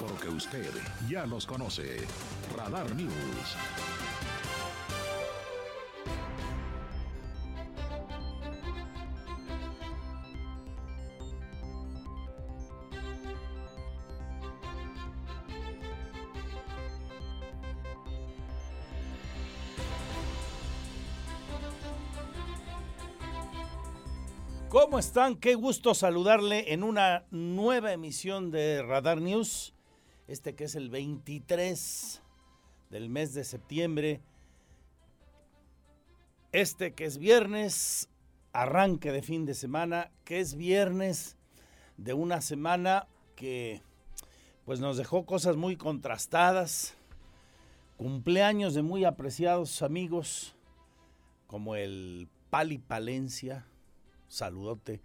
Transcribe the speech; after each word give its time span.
Porque 0.00 0.28
usted 0.28 0.70
ya 1.10 1.26
los 1.26 1.44
conoce. 1.44 1.98
Radar 2.56 2.94
News. 2.94 3.12
¿Cómo 24.70 24.98
están? 24.98 25.36
Qué 25.36 25.56
gusto 25.56 25.94
saludarle 25.94 26.72
en 26.72 26.84
una 26.84 27.26
nueva 27.30 27.92
emisión 27.92 28.50
de 28.50 28.82
Radar 28.82 29.20
News. 29.20 29.74
Este 30.30 30.54
que 30.54 30.62
es 30.62 30.76
el 30.76 30.90
23 30.90 32.22
del 32.88 33.08
mes 33.08 33.34
de 33.34 33.42
septiembre. 33.42 34.20
Este 36.52 36.94
que 36.94 37.04
es 37.04 37.18
viernes, 37.18 38.08
arranque 38.52 39.10
de 39.10 39.22
fin 39.22 39.44
de 39.44 39.54
semana, 39.54 40.12
que 40.24 40.38
es 40.38 40.54
viernes 40.54 41.36
de 41.96 42.14
una 42.14 42.42
semana 42.42 43.08
que 43.34 43.82
pues 44.66 44.78
nos 44.78 44.96
dejó 44.96 45.26
cosas 45.26 45.56
muy 45.56 45.74
contrastadas. 45.74 46.94
Cumpleaños 47.96 48.74
de 48.74 48.82
muy 48.82 49.04
apreciados 49.04 49.82
amigos 49.82 50.54
como 51.48 51.74
el 51.74 52.28
Pali 52.50 52.78
Palencia 52.78 53.66
saludote 54.28 55.00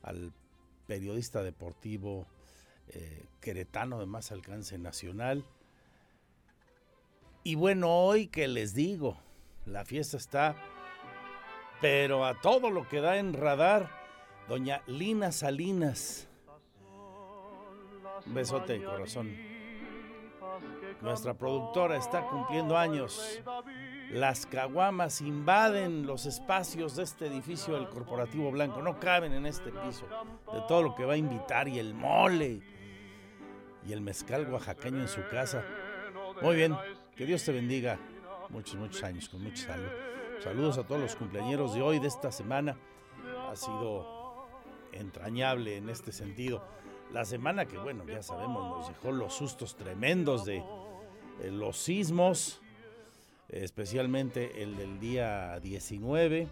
al 0.00 0.32
periodista 0.86 1.42
deportivo 1.42 2.26
eh, 2.88 3.26
queretano 3.40 3.98
de 3.98 4.06
más 4.06 4.32
alcance 4.32 4.78
nacional. 4.78 5.44
Y 7.44 7.54
bueno, 7.56 7.90
hoy 7.90 8.28
que 8.28 8.46
les 8.48 8.74
digo, 8.74 9.18
la 9.66 9.84
fiesta 9.84 10.16
está, 10.16 10.56
pero 11.80 12.24
a 12.24 12.40
todo 12.40 12.70
lo 12.70 12.88
que 12.88 13.00
da 13.00 13.16
en 13.16 13.32
radar, 13.32 13.90
doña 14.48 14.82
Lina 14.86 15.32
Salinas. 15.32 16.28
Besote, 18.26 18.82
corazón. 18.82 19.36
Nuestra 21.00 21.34
productora 21.34 21.96
está 21.96 22.26
cumpliendo 22.28 22.76
años. 22.78 23.42
Las 24.12 24.44
caguamas 24.44 25.22
invaden 25.22 26.06
los 26.06 26.26
espacios 26.26 26.96
de 26.96 27.02
este 27.02 27.28
edificio 27.28 27.76
del 27.76 27.88
Corporativo 27.88 28.50
Blanco. 28.50 28.82
No 28.82 29.00
caben 29.00 29.32
en 29.32 29.46
este 29.46 29.72
piso. 29.72 30.06
De 30.52 30.60
todo 30.68 30.82
lo 30.82 30.94
que 30.94 31.06
va 31.06 31.14
a 31.14 31.16
invitar 31.16 31.66
y 31.66 31.78
el 31.78 31.94
mole 31.94 32.60
y 33.86 33.92
el 33.92 34.02
mezcal 34.02 34.52
oaxaqueño 34.52 35.00
en 35.00 35.08
su 35.08 35.26
casa. 35.30 35.64
Muy 36.42 36.56
bien, 36.56 36.76
que 37.16 37.24
Dios 37.24 37.42
te 37.42 37.52
bendiga. 37.52 37.98
Muchos, 38.50 38.74
muchos 38.76 39.02
años, 39.02 39.30
con 39.30 39.42
mucha 39.42 39.68
salud. 39.68 39.88
Saludos 40.44 40.76
a 40.76 40.86
todos 40.86 41.00
los 41.00 41.16
cumpleañeros 41.16 41.74
de 41.74 41.80
hoy, 41.80 41.98
de 41.98 42.08
esta 42.08 42.30
semana. 42.30 42.76
Ha 43.50 43.56
sido 43.56 44.46
entrañable 44.92 45.78
en 45.78 45.88
este 45.88 46.12
sentido. 46.12 46.62
La 47.14 47.24
semana 47.24 47.64
que, 47.64 47.78
bueno, 47.78 48.04
ya 48.04 48.22
sabemos, 48.22 48.76
nos 48.76 48.88
dejó 48.88 49.10
los 49.10 49.32
sustos 49.32 49.74
tremendos 49.74 50.44
de 50.44 50.58
eh, 50.58 51.50
los 51.50 51.78
sismos 51.78 52.60
especialmente 53.52 54.62
el 54.62 54.76
del 54.76 54.98
día 54.98 55.60
19, 55.60 56.48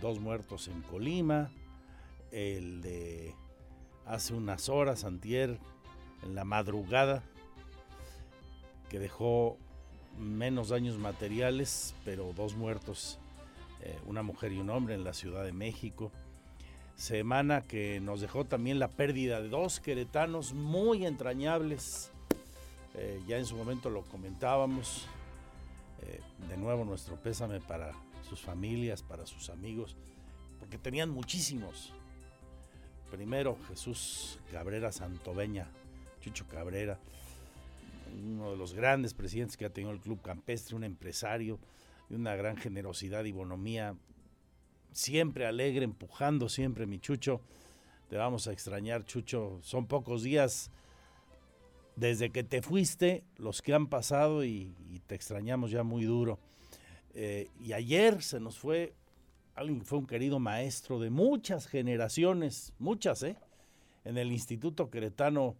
dos 0.00 0.20
muertos 0.20 0.68
en 0.68 0.82
Colima, 0.82 1.50
el 2.32 2.80
de 2.80 3.34
hace 4.06 4.34
unas 4.34 4.68
horas, 4.68 5.04
antier, 5.04 5.58
en 6.22 6.34
la 6.34 6.44
madrugada, 6.44 7.22
que 8.88 8.98
dejó 8.98 9.58
menos 10.18 10.70
daños 10.70 10.98
materiales, 10.98 11.94
pero 12.04 12.32
dos 12.34 12.56
muertos, 12.56 13.18
eh, 13.82 13.98
una 14.06 14.22
mujer 14.22 14.52
y 14.52 14.58
un 14.58 14.70
hombre 14.70 14.94
en 14.94 15.04
la 15.04 15.12
Ciudad 15.12 15.44
de 15.44 15.52
México. 15.52 16.10
Semana 16.96 17.62
que 17.62 18.00
nos 18.00 18.20
dejó 18.20 18.44
también 18.44 18.78
la 18.78 18.88
pérdida 18.88 19.40
de 19.40 19.48
dos 19.48 19.78
queretanos 19.78 20.54
muy 20.54 21.06
entrañables. 21.06 22.10
Eh, 22.94 23.20
ya 23.28 23.36
en 23.36 23.44
su 23.44 23.56
momento 23.56 23.90
lo 23.90 24.02
comentábamos, 24.02 25.06
de 26.48 26.56
nuevo 26.56 26.84
nuestro 26.84 27.16
pésame 27.16 27.60
para 27.60 27.92
sus 28.28 28.40
familias, 28.40 29.02
para 29.02 29.26
sus 29.26 29.50
amigos, 29.50 29.96
porque 30.58 30.78
tenían 30.78 31.10
muchísimos. 31.10 31.92
Primero 33.10 33.56
Jesús 33.68 34.38
Cabrera 34.52 34.92
Santoveña, 34.92 35.68
Chucho 36.20 36.46
Cabrera, 36.46 36.98
uno 38.12 38.50
de 38.50 38.56
los 38.56 38.74
grandes 38.74 39.14
presidentes 39.14 39.56
que 39.56 39.64
ha 39.64 39.72
tenido 39.72 39.92
el 39.92 40.00
Club 40.00 40.20
Campestre, 40.22 40.76
un 40.76 40.84
empresario 40.84 41.58
de 42.08 42.16
una 42.16 42.36
gran 42.36 42.56
generosidad 42.56 43.24
y 43.24 43.32
bonomía, 43.32 43.96
siempre 44.92 45.46
alegre, 45.46 45.84
empujando 45.84 46.48
siempre 46.48 46.86
mi 46.86 46.98
Chucho. 46.98 47.40
Te 48.08 48.16
vamos 48.16 48.48
a 48.48 48.52
extrañar, 48.52 49.04
Chucho. 49.04 49.58
Son 49.62 49.86
pocos 49.86 50.22
días 50.22 50.70
desde 51.98 52.30
que 52.30 52.44
te 52.44 52.62
fuiste, 52.62 53.24
los 53.36 53.60
que 53.60 53.74
han 53.74 53.88
pasado 53.88 54.44
y, 54.44 54.74
te 55.06 55.14
extrañamos 55.14 55.70
ya 55.70 55.82
muy 55.82 56.04
duro. 56.04 56.38
Eh, 57.14 57.48
y 57.60 57.72
ayer 57.72 58.22
se 58.22 58.40
nos 58.40 58.58
fue 58.58 58.94
alguien 59.54 59.80
que 59.80 59.86
fue 59.86 59.98
un 59.98 60.06
querido 60.06 60.38
maestro 60.38 61.00
de 61.00 61.10
muchas 61.10 61.66
generaciones, 61.66 62.74
muchas, 62.78 63.22
¿eh? 63.22 63.36
En 64.04 64.18
el 64.18 64.30
Instituto 64.30 64.90
Queretano 64.90 65.56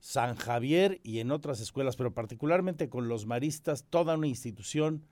San 0.00 0.34
Javier 0.34 1.00
y 1.02 1.20
en 1.20 1.30
otras 1.30 1.60
escuelas, 1.60 1.96
pero 1.96 2.12
particularmente 2.12 2.88
con 2.88 3.08
los 3.08 3.26
maristas, 3.26 3.84
toda 3.84 4.16
una 4.16 4.26
institución. 4.26 5.04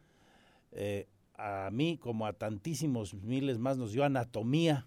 Eh, 0.73 1.09
a 1.35 1.71
mí, 1.71 1.99
como 1.99 2.27
a 2.27 2.33
tantísimos 2.33 3.15
miles 3.15 3.59
más, 3.59 3.79
nos 3.79 3.93
dio 3.93 4.05
anatomía. 4.05 4.87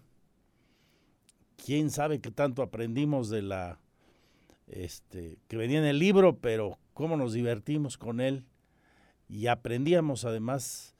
Quién 1.56 1.90
sabe 1.90 2.20
qué 2.20 2.30
tanto 2.30 2.62
aprendimos 2.62 3.30
de 3.30 3.42
la 3.42 3.81
este, 4.72 5.38
que 5.48 5.56
venía 5.56 5.78
en 5.78 5.84
el 5.84 5.98
libro, 5.98 6.38
pero 6.38 6.78
cómo 6.94 7.16
nos 7.16 7.32
divertimos 7.32 7.98
con 7.98 8.20
él 8.20 8.44
y 9.28 9.46
aprendíamos 9.46 10.24
además 10.24 10.94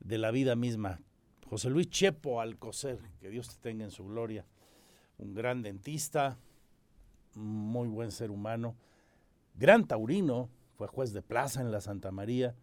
de 0.00 0.18
la 0.18 0.30
vida 0.30 0.56
misma. 0.56 1.00
José 1.46 1.70
Luis 1.70 1.90
Chepo 1.90 2.40
Alcocer, 2.40 2.98
que 3.20 3.30
Dios 3.30 3.48
te 3.48 3.60
tenga 3.60 3.84
en 3.84 3.90
su 3.90 4.04
gloria, 4.04 4.46
un 5.18 5.34
gran 5.34 5.62
dentista, 5.62 6.38
muy 7.34 7.88
buen 7.88 8.10
ser 8.10 8.30
humano, 8.30 8.76
gran 9.54 9.86
taurino, 9.86 10.48
fue 10.76 10.86
juez 10.88 11.12
de 11.12 11.22
plaza 11.22 11.60
en 11.60 11.70
la 11.70 11.80
Santa 11.80 12.10
María 12.10 12.54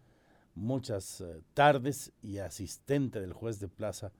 muchas 0.54 1.20
eh, 1.20 1.42
tardes 1.54 2.12
y 2.22 2.38
asistente 2.38 3.20
del 3.20 3.32
juez 3.32 3.58
de 3.58 3.68
plaza 3.68 4.12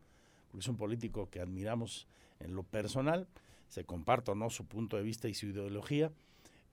porque 0.51 0.61
es 0.61 0.69
un 0.69 0.77
político 0.77 1.29
que 1.31 1.41
admiramos 1.41 2.09
en 2.41 2.55
lo 2.55 2.63
personal, 2.63 3.29
se 3.69 3.85
comparto 3.85 4.35
no 4.35 4.51
su 4.51 4.67
punto 4.67 4.97
de 4.97 5.03
vista 5.03 5.29
y 5.29 5.35
su 5.35 5.47
ideología, 5.47 6.13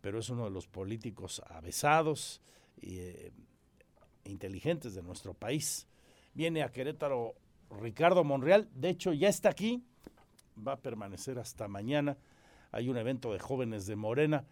pero 0.02 0.20
es 0.20 0.30
uno 0.30 0.46
de 0.46 0.52
los 0.52 0.68
políticos 0.68 1.42
avesados 1.48 2.42
e 2.82 3.32
inteligentes 4.26 4.96
de 4.96 5.04
nuestro 5.04 5.34
país. 5.34 5.88
Viene 6.34 6.64
a 6.64 6.72
Querétaro 6.72 7.36
Ricardo 7.70 8.24
Monreal, 8.24 8.70
de 8.74 8.90
hecho 8.90 9.14
ya 9.14 9.30
está 9.30 9.50
aquí, 9.50 9.84
va 10.56 10.74
a 10.74 10.82
permanecer 10.82 11.40
hasta 11.40 11.68
mañana. 11.68 12.18
Hay 12.72 12.90
un 12.90 12.98
evento 12.98 13.32
de 13.32 13.40
jóvenes 13.40 13.86
de 13.86 13.96
Morena 13.96 14.46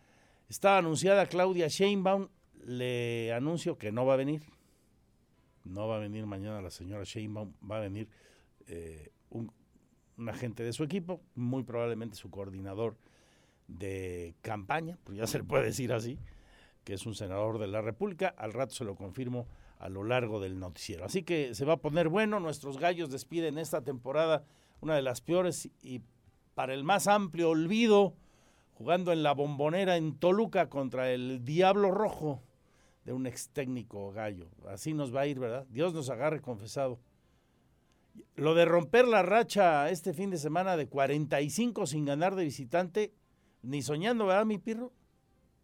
Está 0.50 0.78
anunciada 0.78 1.26
Claudia 1.26 1.68
Sheinbaum, 1.68 2.28
le 2.66 3.34
anuncio 3.34 3.78
que 3.78 3.92
no 3.92 4.06
va 4.06 4.14
a 4.14 4.18
venir. 4.18 4.44
No 5.64 5.88
va 5.88 5.96
a 5.96 6.00
venir 6.00 6.26
mañana 6.26 6.62
la 6.62 6.70
señora 6.70 7.04
Sheinbaum, 7.06 7.54
va 7.70 7.78
a 7.78 7.80
venir 7.80 8.10
eh, 8.68 9.12
un, 9.30 9.52
agente 10.28 10.64
de 10.64 10.74
su 10.74 10.84
equipo, 10.84 11.22
muy 11.36 11.64
probablemente 11.64 12.16
su 12.16 12.30
coordinador 12.30 12.98
de 13.68 14.36
campaña, 14.42 14.98
pues 15.04 15.18
ya 15.18 15.28
se 15.28 15.40
le 15.40 15.44
puede 15.44 15.66
decir 15.66 15.94
así, 15.94 16.20
que 16.84 16.94
es 16.94 17.06
un 17.06 17.16
senador 17.16 17.60
de 17.60 17.68
la 17.68 17.82
República. 17.82 18.34
Al 18.38 18.54
rato 18.54 18.74
se 18.74 18.84
lo 18.84 18.96
confirmo 18.96 19.48
a 19.80 19.90
lo 19.90 20.04
largo 20.04 20.40
del 20.40 20.60
noticiero. 20.60 21.06
Así 21.06 21.24
que 21.24 21.56
se 21.56 21.66
va 21.66 21.74
a 21.74 21.78
poner 21.78 22.10
bueno. 22.10 22.40
Nuestros 22.40 22.78
gallos 22.78 23.10
despiden 23.10 23.58
esta 23.58 23.82
temporada 23.82 24.44
una 24.82 24.96
de 24.96 25.02
las 25.02 25.22
peores 25.22 25.70
y 25.82 26.02
para 26.56 26.74
el 26.74 26.84
más 26.84 27.08
amplio 27.08 27.50
olvido 27.50 28.14
jugando 28.74 29.12
en 29.12 29.24
la 29.24 29.34
bombonera 29.34 29.98
en 29.98 30.18
Toluca 30.18 30.70
contra 30.70 31.12
el 31.12 31.44
Diablo 31.46 31.92
Rojo 31.92 32.42
de 33.06 33.14
un 33.14 33.28
ex 33.28 33.50
técnico 33.50 34.12
gallo. 34.12 34.48
Así 34.68 34.94
nos 34.94 35.14
va 35.14 35.22
a 35.22 35.28
ir, 35.28 35.40
¿verdad? 35.40 35.66
Dios 35.70 35.94
nos 35.94 36.10
agarre 36.10 36.42
confesado. 36.42 37.00
Lo 38.36 38.56
de 38.56 38.66
romper 38.66 39.08
la 39.08 39.22
racha 39.22 39.90
este 39.90 40.14
fin 40.14 40.30
de 40.30 40.38
semana 40.38 40.78
de 40.78 40.88
45 40.88 41.86
sin 41.86 42.06
ganar 42.06 42.36
de 42.36 42.44
visitante, 42.44 43.14
ni 43.62 43.82
soñando, 43.82 44.26
¿verdad, 44.26 44.46
mi 44.46 44.58
pirro? 44.58 44.94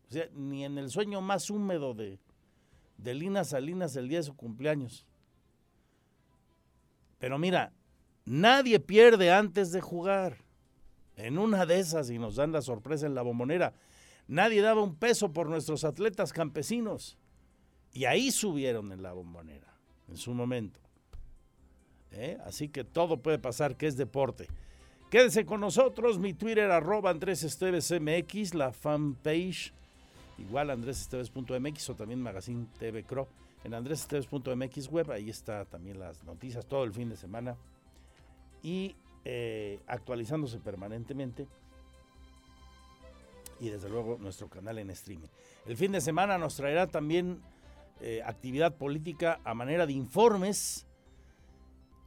O 0.07 0.12
sea, 0.12 0.28
ni 0.34 0.66
en 0.66 0.78
el 0.78 0.90
sueño 0.90 1.22
más 1.22 1.50
húmedo 1.50 1.94
de, 1.94 2.19
de 2.98 3.13
Lina 3.13 3.44
Salinas 3.44 3.96
el 3.96 4.07
día 4.07 4.19
de 4.19 4.24
su 4.24 4.36
cumpleaños. 4.36 5.06
Pero 7.19 7.38
mira, 7.38 7.74
nadie 8.25 8.80
pierde 8.80 9.31
antes 9.31 9.72
de 9.72 9.81
jugar. 9.81 10.38
En 11.16 11.38
una 11.38 11.66
de 11.66 11.80
esas 11.80 12.10
y 12.10 12.18
nos 12.18 12.38
dan 12.38 12.54
la 12.54 12.62
sorpresa 12.62 13.06
en 13.06 13.13
la 13.13 13.22
bombonera. 13.22 13.74
Nadie 14.28 14.62
daba 14.62 14.81
un 14.81 14.96
peso 14.96 15.34
por 15.34 15.50
nuestros 15.50 15.84
atletas 15.84 16.31
campesinos. 16.31 17.18
Y 17.92 18.06
ahí 18.06 18.31
subieron 18.31 18.92
en 18.94 19.01
la 19.01 19.12
bombonera, 19.12 19.75
en 20.07 20.16
su 20.16 20.34
momento. 20.34 20.80
¿Eh? 22.11 22.38
Así 22.45 22.69
que 22.69 22.83
todo 22.83 23.17
puede 23.17 23.39
pasar, 23.39 23.75
que 23.75 23.88
es 23.88 23.97
deporte. 23.97 24.47
Quédese 25.09 25.45
con 25.45 25.61
nosotros, 25.61 26.19
mi 26.19 26.33
Twitter 26.33 26.69
arroba 26.71 27.09
Andrés 27.09 27.44
Esteves 27.44 27.91
MX, 27.91 28.53
la 28.53 28.71
fanpage 28.71 29.73
igual 30.39 30.69
andresesteves.mx 30.69 31.89
o 31.89 31.95
también 31.95 32.21
Magazine 32.21 32.67
TV 32.77 33.03
Cro 33.03 33.27
en 33.63 33.73
andresesteves.mx 33.73 34.88
web, 34.89 35.11
ahí 35.11 35.29
está 35.29 35.65
también 35.65 36.00
las 36.00 36.23
noticias 36.23 36.65
todo 36.65 36.83
el 36.85 36.94
fin 36.94 37.09
de 37.09 37.17
semana. 37.17 37.57
Y 38.63 38.95
eh, 39.25 39.79
actualizándose 39.88 40.59
permanentemente 40.59 41.47
y 43.59 43.69
desde 43.69 43.89
luego 43.89 44.17
nuestro 44.19 44.47
canal 44.47 44.79
en 44.79 44.89
streaming. 44.91 45.27
El 45.65 45.75
fin 45.75 45.91
de 45.91 46.00
semana 46.00 46.38
nos 46.38 46.55
traerá 46.55 46.88
también 46.88 47.41
eh, 48.00 48.21
actividad 48.25 48.75
política 48.75 49.41
a 49.44 49.53
manera 49.53 49.85
de 49.85 49.94
informes. 49.94 50.88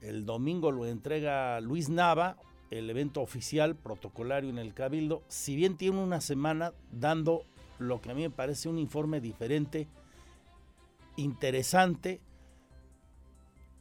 El 0.03 0.27
domingo 0.27 0.73
lo 0.73 0.85
entrega 0.85 1.61
Luis 1.61 1.89
Nava, 1.89 2.37
el 2.71 2.91
evento 2.91 3.21
oficial 3.21 3.77
protocolario 3.77 4.51
en 4.51 4.59
el 4.59 4.75
Cabildo, 4.75 5.23
si 5.29 5.55
bien 5.55 5.77
tiene 5.77 6.03
una 6.03 6.21
semana 6.21 6.73
dando 6.91 7.45
lo 7.79 8.01
que 8.01 8.11
a 8.11 8.15
mí 8.15 8.23
me 8.23 8.31
parece 8.31 8.69
un 8.69 8.79
informe 8.79 9.21
diferente, 9.21 9.87
interesante, 11.17 12.21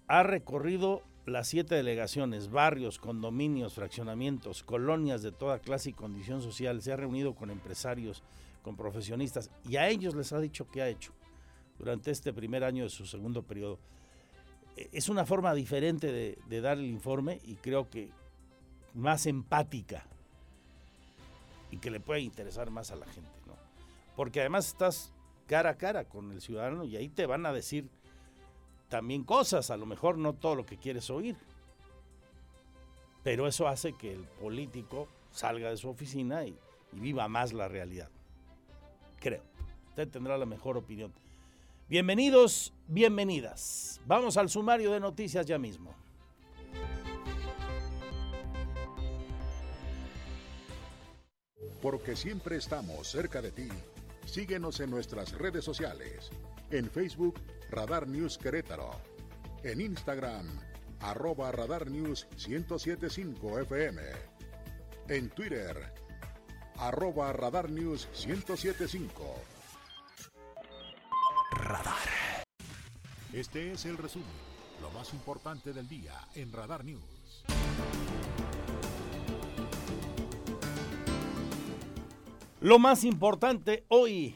ha 0.07 0.21
recorrido 0.21 1.01
las 1.25 1.47
siete 1.47 1.75
delegaciones, 1.75 2.51
barrios, 2.51 2.99
condominios, 2.99 3.73
fraccionamientos, 3.73 4.63
colonias 4.63 5.23
de 5.23 5.31
toda 5.31 5.59
clase 5.59 5.89
y 5.89 5.93
condición 5.93 6.41
social, 6.41 6.81
se 6.81 6.91
ha 6.91 6.97
reunido 6.97 7.33
con 7.33 7.49
empresarios, 7.49 8.23
con 8.61 8.75
profesionistas 8.75 9.49
y 9.67 9.77
a 9.77 9.89
ellos 9.89 10.13
les 10.13 10.33
ha 10.33 10.39
dicho 10.39 10.67
qué 10.69 10.81
ha 10.83 10.89
hecho 10.89 11.13
durante 11.79 12.11
este 12.11 12.31
primer 12.31 12.63
año 12.63 12.83
de 12.83 12.89
su 12.89 13.07
segundo 13.07 13.41
periodo. 13.41 13.79
E, 14.75 14.89
es 14.91 15.09
una 15.09 15.25
forma 15.25 15.53
diferente 15.53 16.11
de, 16.11 16.61
dar 16.61 16.77
el 16.77 16.85
informe 16.85 17.39
y 17.43 17.55
creo 17.55 17.89
que 17.89 18.09
más 18.93 19.25
empática 19.25 20.05
y 21.69 21.77
que 21.77 21.91
le 21.91 21.99
puede 21.99 22.21
interesar 22.21 22.69
más 22.69 22.91
a 22.91 22.95
la 22.95 23.05
gente, 23.05 23.29
¿no? 23.47 23.55
Porque 24.15 24.41
además 24.41 24.67
estás 24.67 25.13
cara 25.47 25.71
a 25.71 25.77
cara 25.77 26.05
con 26.05 26.31
el 26.31 26.41
ciudadano 26.41 26.83
y 26.83 26.97
ahí 26.97 27.09
te 27.09 27.25
van 27.25 27.45
a 27.45 27.53
decir 27.53 27.89
también 28.89 29.23
cosas, 29.23 29.71
a 29.71 29.77
lo 29.77 29.85
mejor 29.85 30.17
no 30.17 30.33
todo 30.33 30.55
lo 30.55 30.65
que 30.65 30.77
quieres 30.77 31.09
oír. 31.09 31.37
Pero 33.23 33.47
eso 33.47 33.67
hace 33.67 33.93
que 33.93 34.13
el 34.13 34.23
político 34.23 35.07
salga 35.31 35.69
de 35.69 35.77
su 35.77 35.89
oficina 35.89 36.45
y, 36.45 36.57
viva 36.93 37.29
más 37.29 37.53
la 37.53 37.69
realidad. 37.69 38.09
Creo. 39.21 39.41
Usted 39.89 40.09
tendrá 40.09 40.37
la 40.37 40.45
mejor 40.45 40.75
opinión. 40.75 41.13
Bienvenidos, 41.91 42.71
bienvenidas. 42.87 43.99
Vamos 44.05 44.37
al 44.37 44.49
sumario 44.49 44.93
de 44.93 45.01
noticias 45.01 45.45
ya 45.45 45.57
mismo. 45.57 45.93
Porque 51.81 52.15
siempre 52.15 52.55
estamos 52.55 53.09
cerca 53.09 53.41
de 53.41 53.51
ti. 53.51 53.67
Síguenos 54.25 54.79
en 54.79 54.89
nuestras 54.89 55.37
redes 55.37 55.65
sociales. 55.65 56.29
En 56.69 56.89
Facebook, 56.89 57.41
Radar 57.69 58.07
News 58.07 58.37
Querétaro. 58.37 58.91
En 59.65 59.81
Instagram, 59.81 60.47
arroba 61.01 61.51
Radar 61.51 61.91
News 61.91 62.25
1075 62.47 63.59
FM. 63.59 64.01
En 65.09 65.29
Twitter, 65.31 65.75
arroba 66.77 67.33
Radar 67.33 67.69
News 67.69 68.07
1075. 68.25 69.60
Radar. 71.71 71.95
Este 73.31 73.71
es 73.71 73.85
el 73.85 73.97
resumen, 73.97 74.27
lo 74.81 74.91
más 74.91 75.13
importante 75.13 75.71
del 75.71 75.87
día 75.87 76.11
en 76.35 76.51
Radar 76.51 76.83
News. 76.83 77.45
Lo 82.59 82.77
más 82.77 83.05
importante 83.05 83.85
hoy, 83.87 84.35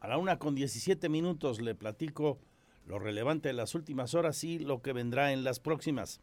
a 0.00 0.08
la 0.08 0.18
una 0.18 0.40
con 0.40 0.56
17 0.56 1.08
minutos, 1.08 1.60
le 1.60 1.76
platico 1.76 2.40
lo 2.86 2.98
relevante 2.98 3.50
de 3.50 3.54
las 3.54 3.76
últimas 3.76 4.14
horas 4.14 4.42
y 4.42 4.58
lo 4.58 4.82
que 4.82 4.92
vendrá 4.92 5.32
en 5.32 5.44
las 5.44 5.60
próximas. 5.60 6.20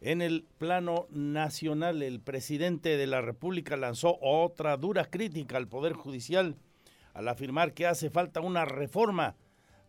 En 0.00 0.22
el 0.22 0.46
plano 0.58 1.08
nacional, 1.10 2.00
el 2.04 2.20
presidente 2.20 2.96
de 2.96 3.08
la 3.08 3.22
República 3.22 3.76
lanzó 3.76 4.18
otra 4.20 4.76
dura 4.76 5.06
crítica 5.06 5.56
al 5.56 5.66
Poder 5.66 5.94
Judicial 5.94 6.54
al 7.12 7.28
afirmar 7.28 7.72
que 7.72 7.86
hace 7.86 8.10
falta 8.10 8.40
una 8.40 8.64
reforma. 8.64 9.36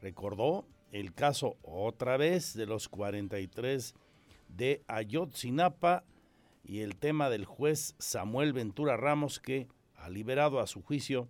Recordó 0.06 0.68
el 0.92 1.16
caso 1.16 1.58
otra 1.64 2.16
vez 2.16 2.54
de 2.54 2.68
los 2.68 2.90
43 2.90 3.96
de 4.50 4.84
Ayotzinapa 4.86 6.04
y 6.64 6.82
el 6.82 6.96
tema 6.96 7.32
del 7.32 7.46
juez 7.46 7.96
Samuel 7.98 8.54
Ventura 8.54 8.98
Ramos 8.98 9.40
que 9.40 9.68
ha 9.96 10.08
liberado 10.10 10.60
a 10.60 10.68
su 10.68 10.84
juicio 10.84 11.28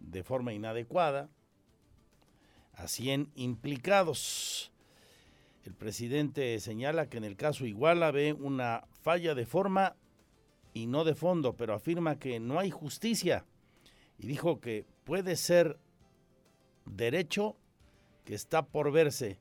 de 0.00 0.22
forma 0.22 0.54
inadecuada 0.54 1.28
a 2.72 2.88
100 2.88 3.30
implicados. 3.34 4.72
El 5.66 5.74
presidente 5.74 6.58
señala 6.60 7.10
que 7.10 7.18
en 7.18 7.24
el 7.24 7.36
caso 7.36 7.66
Iguala 7.66 8.10
ve 8.10 8.32
una 8.32 8.88
falla 9.02 9.34
de 9.34 9.44
forma 9.44 9.96
y 10.72 10.86
no 10.86 11.04
de 11.04 11.14
fondo, 11.14 11.58
pero 11.58 11.74
afirma 11.74 12.18
que 12.18 12.40
no 12.40 12.58
hay 12.58 12.70
justicia 12.70 13.44
y 14.16 14.26
dijo 14.26 14.60
que 14.60 14.86
puede 15.04 15.36
ser 15.36 15.78
derecho 16.86 17.58
que 18.28 18.34
está 18.34 18.60
por 18.60 18.92
verse. 18.92 19.38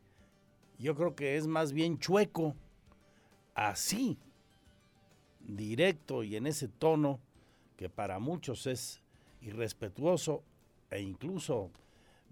Yo 0.79 0.95
creo 0.95 1.13
que 1.13 1.35
es 1.35 1.45
más 1.45 1.73
bien 1.73 1.99
chueco, 1.99 2.55
así, 3.53 4.17
directo 5.41 6.23
y 6.23 6.37
en 6.37 6.47
ese 6.47 6.69
tono 6.69 7.19
que 7.75 7.89
para 7.89 8.17
muchos 8.19 8.65
es 8.65 9.01
irrespetuoso 9.41 10.41
e 10.89 11.01
incluso 11.01 11.69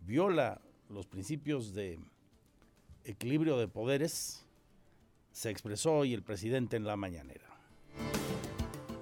viola 0.07 0.61
los 0.87 1.07
principios 1.07 1.73
de 1.73 1.99
equilibrio 3.03 3.57
de 3.57 3.67
poderes, 3.67 4.45
se 5.33 5.49
expresó 5.49 5.91
hoy 5.91 6.13
el 6.13 6.23
presidente 6.23 6.77
en 6.77 6.85
la 6.85 6.95
mañanera. 6.95 7.49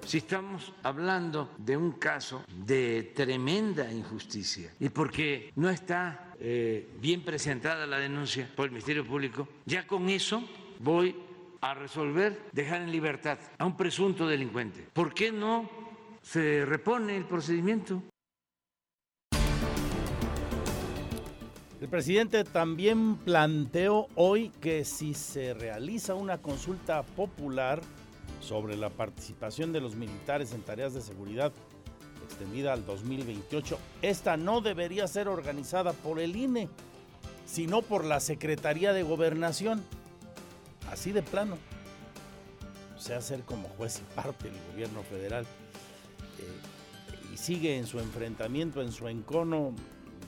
Si 0.06 0.18
estamos 0.18 0.72
hablando 0.82 1.54
de 1.56 1.76
un 1.76 1.92
caso 1.92 2.44
de 2.66 3.12
tremenda 3.14 3.90
injusticia 3.90 4.74
y 4.78 4.90
porque 4.90 5.50
no 5.56 5.70
está 5.70 6.33
eh, 6.46 6.86
bien 7.00 7.22
presentada 7.22 7.86
la 7.86 7.98
denuncia 7.98 8.50
por 8.54 8.66
el 8.66 8.72
Ministerio 8.72 9.06
Público, 9.06 9.48
ya 9.64 9.86
con 9.86 10.10
eso 10.10 10.46
voy 10.78 11.16
a 11.62 11.72
resolver 11.72 12.38
dejar 12.52 12.82
en 12.82 12.92
libertad 12.92 13.38
a 13.56 13.64
un 13.64 13.78
presunto 13.78 14.26
delincuente. 14.26 14.86
¿Por 14.92 15.14
qué 15.14 15.32
no 15.32 15.70
se 16.20 16.66
repone 16.66 17.16
el 17.16 17.24
procedimiento? 17.24 18.02
El 21.80 21.88
presidente 21.88 22.44
también 22.44 23.16
planteó 23.16 24.08
hoy 24.14 24.50
que 24.60 24.84
si 24.84 25.14
se 25.14 25.54
realiza 25.54 26.14
una 26.14 26.42
consulta 26.42 27.04
popular 27.04 27.80
sobre 28.40 28.76
la 28.76 28.90
participación 28.90 29.72
de 29.72 29.80
los 29.80 29.94
militares 29.94 30.52
en 30.52 30.60
tareas 30.60 30.92
de 30.92 31.00
seguridad 31.00 31.54
extendida 32.24 32.72
al 32.72 32.84
2028, 32.84 33.78
esta 34.02 34.36
no 34.36 34.60
debería 34.60 35.06
ser 35.06 35.28
organizada 35.28 35.92
por 35.92 36.18
el 36.18 36.34
INE, 36.36 36.68
sino 37.46 37.82
por 37.82 38.04
la 38.04 38.20
Secretaría 38.20 38.92
de 38.92 39.02
Gobernación. 39.02 39.82
Así 40.90 41.12
de 41.12 41.22
plano. 41.22 41.56
O 42.96 43.00
sea, 43.00 43.20
ser 43.20 43.42
como 43.42 43.68
juez 43.68 44.00
y 44.00 44.14
parte 44.14 44.50
del 44.50 44.60
gobierno 44.72 45.02
federal. 45.02 45.44
Eh, 45.44 47.32
y 47.32 47.36
sigue 47.36 47.76
en 47.76 47.86
su 47.86 48.00
enfrentamiento, 48.00 48.82
en 48.82 48.92
su 48.92 49.08
encono 49.08 49.74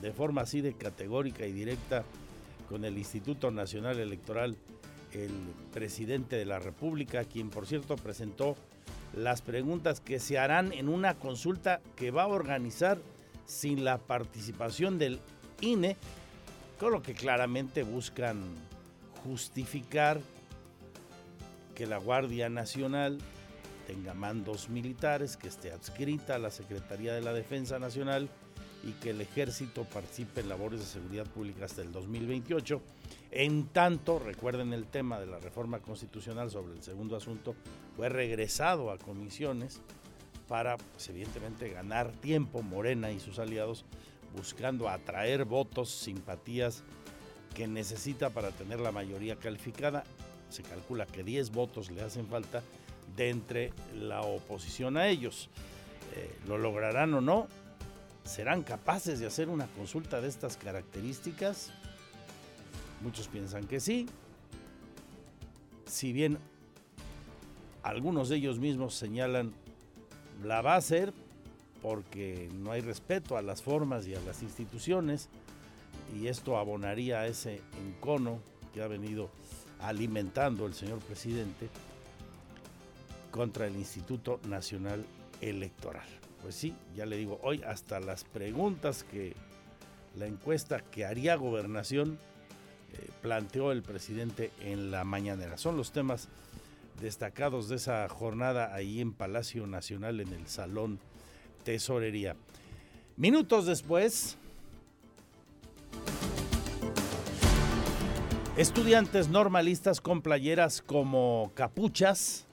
de 0.01 0.11
forma 0.11 0.41
así 0.41 0.61
de 0.61 0.73
categórica 0.73 1.45
y 1.45 1.51
directa 1.51 2.03
con 2.69 2.85
el 2.85 2.97
Instituto 2.97 3.51
Nacional 3.51 3.99
Electoral, 3.99 4.57
el 5.13 5.31
presidente 5.73 6.35
de 6.35 6.45
la 6.45 6.59
República, 6.59 7.23
quien 7.23 7.49
por 7.49 7.65
cierto 7.65 7.95
presentó 7.95 8.55
las 9.13 9.41
preguntas 9.41 9.99
que 9.99 10.19
se 10.19 10.37
harán 10.37 10.71
en 10.73 10.89
una 10.89 11.15
consulta 11.15 11.81
que 11.95 12.11
va 12.11 12.23
a 12.23 12.27
organizar 12.27 12.99
sin 13.45 13.83
la 13.83 13.97
participación 13.97 14.99
del 14.99 15.19
INE, 15.61 15.97
con 16.79 16.91
lo 16.91 17.01
que 17.01 17.13
claramente 17.13 17.83
buscan 17.83 18.43
justificar 19.23 20.19
que 21.73 21.87
la 21.87 21.97
Guardia 21.97 22.49
Nacional 22.49 23.19
tenga 23.87 24.13
mandos 24.13 24.69
militares, 24.69 25.37
que 25.37 25.47
esté 25.47 25.71
adscrita 25.71 26.35
a 26.35 26.39
la 26.39 26.51
Secretaría 26.51 27.13
de 27.13 27.21
la 27.21 27.33
Defensa 27.33 27.79
Nacional 27.79 28.29
y 28.83 28.91
que 28.93 29.11
el 29.11 29.21
ejército 29.21 29.85
participe 29.85 30.41
en 30.41 30.49
labores 30.49 30.79
de 30.79 30.85
seguridad 30.85 31.25
pública 31.25 31.65
hasta 31.65 31.81
el 31.81 31.91
2028. 31.91 32.81
En 33.31 33.67
tanto, 33.67 34.19
recuerden 34.19 34.73
el 34.73 34.87
tema 34.87 35.19
de 35.19 35.25
la 35.25 35.39
reforma 35.39 35.79
constitucional 35.79 36.49
sobre 36.49 36.73
el 36.73 36.81
segundo 36.81 37.15
asunto, 37.15 37.55
fue 37.95 38.09
regresado 38.09 38.91
a 38.91 38.97
comisiones 38.97 39.81
para, 40.47 40.77
pues, 40.77 41.09
evidentemente, 41.09 41.69
ganar 41.69 42.11
tiempo 42.11 42.61
Morena 42.61 43.11
y 43.11 43.19
sus 43.19 43.39
aliados 43.39 43.85
buscando 44.35 44.87
atraer 44.87 45.45
votos, 45.45 45.89
simpatías 45.89 46.83
que 47.53 47.67
necesita 47.67 48.29
para 48.29 48.51
tener 48.51 48.79
la 48.79 48.91
mayoría 48.91 49.35
calificada. 49.35 50.03
Se 50.49 50.63
calcula 50.63 51.05
que 51.05 51.23
10 51.23 51.51
votos 51.51 51.91
le 51.91 52.01
hacen 52.01 52.27
falta 52.27 52.61
de 53.15 53.29
entre 53.29 53.73
la 53.95 54.21
oposición 54.21 54.95
a 54.95 55.07
ellos. 55.07 55.49
Eh, 56.15 56.37
¿Lo 56.47 56.57
lograrán 56.57 57.13
o 57.13 57.21
no? 57.21 57.47
¿Serán 58.23 58.63
capaces 58.63 59.19
de 59.19 59.25
hacer 59.25 59.49
una 59.49 59.67
consulta 59.67 60.21
de 60.21 60.27
estas 60.27 60.55
características? 60.57 61.71
Muchos 63.01 63.27
piensan 63.27 63.65
que 63.67 63.79
sí. 63.79 64.07
Si 65.85 66.13
bien 66.13 66.37
algunos 67.83 68.29
de 68.29 68.37
ellos 68.37 68.59
mismos 68.59 68.93
señalan 68.95 69.53
la 70.43 70.61
va 70.61 70.73
a 70.73 70.77
hacer 70.77 71.13
porque 71.81 72.49
no 72.53 72.71
hay 72.71 72.81
respeto 72.81 73.37
a 73.37 73.41
las 73.41 73.61
formas 73.61 74.07
y 74.07 74.15
a 74.15 74.21
las 74.21 74.43
instituciones 74.43 75.29
y 76.19 76.27
esto 76.27 76.57
abonaría 76.57 77.25
ese 77.27 77.61
encono 77.85 78.39
que 78.73 78.81
ha 78.81 78.87
venido 78.87 79.29
alimentando 79.79 80.65
el 80.65 80.73
señor 80.73 80.99
presidente 80.99 81.69
contra 83.31 83.67
el 83.67 83.75
Instituto 83.75 84.39
Nacional 84.47 85.05
Electoral 85.41 86.07
pues 86.41 86.55
sí, 86.55 86.73
ya 86.95 87.05
le 87.05 87.17
digo, 87.17 87.39
hoy 87.43 87.61
hasta 87.63 87.99
las 87.99 88.23
preguntas 88.23 89.03
que 89.03 89.33
la 90.15 90.27
encuesta 90.27 90.79
que 90.79 91.05
haría 91.05 91.35
gobernación 91.35 92.17
eh, 92.93 93.09
planteó 93.21 93.71
el 93.71 93.83
presidente 93.83 94.51
en 94.61 94.91
la 94.91 95.03
mañanera. 95.03 95.57
Son 95.57 95.77
los 95.77 95.91
temas 95.91 96.29
destacados 97.01 97.69
de 97.69 97.75
esa 97.75 98.07
jornada 98.09 98.73
ahí 98.73 99.01
en 99.01 99.13
Palacio 99.13 99.67
Nacional 99.67 100.19
en 100.19 100.33
el 100.33 100.47
Salón 100.47 100.99
Tesorería. 101.63 102.35
Minutos 103.15 103.65
después, 103.65 104.37
estudiantes 108.57 109.29
normalistas 109.29 110.01
con 110.01 110.21
playeras 110.21 110.81
como 110.81 111.51
capuchas, 111.55 112.47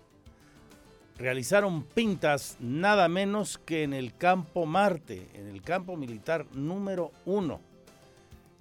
realizaron 1.17 1.83
pintas 1.83 2.57
nada 2.61 3.09
menos 3.09 3.59
que 3.59 3.83
en 3.83 3.93
el 3.93 4.17
campo 4.17 4.67
Marte, 4.67 5.29
en 5.35 5.49
el 5.49 5.63
campo 5.63 5.97
militar 5.97 6.47
número 6.55 7.13
uno. 7.25 7.61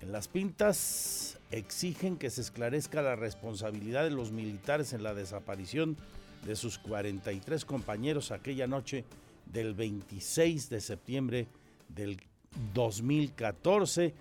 En 0.03 0.11
las 0.11 0.27
pintas 0.27 1.39
exigen 1.49 2.17
que 2.17 2.29
se 2.29 2.41
esclarezca 2.41 3.01
la 3.01 3.15
responsabilidad 3.15 4.03
de 4.03 4.09
los 4.09 4.33
militares 4.33 4.91
en 4.91 5.01
la 5.01 5.13
desaparición 5.13 5.95
de 6.45 6.57
sus 6.57 6.77
43 6.77 7.63
compañeros 7.63 8.31
aquella 8.31 8.67
noche 8.67 9.05
del 9.45 9.73
26 9.73 10.69
de 10.69 10.81
septiembre 10.81 11.47
del 11.87 12.19
2014. 12.73 14.13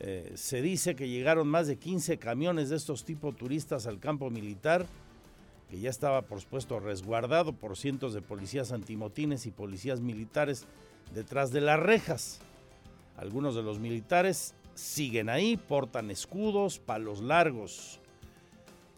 Eh, 0.00 0.32
se 0.34 0.62
dice 0.62 0.96
que 0.96 1.08
llegaron 1.08 1.46
más 1.46 1.68
de 1.68 1.76
15 1.76 2.18
camiones 2.18 2.68
de 2.70 2.74
estos 2.74 3.04
tipos 3.04 3.36
turistas 3.36 3.86
al 3.86 4.00
campo 4.00 4.30
militar 4.30 4.84
que 5.70 5.78
ya 5.78 5.90
estaba 5.90 6.22
por 6.22 6.40
supuesto 6.40 6.80
resguardado 6.80 7.52
por 7.52 7.76
cientos 7.76 8.14
de 8.14 8.20
policías 8.20 8.72
antimotines 8.72 9.46
y 9.46 9.52
policías 9.52 10.00
militares 10.00 10.64
detrás 11.14 11.52
de 11.52 11.60
las 11.60 11.78
rejas. 11.78 12.40
Algunos 13.16 13.54
de 13.54 13.62
los 13.62 13.78
militares 13.78 14.56
siguen 14.74 15.28
ahí, 15.28 15.56
portan 15.56 16.10
escudos, 16.10 16.78
palos 16.78 17.20
largos. 17.20 18.00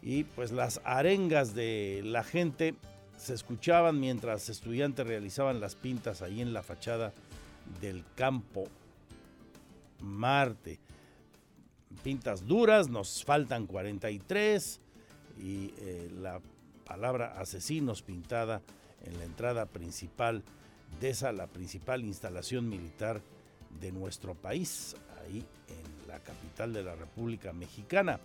Y 0.02 0.24
pues 0.24 0.52
las 0.52 0.80
arengas 0.84 1.54
de 1.54 2.02
la 2.04 2.22
gente 2.22 2.74
se 3.16 3.34
escuchaban 3.34 3.98
mientras 3.98 4.48
estudiantes 4.48 5.06
realizaban 5.06 5.60
las 5.60 5.74
pintas 5.74 6.22
ahí 6.22 6.40
en 6.40 6.52
la 6.52 6.62
fachada 6.62 7.12
del 7.80 8.04
campo 8.14 8.64
Marte. 10.00 10.78
Pintas 12.02 12.46
duras, 12.46 12.88
nos 12.88 13.24
faltan 13.24 13.66
43 13.66 14.80
y 15.38 15.72
eh, 15.78 16.10
la 16.20 16.40
palabra 16.84 17.38
asesinos 17.38 18.02
pintada 18.02 18.62
en 19.04 19.18
la 19.18 19.24
entrada 19.24 19.66
principal 19.66 20.42
de 21.00 21.10
esa, 21.10 21.32
la 21.32 21.46
principal 21.46 22.04
instalación 22.04 22.68
militar 22.68 23.20
de 23.80 23.92
nuestro 23.92 24.34
país, 24.34 24.96
ahí 25.26 25.44
en 25.68 26.08
la 26.08 26.18
capital 26.20 26.72
de 26.72 26.82
la 26.82 26.94
República 26.94 27.52
Mexicana. 27.52 28.20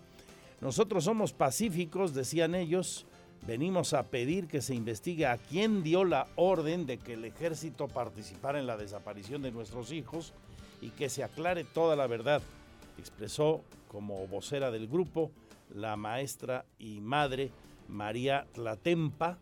Nosotros 0.62 1.04
somos 1.04 1.34
pacíficos, 1.34 2.14
decían 2.14 2.56
ellos, 2.56 3.06
venimos 3.48 3.94
a 3.94 4.04
pedir 4.04 4.48
que 4.48 4.62
se 4.62 4.76
investigue 4.76 5.26
a 5.26 5.38
quién 5.38 5.84
dio 5.84 6.06
la 6.06 6.28
orden 6.36 6.86
de 6.86 6.98
que 6.98 7.14
el 7.14 7.26
ejército 7.26 7.88
participara 7.88 8.60
en 8.60 8.68
la 8.68 8.78
desaparición 8.78 9.42
de 9.42 9.52
nuestros 9.52 9.92
hijos 9.92 10.34
y 10.82 10.90
que 10.90 11.10
se 11.10 11.24
aclare 11.24 11.64
toda 11.64 11.96
la 11.96 12.08
verdad. 12.08 12.42
expresó 12.98 13.64
como 13.88 14.28
vocera 14.28 14.70
del 14.70 14.88
grupo 14.88 15.32
la 15.74 15.96
maestra 15.96 16.66
y 16.78 17.02
madre 17.02 17.52
María 17.88 18.46
Tlatempa, 18.54 19.40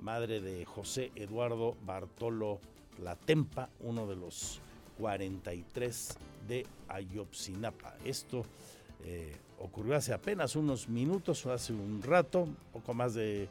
madre 0.00 0.40
de 0.40 0.64
José 0.64 1.12
Eduardo 1.14 1.76
Bartolo 1.84 2.60
Tlatempa, 2.96 3.68
uno 3.80 4.06
de 4.06 4.16
los 4.16 4.60
43 4.98 6.18
de 6.46 6.66
Ayotzinapa. 6.88 7.96
Esto 8.04 8.44
eh, 9.04 9.36
ocurrió 9.60 9.96
hace 9.96 10.12
apenas 10.12 10.56
unos 10.56 10.88
minutos, 10.88 11.46
hace 11.46 11.72
un 11.72 12.02
rato, 12.02 12.48
poco 12.72 12.94
más 12.94 13.14
de 13.14 13.44
eh, 13.44 13.48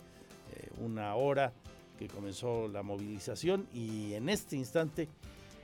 una 0.80 1.16
hora 1.16 1.54
que 1.98 2.08
comenzó 2.08 2.68
la 2.68 2.84
movilización 2.84 3.68
y 3.74 4.14
en 4.14 4.30
este 4.30 4.56
instante 4.56 5.08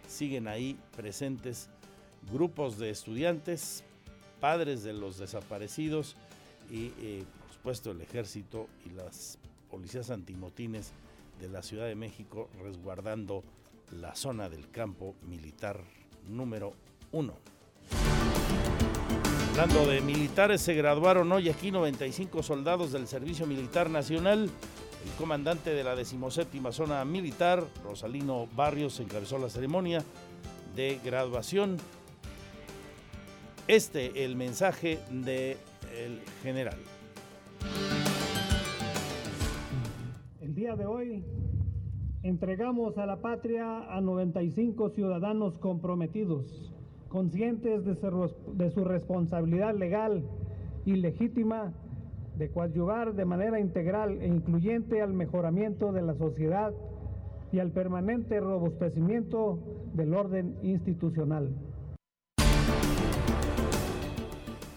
siguen 0.07 0.47
ahí 0.47 0.77
presentes 0.95 1.69
grupos 2.31 2.77
de 2.77 2.89
estudiantes, 2.89 3.83
padres 4.39 4.83
de 4.83 4.93
los 4.93 5.17
desaparecidos 5.17 6.15
y 6.69 6.93
eh, 6.99 7.25
por 7.39 7.53
supuesto 7.53 7.91
el 7.91 8.01
ejército 8.01 8.67
y 8.85 8.91
las 8.91 9.37
policías 9.69 10.09
antimotines 10.09 10.91
de 11.39 11.49
la 11.49 11.61
Ciudad 11.61 11.87
de 11.87 11.95
México 11.95 12.49
resguardando 12.61 13.43
la 13.91 14.15
zona 14.15 14.49
del 14.49 14.69
campo 14.69 15.15
militar 15.27 15.81
número 16.27 16.73
uno. 17.11 17.33
Hablando 19.51 19.85
de 19.85 20.01
militares, 20.01 20.61
se 20.61 20.73
graduaron 20.73 21.31
hoy 21.31 21.49
aquí 21.49 21.71
95 21.71 22.41
soldados 22.41 22.93
del 22.93 23.05
Servicio 23.05 23.45
Militar 23.45 23.89
Nacional. 23.89 24.49
El 25.03 25.11
comandante 25.17 25.71
de 25.71 25.83
la 25.83 25.95
decimoséptima 25.95 26.71
zona 26.71 27.03
militar, 27.05 27.63
Rosalino 27.83 28.47
Barrios, 28.55 28.99
encabezó 28.99 29.37
la 29.37 29.49
ceremonia 29.49 30.03
de 30.75 30.99
graduación. 31.03 31.77
Este 33.67 34.23
el 34.23 34.35
mensaje 34.35 34.99
del 35.09 36.21
general. 36.41 36.77
El 40.39 40.55
día 40.55 40.75
de 40.75 40.85
hoy 40.85 41.25
entregamos 42.23 42.97
a 42.97 43.05
la 43.05 43.21
patria 43.21 43.95
a 43.95 43.99
95 43.99 44.91
ciudadanos 44.91 45.57
comprometidos 45.57 46.70
conscientes 47.11 47.83
de 47.83 48.71
su, 48.71 48.85
responsabilidad 48.85 49.75
legal 49.75 50.23
y 50.85 50.95
legítima 50.95 51.73
de 52.37 52.49
coadyuvar 52.49 53.13
de 53.13 53.25
manera 53.25 53.59
integral 53.59 54.21
e 54.21 54.27
incluyente 54.27 55.01
al 55.01 55.13
mejoramiento 55.13 55.91
de 55.91 56.01
la 56.01 56.15
sociedad 56.15 56.73
y 57.51 57.59
al 57.59 57.71
permanente 57.71 58.39
robustecimiento 58.39 59.59
del 59.93 60.13
orden 60.13 60.55
institucional. 60.63 61.53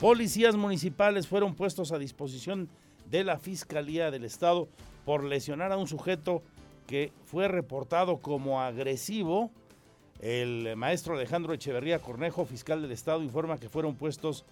Policías 0.01 0.57
municipales 0.57 1.29
fueron 1.29 1.55
puestos 1.55 1.93
a 1.93 1.99
disposición 1.99 2.69
de 3.09 3.23
la 3.23 3.39
Fiscalía 3.39 4.11
del 4.11 4.25
Estado 4.25 4.69
por 5.05 5.23
lesionar 5.23 5.71
a 5.71 5.77
un 5.77 5.87
sujeto 5.87 6.43
que 6.89 7.13
fue 7.25 7.47
reportado 7.47 8.19
como 8.19 8.61
agresivo 8.61 9.53
el 10.21 10.77
maestro 10.77 11.15
Alejandro 11.15 11.53
Echeverría 11.53 12.01
Cornejo, 12.01 12.45
fiscal 12.45 12.83
del 12.83 12.93
Estado, 12.93 13.23
informa 13.23 13.59
que 13.59 13.69
fueron 13.69 13.97
puestos 13.97 14.45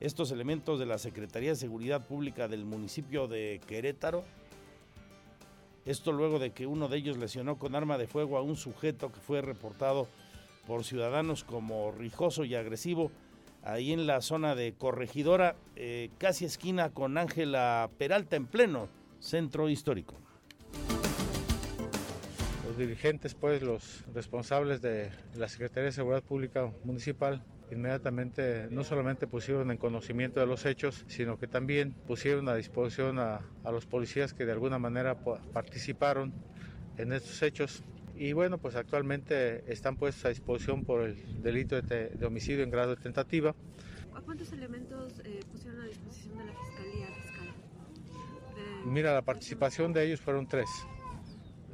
estos 0.00 0.30
elementos 0.30 0.78
de 0.78 0.86
la 0.86 0.98
Secretaría 0.98 1.50
de 1.50 1.56
Seguridad 1.56 2.06
Pública 2.06 2.48
del 2.48 2.64
municipio 2.64 3.28
de 3.28 3.60
Querétaro. 3.66 4.24
Esto 5.84 6.12
luego 6.12 6.38
de 6.38 6.52
que 6.52 6.66
uno 6.66 6.88
de 6.88 6.98
ellos 6.98 7.18
lesionó 7.18 7.58
con 7.58 7.74
arma 7.74 7.98
de 7.98 8.06
fuego 8.06 8.38
a 8.38 8.42
un 8.42 8.56
sujeto 8.56 9.12
que 9.12 9.20
fue 9.20 9.42
reportado 9.42 10.08
por 10.66 10.84
ciudadanos 10.84 11.44
como 11.44 11.92
rijoso 11.92 12.44
y 12.44 12.54
agresivo 12.54 13.10
ahí 13.62 13.92
en 13.92 14.06
la 14.06 14.22
zona 14.22 14.54
de 14.54 14.72
Corregidora, 14.72 15.56
eh, 15.76 16.10
casi 16.18 16.46
esquina 16.46 16.90
con 16.90 17.18
Ángela 17.18 17.90
Peralta 17.98 18.36
en 18.36 18.46
pleno 18.46 18.88
centro 19.20 19.68
histórico 19.68 20.14
dirigentes, 22.76 23.34
pues 23.34 23.62
los 23.62 24.04
responsables 24.14 24.80
de 24.80 25.10
la 25.34 25.48
Secretaría 25.48 25.86
de 25.86 25.92
Seguridad 25.92 26.22
Pública 26.22 26.70
Municipal 26.84 27.42
inmediatamente 27.70 28.68
no 28.70 28.84
solamente 28.84 29.26
pusieron 29.26 29.70
en 29.70 29.76
conocimiento 29.76 30.40
de 30.40 30.46
los 30.46 30.66
hechos, 30.66 31.04
sino 31.06 31.38
que 31.38 31.46
también 31.46 31.92
pusieron 31.92 32.48
a 32.48 32.54
disposición 32.54 33.18
a, 33.18 33.40
los 33.64 33.86
policías 33.86 34.34
que 34.34 34.44
de 34.44 34.52
alguna 34.52 34.78
manera 34.78 35.16
participaron 35.52 36.32
en 36.96 37.12
estos 37.12 37.42
hechos. 37.42 37.82
Y 38.16 38.32
bueno, 38.32 38.58
pues 38.58 38.76
actualmente 38.76 39.64
están 39.72 39.96
puestos 39.96 40.24
a 40.26 40.28
disposición 40.28 40.84
por 40.84 41.02
el 41.02 41.42
delito 41.42 41.80
de, 41.80 42.26
homicidio 42.26 42.64
en 42.64 42.70
grado 42.70 42.96
de 42.96 43.02
tentativa. 43.02 43.54
¿A 44.14 44.20
cuántos 44.20 44.52
elementos 44.52 45.20
eh, 45.24 45.40
pusieron 45.50 45.80
a 45.80 45.86
disposición 45.86 46.36
de 46.38 46.44
la 46.44 46.52
Fiscalía 46.52 47.06
Fiscal? 47.06 47.54
Mira, 48.84 49.14
la 49.14 49.22
participación 49.22 49.92
de 49.92 50.04
ellos 50.04 50.20
fueron 50.20 50.46
tres. 50.46 50.68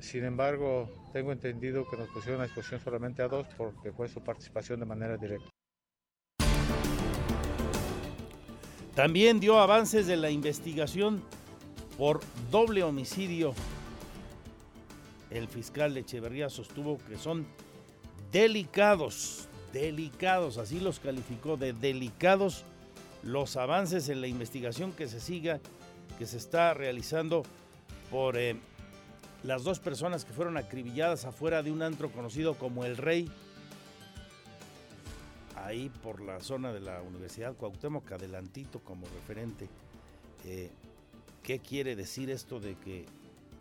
Sin 0.01 0.25
embargo, 0.25 0.89
tengo 1.13 1.33
entendido 1.33 1.89
que 1.89 1.97
nos 1.97 2.09
pusieron 2.09 2.41
a 2.41 2.45
disposición 2.45 2.81
solamente 2.81 3.23
a 3.23 3.29
dos 3.29 3.47
porque 3.57 3.93
fue 3.93 4.09
su 4.09 4.23
participación 4.23 4.81
de 4.81 4.87
manera 4.87 5.17
directa. 5.17 5.49
También 8.95 9.41
dio 9.41 9.59
avances 9.59 10.07
de 10.07 10.17
la 10.17 10.31
investigación 10.31 11.23
por 11.99 12.21
doble 12.51 12.83
homicidio. 12.83 13.55
El 15.31 15.49
fiscal 15.49 15.97
Echeverría 15.97 16.49
sostuvo 16.49 16.99
que 17.07 17.17
son 17.17 17.47
delicados, 18.33 19.49
delicados, 19.73 20.57
así 20.57 20.81
los 20.81 21.01
calificó 21.01 21.57
de 21.57 21.73
delicados 21.73 22.65
los 23.23 23.57
avances 23.57 24.09
en 24.09 24.21
la 24.21 24.29
investigación 24.29 24.93
que 24.93 25.09
se 25.09 25.21
siga, 25.21 25.61
que 26.19 26.27
se 26.27 26.37
está 26.37 26.73
realizando 26.75 27.43
por 28.11 28.37
eh, 28.37 28.57
las 29.47 29.63
dos 29.63 29.79
personas 29.79 30.25
que 30.25 30.33
fueron 30.33 30.57
acribilladas 30.57 31.25
afuera 31.25 31.63
de 31.63 31.71
un 31.71 31.81
antro 31.81 32.11
conocido 32.11 32.55
como 32.55 32.85
El 32.85 32.97
Rey, 32.97 33.31
ahí 35.55 35.89
por 36.03 36.21
la 36.21 36.41
zona 36.41 36.73
de 36.73 36.81
la 36.81 37.01
Universidad 37.01 37.55
Cuauhtémoc, 37.55 38.11
adelantito 38.11 38.81
como 38.81 39.07
referente. 39.07 39.69
Eh, 40.45 40.71
¿Qué 41.45 41.61
quiere 41.61 41.95
decir 41.95 42.29
esto 42.29 42.59
de 42.59 42.75
que 42.75 43.07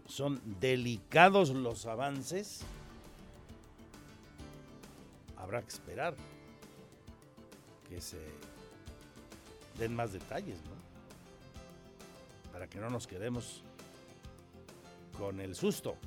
son 0.07 0.41
delicados 0.59 1.51
los 1.51 1.85
avances? 1.85 2.61
Habrá 5.37 5.61
que 5.61 5.69
esperar 5.69 6.15
que 7.87 8.01
se 8.01 8.17
den 9.77 9.95
más 9.95 10.13
detalles, 10.13 10.57
¿no? 10.63 12.51
Para 12.51 12.67
que 12.67 12.79
no 12.79 12.89
nos 12.89 13.05
quedemos 13.05 13.61
con 15.17 15.39
el 15.39 15.55
susto. 15.55 15.97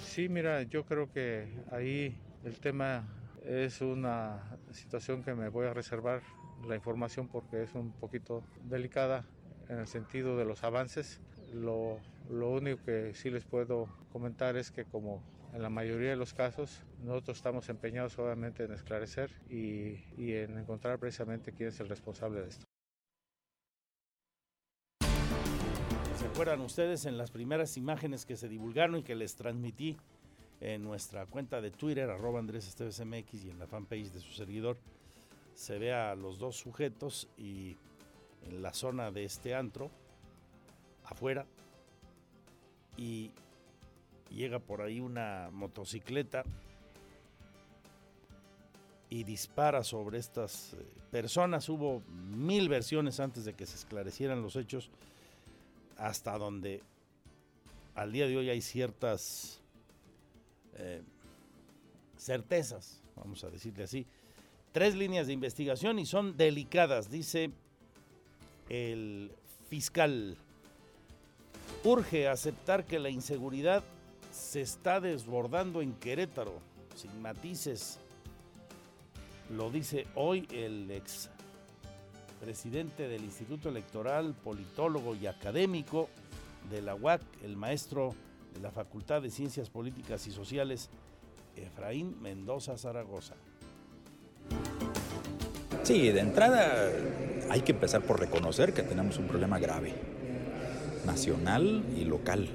Sí, 0.00 0.28
mira, 0.28 0.62
yo 0.62 0.84
creo 0.84 1.12
que 1.12 1.46
ahí 1.70 2.16
el 2.44 2.58
tema 2.58 3.06
es 3.44 3.80
una 3.80 4.58
situación 4.70 5.22
que 5.22 5.34
me 5.34 5.48
voy 5.48 5.66
a 5.66 5.74
reservar 5.74 6.22
la 6.66 6.74
información 6.74 7.28
porque 7.28 7.62
es 7.62 7.74
un 7.74 7.92
poquito 7.92 8.42
delicada 8.64 9.24
en 9.68 9.78
el 9.78 9.86
sentido 9.86 10.36
de 10.36 10.44
los 10.44 10.64
avances. 10.64 11.20
Lo, 11.52 12.00
único 12.30 12.82
que 12.84 13.14
sí 13.14 13.30
les 13.30 13.44
puedo 13.44 13.88
comentar 14.12 14.56
es 14.56 14.70
que 14.70 14.84
como 14.84 15.22
en 15.52 15.62
la 15.62 15.70
mayoría 15.70 16.10
de 16.10 16.16
los 16.16 16.34
casos, 16.34 16.82
nosotros 17.04 17.36
estamos 17.36 17.68
empeñados 17.68 18.18
obviamente 18.18 18.64
en 18.64 18.72
esclarecer 18.72 19.30
y, 19.48 19.98
en 20.16 20.58
encontrar 20.58 20.98
precisamente 20.98 21.52
quién 21.52 21.68
es 21.68 21.80
el 21.80 21.88
responsable 21.88 22.40
de 22.40 22.48
esto. 22.48 22.65
Recuerdan 26.36 26.60
ustedes 26.60 27.06
en 27.06 27.16
las 27.16 27.30
primeras 27.30 27.78
imágenes 27.78 28.26
que 28.26 28.36
se 28.36 28.46
divulgaron 28.46 28.96
y 28.96 29.02
que 29.02 29.14
les 29.14 29.36
transmití 29.36 29.96
en 30.60 30.84
nuestra 30.84 31.24
cuenta 31.24 31.62
de 31.62 31.70
Twitter, 31.70 32.10
arroba 32.10 32.38
Andrés 32.38 32.68
Esteves 32.68 33.02
MX 33.02 33.46
y 33.46 33.50
en 33.50 33.58
la 33.58 33.66
fanpage 33.66 34.12
de 34.12 34.20
su 34.20 34.32
servidor, 34.32 34.76
se 35.54 35.78
ve 35.78 35.94
a 35.94 36.14
los 36.14 36.38
dos 36.38 36.56
sujetos 36.56 37.26
y 37.38 37.78
en 38.46 38.60
la 38.60 38.74
zona 38.74 39.10
de 39.10 39.24
este 39.24 39.54
antro, 39.54 39.90
afuera, 41.06 41.46
y 42.98 43.30
llega 44.28 44.58
por 44.58 44.82
ahí 44.82 45.00
una 45.00 45.48
motocicleta 45.50 46.44
y 49.08 49.24
dispara 49.24 49.82
sobre 49.82 50.18
estas 50.18 50.74
eh, 50.74 50.86
personas. 51.10 51.66
Hubo 51.70 52.02
mil 52.10 52.68
versiones 52.68 53.20
antes 53.20 53.46
de 53.46 53.54
que 53.54 53.64
se 53.64 53.76
esclarecieran 53.76 54.42
los 54.42 54.54
hechos 54.56 54.90
hasta 55.96 56.36
donde 56.38 56.82
al 57.94 58.12
día 58.12 58.26
de 58.26 58.36
hoy 58.36 58.50
hay 58.50 58.60
ciertas 58.60 59.60
eh, 60.74 61.02
certezas, 62.18 63.00
vamos 63.14 63.42
a 63.44 63.50
decirle 63.50 63.84
así. 63.84 64.06
Tres 64.72 64.94
líneas 64.94 65.26
de 65.26 65.32
investigación 65.32 65.98
y 65.98 66.06
son 66.06 66.36
delicadas, 66.36 67.10
dice 67.10 67.50
el 68.68 69.30
fiscal. 69.70 70.36
Urge 71.84 72.28
aceptar 72.28 72.84
que 72.84 72.98
la 72.98 73.08
inseguridad 73.08 73.82
se 74.32 74.60
está 74.60 75.00
desbordando 75.00 75.80
en 75.80 75.94
Querétaro, 75.94 76.60
sin 76.94 77.22
matices. 77.22 77.98
lo 79.50 79.70
dice 79.70 80.06
hoy 80.14 80.46
el 80.50 80.90
ex 80.90 81.30
presidente 82.46 83.08
del 83.08 83.24
Instituto 83.24 83.68
Electoral, 83.68 84.32
politólogo 84.44 85.16
y 85.16 85.26
académico 85.26 86.08
de 86.70 86.80
la 86.80 86.94
UAC, 86.94 87.20
el 87.42 87.56
maestro 87.56 88.14
de 88.54 88.60
la 88.60 88.70
Facultad 88.70 89.20
de 89.20 89.32
Ciencias 89.32 89.68
Políticas 89.68 90.28
y 90.28 90.30
Sociales, 90.30 90.88
Efraín 91.56 92.22
Mendoza 92.22 92.78
Zaragoza. 92.78 93.34
Sí, 95.82 96.12
de 96.12 96.20
entrada 96.20 96.88
hay 97.50 97.62
que 97.62 97.72
empezar 97.72 98.02
por 98.02 98.20
reconocer 98.20 98.72
que 98.72 98.84
tenemos 98.84 99.18
un 99.18 99.26
problema 99.26 99.58
grave, 99.58 99.94
nacional 101.04 101.84
y 101.98 102.04
local. 102.04 102.48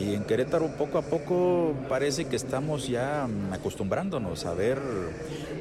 Y 0.00 0.14
en 0.14 0.24
Querétaro 0.24 0.68
poco 0.78 0.96
a 0.96 1.02
poco 1.02 1.74
parece 1.88 2.24
que 2.24 2.36
estamos 2.36 2.88
ya 2.88 3.28
acostumbrándonos 3.52 4.46
a 4.46 4.54
ver 4.54 4.78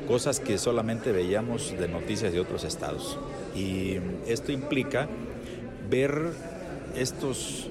cosas 0.08 0.40
que 0.40 0.58
solamente 0.58 1.12
veíamos 1.12 1.76
de 1.78 1.90
noticias 1.90 2.32
de 2.32 2.40
otros 2.40 2.64
estados. 2.64 3.20
Y 3.54 3.98
esto 4.28 4.54
implica 4.54 5.10
ver 5.90 6.32
estos 6.96 7.70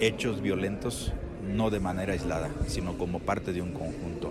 hechos 0.00 0.42
violentos 0.42 1.12
no 1.42 1.70
de 1.70 1.80
manera 1.80 2.12
aislada, 2.12 2.50
sino 2.66 2.98
como 2.98 3.20
parte 3.20 3.54
de 3.54 3.62
un 3.62 3.72
conjunto. 3.72 4.30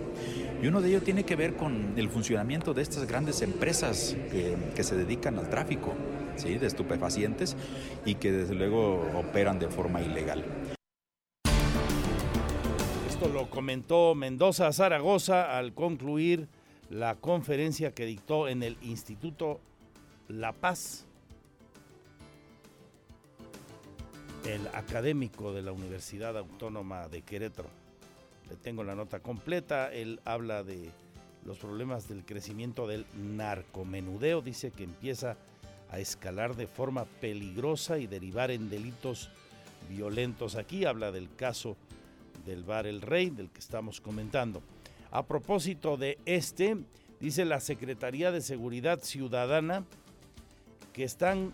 Y 0.62 0.68
uno 0.68 0.80
de 0.80 0.90
ellos 0.90 1.02
tiene 1.02 1.24
que 1.24 1.34
ver 1.34 1.54
con 1.54 1.94
el 1.96 2.08
funcionamiento 2.08 2.72
de 2.72 2.82
estas 2.82 3.06
grandes 3.08 3.42
empresas 3.42 4.16
que, 4.30 4.82
se 4.84 4.96
dedican 4.96 5.38
al 5.38 5.50
tráfico 5.50 5.92
de 6.44 6.66
estupefacientes 6.66 7.56
y 8.04 8.14
que 8.14 8.32
desde 8.32 8.54
luego 8.54 9.06
operan 9.16 9.58
de 9.58 9.68
forma 9.68 10.00
ilegal. 10.02 10.44
Comentó 13.52 14.14
Mendoza 14.14 14.72
Zaragoza 14.72 15.58
al 15.58 15.74
concluir 15.74 16.48
la 16.88 17.16
conferencia 17.16 17.92
que 17.92 18.06
dictó 18.06 18.48
en 18.48 18.62
el 18.62 18.78
Instituto 18.80 19.60
La 20.26 20.54
Paz 20.54 21.04
el 24.46 24.66
académico 24.68 25.52
de 25.52 25.60
la 25.60 25.72
Universidad 25.72 26.38
Autónoma 26.38 27.08
de 27.08 27.20
Querétaro. 27.20 27.68
Le 28.48 28.56
tengo 28.56 28.84
la 28.84 28.94
nota 28.94 29.20
completa. 29.20 29.92
Él 29.92 30.20
habla 30.24 30.62
de 30.62 30.88
los 31.44 31.58
problemas 31.58 32.08
del 32.08 32.24
crecimiento 32.24 32.86
del 32.86 33.04
narcomenudeo. 33.14 34.40
Dice 34.40 34.70
que 34.70 34.84
empieza 34.84 35.36
a 35.90 35.98
escalar 35.98 36.56
de 36.56 36.66
forma 36.66 37.04
peligrosa 37.04 37.98
y 37.98 38.06
derivar 38.06 38.50
en 38.50 38.70
delitos 38.70 39.28
violentos. 39.90 40.56
Aquí 40.56 40.86
habla 40.86 41.12
del 41.12 41.28
caso 41.36 41.76
del 42.44 42.64
bar 42.64 42.86
El 42.86 43.00
Rey, 43.00 43.30
del 43.30 43.50
que 43.50 43.60
estamos 43.60 44.00
comentando. 44.00 44.62
A 45.10 45.26
propósito 45.26 45.96
de 45.96 46.18
este, 46.24 46.76
dice 47.20 47.44
la 47.44 47.60
Secretaría 47.60 48.32
de 48.32 48.40
Seguridad 48.40 49.00
Ciudadana 49.02 49.84
que 50.92 51.04
están 51.04 51.52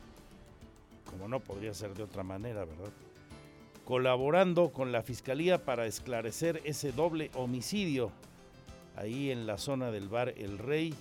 como 1.08 1.28
no 1.28 1.40
podría 1.40 1.74
ser 1.74 1.94
de 1.94 2.02
otra 2.02 2.22
manera, 2.22 2.64
¿verdad? 2.64 2.92
Colaborando 3.84 4.70
con 4.70 4.92
la 4.92 5.02
Fiscalía 5.02 5.64
para 5.64 5.86
esclarecer 5.86 6.60
ese 6.64 6.92
doble 6.92 7.30
homicidio 7.34 8.12
ahí 8.96 9.30
en 9.30 9.46
la 9.46 9.58
zona 9.58 9.90
del 9.90 10.08
bar 10.08 10.34
El 10.36 10.58
Rey. 10.58 10.94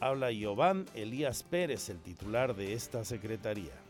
Habla 0.00 0.30
Giovanni 0.30 0.84
Elías 0.94 1.42
Pérez, 1.42 1.88
el 1.88 2.00
titular 2.00 2.54
de 2.54 2.74
esta 2.74 3.04
secretaría. 3.04 3.83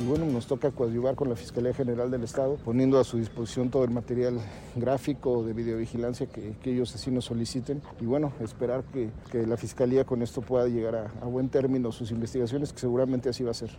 Y 0.00 0.04
bueno, 0.04 0.24
nos 0.24 0.46
toca 0.46 0.70
coadyuvar 0.70 1.14
con 1.14 1.28
la 1.28 1.36
Fiscalía 1.36 1.74
General 1.74 2.10
del 2.10 2.24
Estado, 2.24 2.56
poniendo 2.64 2.98
a 2.98 3.04
su 3.04 3.18
disposición 3.18 3.68
todo 3.68 3.84
el 3.84 3.90
material 3.90 4.40
gráfico 4.74 5.44
de 5.44 5.52
videovigilancia 5.52 6.26
que, 6.26 6.54
ellos 6.64 6.94
así 6.94 7.10
nos 7.10 7.26
soliciten. 7.26 7.82
Y 8.00 8.06
bueno, 8.06 8.32
esperar 8.40 8.82
que, 8.84 9.10
la 9.46 9.58
Fiscalía 9.58 10.06
con 10.06 10.22
esto 10.22 10.40
pueda 10.40 10.68
llegar 10.68 10.96
a, 10.96 11.12
a 11.20 11.26
buen 11.26 11.50
término 11.50 11.92
sus 11.92 12.12
investigaciones, 12.12 12.72
que 12.72 12.78
seguramente 12.78 13.28
así 13.28 13.44
va 13.44 13.50
a 13.50 13.54
ser. 13.54 13.76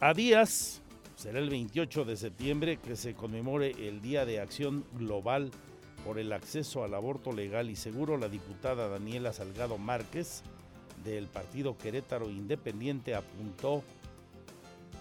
A 0.00 0.12
días, 0.12 0.82
será 1.16 1.38
el 1.38 1.48
28 1.48 2.04
de 2.04 2.16
septiembre 2.18 2.76
que 2.76 2.96
se 2.96 3.14
conmemore 3.14 3.70
el 3.88 4.02
Día 4.02 4.26
de 4.26 4.38
Acción 4.38 4.84
Global 4.98 5.50
por 6.04 6.18
el 6.18 6.30
acceso 6.30 6.84
al 6.84 6.92
aborto 6.92 7.32
legal 7.32 7.70
y 7.70 7.76
seguro, 7.76 8.18
la 8.18 8.28
diputada 8.28 8.88
Daniela 8.88 9.32
Salgado 9.32 9.78
Márquez 9.78 10.42
del 11.04 11.26
partido 11.26 11.76
Querétaro 11.76 12.30
Independiente 12.30 13.14
apuntó 13.14 13.82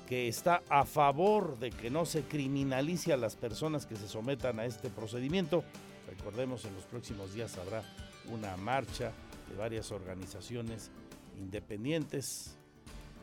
que 0.08 0.28
está 0.28 0.62
a 0.70 0.86
favor 0.86 1.58
de 1.60 1.72
que 1.72 1.89
no 1.89 2.06
se 2.06 2.24
criminalice 2.24 3.13
a 3.13 3.18
las 3.18 3.36
personas 3.36 3.86
que 3.86 3.96
se 3.96 4.08
sometan 4.08 4.60
a 4.60 4.66
este 4.66 4.89
procedimiento. 4.89 5.63
Recordemos, 6.08 6.66
en 6.66 6.76
los 6.76 6.84
próximos 6.84 7.34
días 7.34 7.58
habrá 7.58 7.84
una 8.32 8.56
marcha 8.58 9.12
de 9.50 9.56
varias 9.56 9.92
organizaciones 9.92 10.92
independientes 11.38 12.56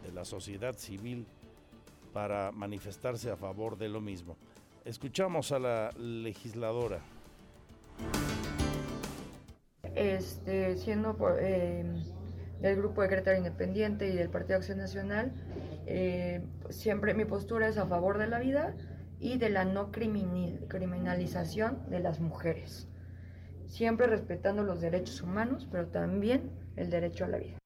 de 0.02 0.12
la 0.12 0.24
sociedad 0.24 0.76
civil 0.76 1.26
para 2.12 2.50
manifestarse 2.50 3.30
a 3.30 3.36
favor 3.36 3.76
de 3.76 3.88
lo 3.88 4.00
mismo. 4.00 4.36
Escuchamos 4.84 5.52
a 5.52 5.58
la 5.58 5.90
legisladora. 5.98 7.00
Este, 9.94 10.76
siendo 10.78 11.16
eh, 11.38 11.84
del 12.60 12.76
Grupo 12.76 13.02
de 13.02 13.36
Independiente 13.36 14.08
y 14.08 14.14
del 14.14 14.28
Partido 14.28 14.58
Acción 14.58 14.78
Nacional, 14.78 15.32
eh, 15.86 16.42
siempre 16.68 17.14
mi 17.14 17.24
postura 17.24 17.68
es 17.68 17.78
a 17.78 17.86
favor 17.86 18.18
de 18.18 18.26
la 18.26 18.38
vida 18.38 18.74
y 19.18 19.38
de 19.38 19.50
la 19.50 19.64
no 19.64 19.90
criminalización 19.90 21.88
de 21.90 22.00
las 22.00 22.20
mujeres, 22.20 22.88
siempre 23.66 24.06
respetando 24.06 24.62
los 24.62 24.80
derechos 24.80 25.22
humanos, 25.22 25.68
pero 25.70 25.88
también 25.88 26.50
el 26.76 26.90
derecho 26.90 27.24
a 27.24 27.28
la 27.28 27.38
vida. 27.38 27.56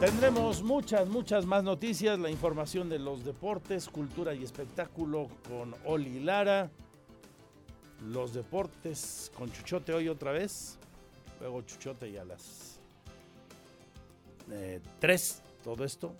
Tendremos 0.00 0.62
muchas, 0.62 1.08
muchas 1.08 1.44
más 1.44 1.62
noticias, 1.62 2.18
la 2.18 2.30
información 2.30 2.88
de 2.88 2.98
los 2.98 3.22
deportes, 3.22 3.86
cultura 3.88 4.32
y 4.32 4.42
espectáculo 4.42 5.28
con 5.46 5.74
Oli 5.84 6.20
Lara 6.20 6.70
los 8.06 8.32
deportes 8.32 9.30
con 9.34 9.52
Chuchote 9.52 9.92
hoy 9.92 10.08
otra 10.08 10.32
vez. 10.32 10.78
Luego 11.40 11.62
Chuchote 11.62 12.08
y 12.08 12.16
a 12.16 12.24
las 12.24 12.78
3 15.00 15.30
eh, 15.30 15.50
todo 15.62 15.84
esto. 15.84 16.14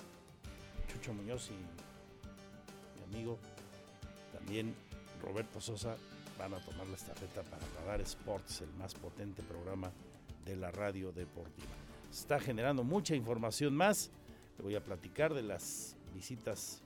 Chucho 0.92 1.12
Muñoz 1.12 1.50
y 1.50 2.98
mi 2.98 3.14
amigo 3.14 3.38
también 4.32 4.74
Roberto 5.22 5.60
Sosa 5.60 5.96
van 6.38 6.54
a 6.54 6.60
tomar 6.60 6.86
la 6.86 6.96
estafeta 6.96 7.42
para 7.42 7.62
Radar 7.80 8.00
Sports, 8.00 8.62
el 8.62 8.72
más 8.74 8.94
potente 8.94 9.42
programa 9.42 9.90
de 10.44 10.56
la 10.56 10.70
radio 10.70 11.12
deportiva. 11.12 11.68
Está 12.10 12.40
generando 12.40 12.82
mucha 12.82 13.14
información 13.14 13.74
más. 13.74 14.10
Le 14.58 14.64
voy 14.64 14.74
a 14.74 14.82
platicar 14.82 15.34
de 15.34 15.42
las 15.42 15.96
visitas 16.14 16.82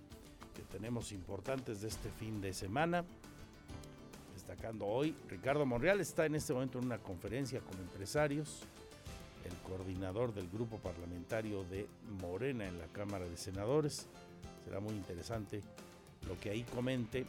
que 0.55 0.63
tenemos 0.63 1.13
importantes 1.13 1.81
de 1.81 1.89
este 1.89 2.11
fin 2.11 2.41
de 2.41 2.53
semana 2.53 3.05
destacando 4.47 4.87
hoy. 4.87 5.17
Ricardo 5.29 5.65
Monreal 5.65 6.01
está 6.01 6.27
en 6.27 6.35
este 6.35 6.53
momento 6.53 6.79
en 6.79 6.85
una 6.85 6.99
conferencia 6.99 7.61
con 7.61 7.79
empresarios, 7.81 8.61
el 9.45 9.55
coordinador 9.67 10.35
del 10.35 10.49
grupo 10.51 10.77
parlamentario 10.79 11.65
de 11.65 11.87
Morena 12.21 12.67
en 12.67 12.79
la 12.79 12.87
Cámara 12.89 13.25
de 13.25 13.39
Senadores. 13.39 14.07
Será 14.65 14.81
muy 14.81 14.93
interesante 14.93 15.63
lo 16.29 16.39
que 16.39 16.51
ahí 16.51 16.63
comente 16.65 17.25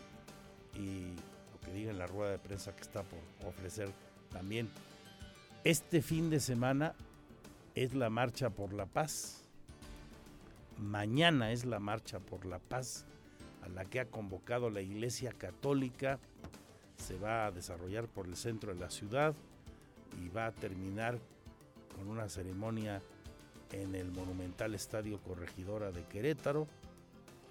y 0.73 1.13
lo 1.53 1.59
que 1.63 1.71
diga 1.71 1.91
en 1.91 1.97
la 1.97 2.07
rueda 2.07 2.31
de 2.31 2.37
prensa 2.37 2.75
que 2.75 2.81
está 2.81 3.03
por 3.03 3.19
ofrecer 3.47 3.89
también. 4.29 4.69
Este 5.63 6.01
fin 6.01 6.29
de 6.29 6.41
semana 6.41 6.95
es 7.75 7.93
la 7.93 8.09
marcha 8.09 8.49
por 8.49 8.73
la 8.73 8.87
paz. 8.87 9.41
Mañana 10.77 11.53
es 11.53 11.63
la 11.63 11.79
marcha 11.79 12.19
por 12.19 12.45
la 12.45 12.59
paz 12.59 13.05
a 13.63 13.69
la 13.69 13.85
que 13.85 14.01
ha 14.01 14.05
convocado 14.05 14.69
la 14.69 14.81
Iglesia 14.81 15.31
Católica 15.31 16.19
se 16.97 17.17
va 17.17 17.45
a 17.45 17.51
desarrollar 17.51 18.07
por 18.07 18.27
el 18.27 18.35
centro 18.35 18.73
de 18.73 18.79
la 18.79 18.89
ciudad 18.89 19.33
y 20.23 20.29
va 20.29 20.47
a 20.47 20.51
terminar 20.51 21.19
con 21.95 22.07
una 22.07 22.29
ceremonia 22.29 23.01
en 23.71 23.95
el 23.95 24.11
monumental 24.11 24.75
Estadio 24.75 25.19
Corregidora 25.19 25.91
de 25.91 26.03
Querétaro. 26.03 26.67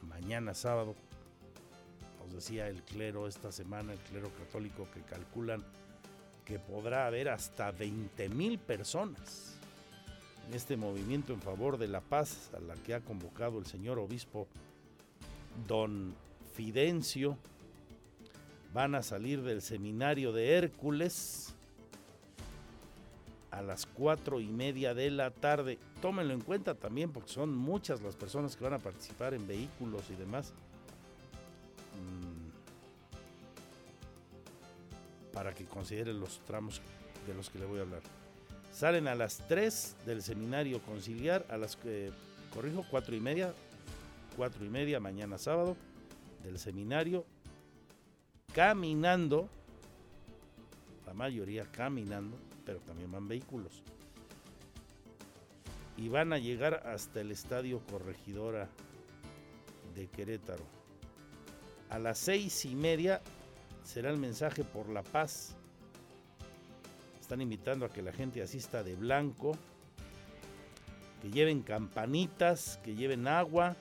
Mañana 0.09 0.55
sábado, 0.55 0.95
nos 2.21 2.35
decía 2.35 2.69
el 2.69 2.83
clero 2.83 3.27
esta 3.27 3.53
semana, 3.53 3.93
el 3.93 3.99
clero 4.01 4.31
católico, 4.39 4.89
que 4.93 5.01
calculan 5.03 5.63
que 6.45 6.59
podrá 6.59 7.07
haber 7.07 7.29
hasta 7.29 7.71
20 7.71 8.29
mil 8.29 8.59
personas 8.59 9.57
en 10.47 10.55
este 10.55 10.77
movimiento 10.77 11.33
en 11.33 11.41
favor 11.41 11.79
de 11.79 11.89
la 11.89 12.01
paz 12.01 12.51
a 12.55 12.61
la 12.61 12.75
que 12.75 12.95
ha 12.95 13.01
convocado 13.01 13.59
el 13.59 13.67
señor 13.67 13.99
obispo 13.99 14.47
don 15.67 16.15
Fidencio 16.55 17.39
van 18.75 18.95
a 18.97 19.03
salir 19.03 19.43
del 19.43 19.63
seminario 19.63 20.33
de 20.33 20.55
Hércules 20.55 21.55
a 23.53 23.63
las 23.63 23.87
cuatro 23.87 24.41
y 24.41 24.49
media 24.49 24.95
de 24.95 25.13
la 25.13 25.31
tarde. 25.31 25.79
Tómenlo 26.03 26.35
en 26.35 26.41
cuenta 26.41 26.75
también 26.75 27.13
porque 27.13 27.31
son 27.31 27.55
muchas 27.55 28.03
las 28.03 28.17
personas 28.17 28.57
que 28.57 28.65
van 28.65 28.75
a 28.75 28.81
participar 28.81 29.33
en 29.33 29.47
vehículos 29.47 30.03
y 30.11 30.17
demás. 30.17 30.53
Mm, 31.95 32.51
para 35.33 35.55
que 35.55 35.67
consideren 35.67 36.19
los 36.19 36.41
tramos 36.41 36.83
de 37.29 37.35
los 37.35 37.51
que 37.51 37.61
le 37.61 37.67
voy 37.67 37.79
a 37.79 37.83
hablar. 37.83 38.03
Salen 38.73 39.07
a 39.07 39.15
las 39.15 39.39
3 39.47 39.99
del 40.05 40.21
seminario 40.21 40.83
conciliar, 40.83 41.47
a 41.49 41.57
las 41.57 41.77
que, 41.77 42.11
corrijo, 42.53 42.85
cuatro 42.91 43.15
y 43.15 43.21
media, 43.21 43.55
cuatro 44.37 44.65
y 44.65 44.69
media 44.69 44.99
mañana 44.99 45.39
sábado 45.39 45.77
del 46.43 46.59
seminario, 46.59 47.25
caminando, 48.55 49.49
la 51.07 51.13
mayoría 51.13 51.65
caminando, 51.73 52.37
pero 52.65 52.79
también 52.79 53.11
van 53.11 53.27
vehículos. 53.27 53.83
Y 55.97 56.09
van 56.09 56.33
a 56.33 56.39
llegar 56.39 56.87
hasta 56.87 57.21
el 57.21 57.33
estadio 57.33 57.81
Corregidora 57.91 58.69
de 59.95 60.07
Querétaro. 60.07 60.65
A 61.91 61.99
las 61.99 62.19
seis 62.19 62.65
y 62.65 62.75
media 62.75 63.21
será 63.83 64.11
el 64.11 64.19
mensaje 64.19 64.63
por 64.63 64.89
la 64.89 65.03
paz. 65.03 65.57
Están 67.21 67.41
invitando 67.41 67.87
a 67.87 67.93
que 67.93 68.03
la 68.03 68.13
gente 68.13 68.41
asista 68.41 68.85
de 68.85 68.95
blanco, 68.95 69.57
que 71.23 71.31
lleven 71.31 71.63
campanitas, 71.63 72.79
que 72.85 72.95
lleven 72.95 73.27
agua, 73.27 73.77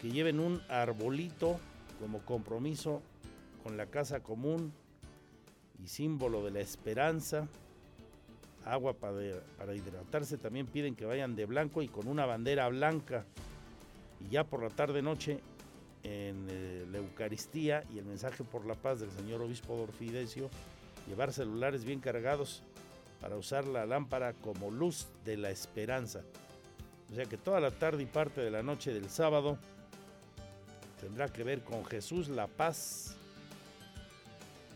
que 0.00 0.10
lleven 0.10 0.38
un 0.38 0.60
arbolito 0.68 1.58
como 2.04 2.18
compromiso 2.18 3.00
con 3.62 3.78
la 3.78 3.86
casa 3.86 4.20
común 4.20 4.74
y 5.82 5.88
símbolo 5.88 6.44
de 6.44 6.50
la 6.50 6.60
esperanza. 6.60 7.48
Agua 8.66 8.92
para, 8.92 9.74
hidratarse 9.74 10.36
también 10.36 10.66
piden 10.66 10.96
que 10.96 11.06
vayan 11.06 11.34
de 11.34 11.46
blanco 11.46 11.80
y 11.80 11.88
con 11.88 12.06
una 12.06 12.26
bandera 12.26 12.68
blanca. 12.68 13.24
Y 14.20 14.28
ya 14.28 14.44
por 14.44 14.62
la 14.62 14.68
tarde 14.68 15.00
noche 15.00 15.40
en 16.02 16.46
eh, 16.50 16.86
la 16.92 16.98
Eucaristía 16.98 17.84
y 17.90 17.98
el 17.98 18.04
mensaje 18.04 18.44
por 18.44 18.66
la 18.66 18.74
paz 18.74 19.00
del 19.00 19.10
señor 19.10 19.40
obispo 19.40 19.74
Dorfidecio, 19.74 20.50
llevar 21.08 21.32
celulares 21.32 21.86
bien 21.86 22.00
cargados 22.00 22.62
para 23.22 23.38
usar 23.38 23.66
la 23.66 23.86
lámpara 23.86 24.34
como 24.34 24.70
luz 24.70 25.06
de 25.24 25.38
la 25.38 25.50
esperanza. 25.50 26.20
O 27.10 27.14
sea 27.14 27.24
que 27.24 27.38
toda 27.38 27.60
la 27.60 27.70
tarde 27.70 28.02
y 28.02 28.06
parte 28.06 28.42
de 28.42 28.50
la 28.50 28.62
noche 28.62 28.92
del 28.92 29.08
sábado 29.08 29.58
tendrá 31.04 31.28
que 31.28 31.44
ver 31.44 31.62
con 31.62 31.84
Jesús 31.84 32.30
la 32.30 32.46
paz 32.46 33.14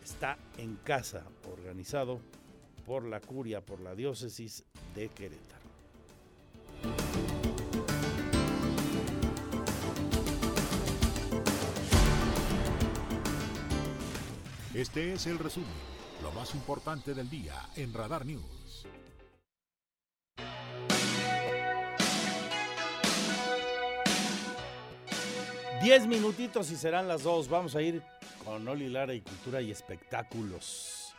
está 0.04 0.36
en 0.58 0.76
casa, 0.76 1.24
organizado 1.50 2.20
por 2.84 3.04
la 3.04 3.18
curia, 3.18 3.64
por 3.64 3.80
la 3.80 3.94
diócesis 3.94 4.62
de 4.94 5.08
Querétaro. 5.08 5.64
Este 14.74 15.14
es 15.14 15.26
el 15.26 15.38
resumen, 15.38 15.68
lo 16.22 16.30
más 16.32 16.54
importante 16.54 17.14
del 17.14 17.30
día 17.30 17.54
en 17.74 17.94
Radar 17.94 18.26
News. 18.26 18.57
Diez 25.88 26.06
minutitos 26.06 26.70
y 26.70 26.76
serán 26.76 27.08
las 27.08 27.22
dos. 27.22 27.48
Vamos 27.48 27.74
a 27.74 27.80
ir 27.80 28.02
con 28.44 28.68
Oli 28.68 28.90
Lara 28.90 29.14
y 29.14 29.22
Cultura 29.22 29.62
y 29.62 29.70
Espectáculos. 29.70 31.14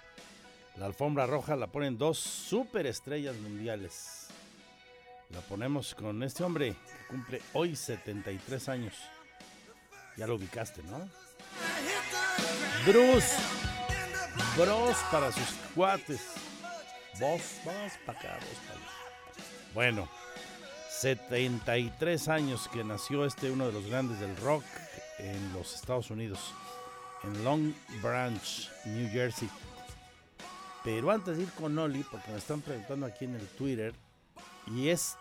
La 0.77 0.85
alfombra 0.85 1.25
roja 1.25 1.55
la 1.55 1.65
ponen 1.65 1.97
dos 1.97 2.19
superestrellas 2.19 3.35
mundiales. 3.37 4.27
La 5.31 5.39
ponemos 5.41 5.95
con 5.95 6.21
este 6.21 6.43
hombre 6.43 6.75
que 6.75 7.07
cumple 7.07 7.41
hoy 7.53 7.75
73 7.75 8.69
años. 8.69 8.93
Ya 10.15 10.27
lo 10.27 10.35
ubicaste, 10.35 10.83
¿no? 10.83 11.09
Bruce. 12.85 13.37
Bros 14.55 14.97
para 15.11 15.31
sus 15.31 15.49
cuates. 15.73 16.21
Vos, 17.19 17.41
vos 17.65 17.93
para 18.05 18.19
acá. 18.19 18.39
Bueno, 19.73 20.07
73 20.99 22.27
años 22.27 22.67
que 22.67 22.83
nació 22.83 23.23
este 23.23 23.49
uno 23.49 23.67
de 23.67 23.71
los 23.71 23.85
grandes 23.85 24.19
del 24.19 24.35
rock 24.35 24.65
en 25.19 25.53
los 25.53 25.73
Estados 25.73 26.11
Unidos 26.11 26.53
en 27.23 27.41
Long 27.45 27.73
Branch, 28.01 28.69
New 28.83 29.09
Jersey. 29.09 29.49
Pero 30.83 31.09
antes 31.09 31.37
de 31.37 31.43
ir 31.43 31.51
con 31.51 31.77
Oli, 31.77 32.03
porque 32.03 32.31
me 32.31 32.37
están 32.37 32.59
preguntando 32.59 33.05
aquí 33.05 33.23
en 33.23 33.35
el 33.35 33.47
Twitter, 33.47 33.93
y 34.67 34.89
es, 34.89 35.15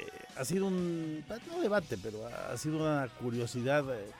eh, 0.00 0.06
ha 0.36 0.44
sido 0.44 0.66
un, 0.66 1.24
no 1.46 1.60
debate, 1.60 1.96
pero 1.96 2.26
ha 2.26 2.56
sido 2.56 2.78
una 2.78 3.08
curiosidad 3.20 3.84
eh, 3.94 4.10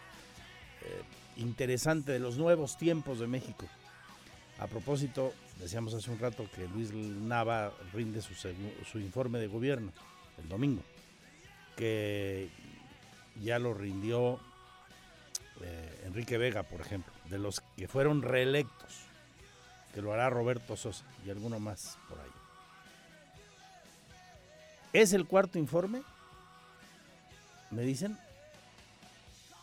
eh, 0.83 1.02
interesante 1.38 2.12
de 2.12 2.20
los 2.20 2.37
nuevos 2.37 2.76
tiempos 2.76 3.18
de 3.18 3.26
México. 3.26 3.66
A 4.61 4.68
propósito, 4.68 5.33
decíamos 5.59 5.94
hace 5.94 6.12
un 6.12 6.20
rato 6.20 6.46
que 6.54 6.68
Luis 6.68 6.92
Nava 6.92 7.72
rinde 7.92 8.22
su, 8.22 8.35
su 8.35 9.00
informe 9.00 9.40
de 9.40 9.48
gobierno 9.48 9.90
el 10.40 10.48
domingo, 10.48 10.83
que 11.76 12.48
ya 13.40 13.59
lo 13.59 13.74
rindió 13.74 14.38
eh, 15.62 16.03
Enrique 16.07 16.38
Vega, 16.38 16.62
por 16.62 16.81
ejemplo, 16.81 17.12
de 17.26 17.38
los 17.38 17.61
que 17.76 17.88
fueron 17.88 18.22
reelectos, 18.22 19.00
que 19.94 20.03
lo 20.03 20.12
hará 20.12 20.31
Roberto 20.31 20.76
Sosa 20.76 21.05
y 21.24 21.31
alguno 21.31 21.59
más 21.59 21.98
por 22.09 22.18
ahí. 22.18 22.31
¿Es 24.92 25.12
el 25.12 25.26
cuarto 25.26 25.59
informe? 25.59 26.03
¿Me 27.70 27.83
dicen? 27.83 28.18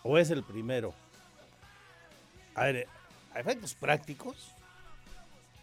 ¿O 0.04 0.18
es 0.18 0.30
el 0.30 0.44
primero? 0.44 0.94
A 2.56 2.66
ver, 2.66 2.88
a 3.34 3.40
efectos 3.40 3.76
prácticos, 3.76 4.52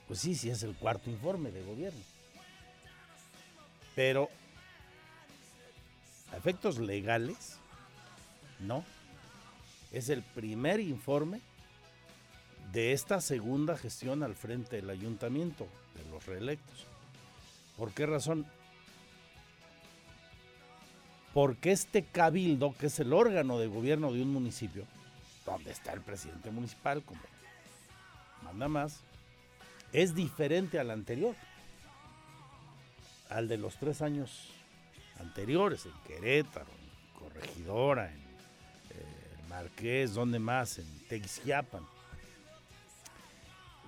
pues 0.06 0.20
sí, 0.20 0.34
sí 0.34 0.50
es 0.50 0.62
el 0.62 0.74
cuarto 0.74 1.10
informe 1.10 1.50
de 1.50 1.62
gobierno. 1.62 2.00
Pero 3.94 4.28
a 6.34 6.36
efectos 6.36 6.78
legales, 6.78 7.58
no 8.60 8.84
es 9.92 10.08
el 10.08 10.22
primer 10.22 10.80
informe 10.80 11.40
de 12.72 12.92
esta 12.92 13.20
segunda 13.20 13.76
gestión 13.76 14.24
al 14.24 14.34
frente 14.34 14.76
del 14.76 14.90
ayuntamiento, 14.90 15.68
de 15.94 16.10
los 16.10 16.26
reelectos. 16.26 16.86
¿Por 17.76 17.92
qué 17.92 18.06
razón? 18.06 18.46
Porque 21.32 21.70
este 21.70 22.02
cabildo, 22.02 22.74
que 22.76 22.86
es 22.86 22.98
el 22.98 23.12
órgano 23.12 23.58
de 23.58 23.68
gobierno 23.68 24.12
de 24.12 24.22
un 24.22 24.32
municipio, 24.32 24.84
donde 25.46 25.70
está 25.70 25.92
el 25.92 26.00
presidente 26.00 26.50
municipal, 26.50 27.02
como 27.02 27.20
manda 28.42 28.66
más, 28.66 29.00
es 29.92 30.14
diferente 30.14 30.80
al 30.80 30.90
anterior, 30.90 31.36
al 33.28 33.46
de 33.46 33.58
los 33.58 33.76
tres 33.76 34.02
años 34.02 34.48
anteriores, 35.18 35.86
en 35.86 35.92
Querétaro, 36.06 36.70
en 36.70 37.18
Corregidora, 37.18 38.12
en 38.12 38.22
Marqués, 39.48 40.14
¿dónde 40.14 40.38
más? 40.38 40.78
En 40.78 40.86
Teguisquiapan. 41.08 41.84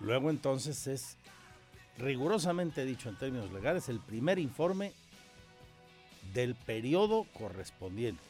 Luego 0.01 0.31
entonces 0.31 0.87
es 0.87 1.17
rigurosamente 1.99 2.85
dicho 2.85 3.09
en 3.09 3.17
términos 3.17 3.51
legales 3.53 3.89
el 3.89 3.99
primer 4.01 4.39
informe 4.39 4.93
del 6.35 6.55
periodo 6.55 7.27
correspondiente. 7.39 8.23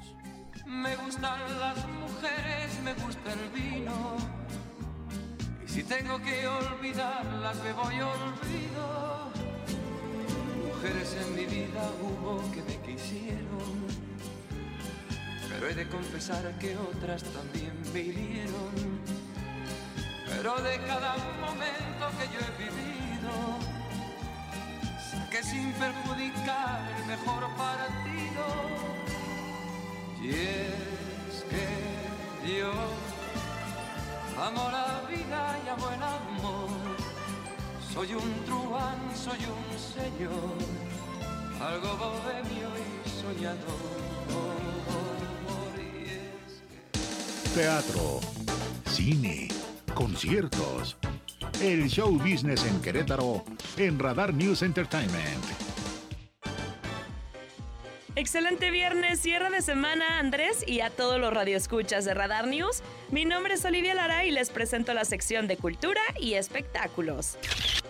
Me 0.65 0.95
gustan 0.97 1.41
las 1.59 1.77
mujeres, 1.89 2.81
me 2.85 2.95
gusta 2.95 3.33
el 3.33 3.51
vino. 3.51 4.17
Y 5.65 5.69
si 5.69 5.83
tengo 5.83 6.19
que 6.23 6.47
olvidarlas, 6.47 7.57
me 7.65 7.73
voy 7.73 7.95
olvido. 8.01 9.33
Mujeres 10.69 11.17
en 11.21 11.35
mi 11.35 11.47
vida 11.47 11.91
hubo 12.01 12.41
que 12.53 12.63
me 12.63 12.77
quisieron. 12.87 13.87
Pero 15.49 15.69
he 15.69 15.75
de 15.75 15.89
confesar 15.89 16.57
que 16.61 16.77
otras 16.77 17.25
también 17.25 17.73
me 17.93 18.01
hirieron. 18.01 19.01
Pero 20.29 20.55
de 20.61 20.79
cada 20.87 21.17
momento 21.41 22.07
que 22.19 22.27
yo 22.33 22.39
he 22.41 22.57
vivido 22.63 23.76
que 25.37 25.43
sin 25.43 25.73
perjudicar 25.73 26.81
el 26.99 27.07
mejor 27.07 27.43
partido. 27.57 28.47
Y 30.23 30.31
es 30.31 31.45
que 31.51 32.59
yo 32.59 32.73
amo 34.41 34.71
la 34.71 35.03
vida 35.09 35.59
y 35.65 35.69
amo 35.69 35.89
el 35.91 36.03
amor. 36.03 36.69
Soy 37.93 38.15
un 38.15 38.45
truán, 38.47 38.99
soy 39.15 39.41
un 39.57 39.69
señor, 39.79 40.57
algo 41.61 41.97
bohemio 41.97 42.69
y 42.85 43.09
soñador. 43.21 44.07
Teatro, 47.55 48.21
cine, 48.91 49.49
conciertos 49.95 50.97
el 51.61 51.89
show 51.89 52.13
business 52.19 52.65
en 52.67 52.81
Querétaro 52.83 53.45
en 53.77 53.99
Radar 53.99 54.35
News 54.35 54.63
Entertainment. 54.63 55.45
Excelente 58.15 58.71
viernes, 58.71 59.21
cierre 59.21 59.51
de 59.51 59.61
semana 59.61 60.19
Andrés 60.19 60.65
y 60.67 60.81
a 60.81 60.91
todos 60.91 61.21
los 61.21 61.33
radioescuchas 61.33 62.05
de 62.05 62.15
Radar 62.15 62.47
News. 62.47 62.83
Mi 63.11 63.25
nombre 63.27 63.55
es 63.55 63.65
Olivia 63.65 63.95
Lara 63.95 64.25
y 64.25 64.31
les 64.31 64.51
presento 64.51 64.95
la 64.95 65.05
sección 65.05 65.47
de 65.47 65.57
cultura 65.57 66.01
y 66.19 66.35
espectáculos. 66.35 67.39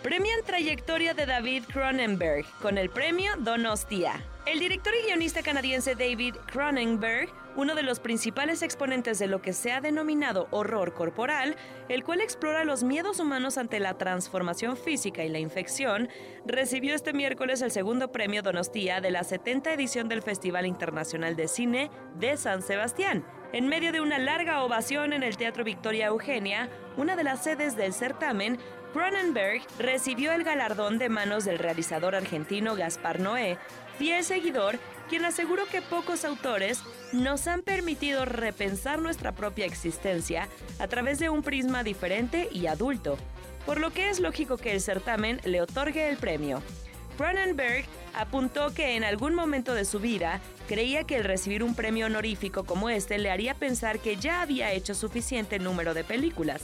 Premian 0.03 0.41
trayectoria 0.45 1.15
de 1.15 1.27
David 1.27 1.65
Cronenberg 1.73 2.45
con 2.61 2.79
el 2.79 2.91
premio 2.91 3.33
Donostia. 3.39 4.25
El 4.47 4.59
director 4.59 4.93
y 5.01 5.07
guionista 5.07 5.43
canadiense 5.43 5.95
David 5.95 6.35
Cronenberg, 6.47 7.29
uno 7.57 7.75
de 7.75 7.83
los 7.83 8.01
principales 8.01 8.63
exponentes 8.63 9.19
de 9.19 9.27
lo 9.27 9.41
que 9.41 9.53
se 9.53 9.73
ha 9.73 9.81
denominado 9.81 10.47
horror 10.51 10.93
corporal, 10.93 11.57
el 11.89 12.05
cual 12.05 12.21
explora 12.21 12.65
los 12.65 12.85
miedos 12.85 13.19
humanos 13.19 13.59
ante 13.59 13.81
la 13.81 13.97
transformación 13.99 14.77
física 14.77 15.25
y 15.25 15.29
la 15.29 15.39
infección, 15.39 16.09
recibió 16.45 16.95
este 16.95 17.13
miércoles 17.13 17.63
el 17.63 17.71
segundo 17.71 18.13
premio 18.13 18.43
Donostia 18.43 19.01
de 19.01 19.11
la 19.11 19.25
70 19.25 19.73
edición 19.73 20.09
del 20.09 20.23
Festival 20.23 20.67
Internacional 20.67 21.35
de 21.35 21.49
Cine 21.49 21.91
de 22.19 22.37
San 22.37 22.63
Sebastián. 22.63 23.25
En 23.53 23.69
medio 23.69 23.93
de 23.93 24.01
una 24.01 24.19
larga 24.19 24.63
ovación 24.63 25.13
en 25.13 25.23
el 25.23 25.37
Teatro 25.37 25.65
Victoria 25.65 26.07
Eugenia, 26.07 26.69
una 26.97 27.17
de 27.17 27.25
las 27.25 27.43
sedes 27.43 27.77
del 27.77 27.95
certamen, 27.95 28.59
Cronenberg 28.93 29.63
recibió 29.79 30.33
el 30.33 30.43
galardón 30.43 30.99
de 30.99 31.09
manos 31.09 31.45
del 31.45 31.59
realizador 31.59 32.15
argentino 32.15 32.77
Gaspar 32.77 33.21
Noé, 33.21 33.59
fiel 33.99 34.25
seguidor, 34.25 34.79
quien 35.09 35.25
aseguró 35.25 35.67
que 35.67 35.83
pocos 35.83 36.25
autores 36.25 36.83
nos 37.13 37.47
han 37.47 37.63
permitido 37.63 38.25
repensar 38.25 39.01
nuestra 39.01 39.33
propia 39.33 39.67
existencia 39.67 40.49
a 40.79 40.89
través 40.89 41.19
de 41.19 41.31
un 41.31 41.43
prisma 41.43 41.83
diferente 41.83 42.49
y 42.53 42.67
adulto, 42.67 43.17
por 43.65 43.81
lo 43.81 43.91
que 43.93 44.11
es 44.11 44.21
lógico 44.21 44.57
que 44.57 44.73
el 44.73 44.81
certamen 44.81 45.41
le 45.45 45.61
otorgue 45.61 46.09
el 46.09 46.17
premio. 46.17 46.63
Cronenberg 47.17 47.85
apuntó 48.15 48.73
que 48.73 48.97
en 48.97 49.05
algún 49.05 49.35
momento 49.35 49.75
de 49.75 49.85
su 49.85 50.01
vida 50.01 50.41
creía 50.69 51.05
que 51.05 51.17
el 51.17 51.25
recibir 51.25 51.63
un 51.63 51.75
premio 51.75 52.07
honorífico 52.07 52.65
como 52.65 52.91
este 52.91 53.19
le 53.19 53.31
haría 53.31 53.55
pensar 53.55 53.99
que 53.99 54.17
ya 54.17 54.43
había 54.43 54.73
hecho 54.73 54.95
suficiente 54.95 55.59
número 55.59 55.95
de 55.95 56.05
películas 56.05 56.63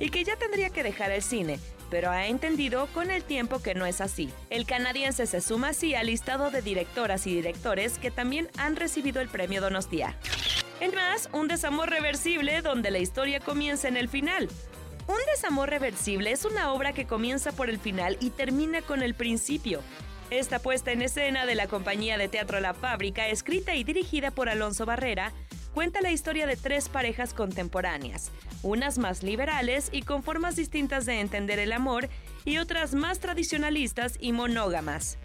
y 0.00 0.10
que 0.10 0.24
ya 0.24 0.36
tendría 0.36 0.70
que 0.70 0.82
dejar 0.82 1.12
el 1.12 1.22
cine, 1.22 1.58
pero 1.90 2.10
ha 2.10 2.26
entendido 2.26 2.86
con 2.94 3.10
el 3.10 3.22
tiempo 3.22 3.62
que 3.62 3.74
no 3.74 3.86
es 3.86 4.00
así. 4.00 4.30
El 4.50 4.66
canadiense 4.66 5.26
se 5.26 5.40
suma 5.40 5.68
así 5.68 5.94
al 5.94 6.06
listado 6.06 6.50
de 6.50 6.62
directoras 6.62 7.26
y 7.26 7.34
directores 7.34 7.98
que 7.98 8.10
también 8.10 8.48
han 8.56 8.76
recibido 8.76 9.20
el 9.20 9.28
premio 9.28 9.60
Donostia. 9.60 10.16
En 10.80 10.94
más, 10.94 11.28
un 11.32 11.46
desamor 11.46 11.90
reversible 11.90 12.60
donde 12.60 12.90
la 12.90 12.98
historia 12.98 13.38
comienza 13.38 13.86
en 13.86 13.96
el 13.96 14.08
final. 14.08 14.48
Un 15.06 15.18
desamor 15.34 15.68
reversible 15.68 16.30
es 16.30 16.44
una 16.44 16.72
obra 16.72 16.92
que 16.92 17.06
comienza 17.06 17.52
por 17.52 17.68
el 17.68 17.78
final 17.78 18.16
y 18.20 18.30
termina 18.30 18.82
con 18.82 19.02
el 19.02 19.14
principio. 19.14 19.80
Esta 20.30 20.60
puesta 20.60 20.92
en 20.92 21.02
escena 21.02 21.44
de 21.44 21.54
la 21.54 21.66
compañía 21.66 22.16
de 22.16 22.28
teatro 22.28 22.60
La 22.60 22.72
Fábrica, 22.72 23.28
escrita 23.28 23.74
y 23.74 23.84
dirigida 23.84 24.30
por 24.30 24.48
Alonso 24.48 24.86
Barrera, 24.86 25.32
cuenta 25.74 26.00
la 26.00 26.12
historia 26.12 26.46
de 26.46 26.56
tres 26.56 26.88
parejas 26.88 27.34
contemporáneas, 27.34 28.30
unas 28.62 28.98
más 28.98 29.22
liberales 29.22 29.88
y 29.92 30.02
con 30.02 30.22
formas 30.22 30.56
distintas 30.56 31.04
de 31.04 31.20
entender 31.20 31.58
el 31.58 31.72
amor 31.72 32.08
y 32.44 32.58
otras 32.58 32.94
más 32.94 33.18
tradicionalistas 33.18 34.16
y 34.20 34.32
monógamas. 34.32 35.18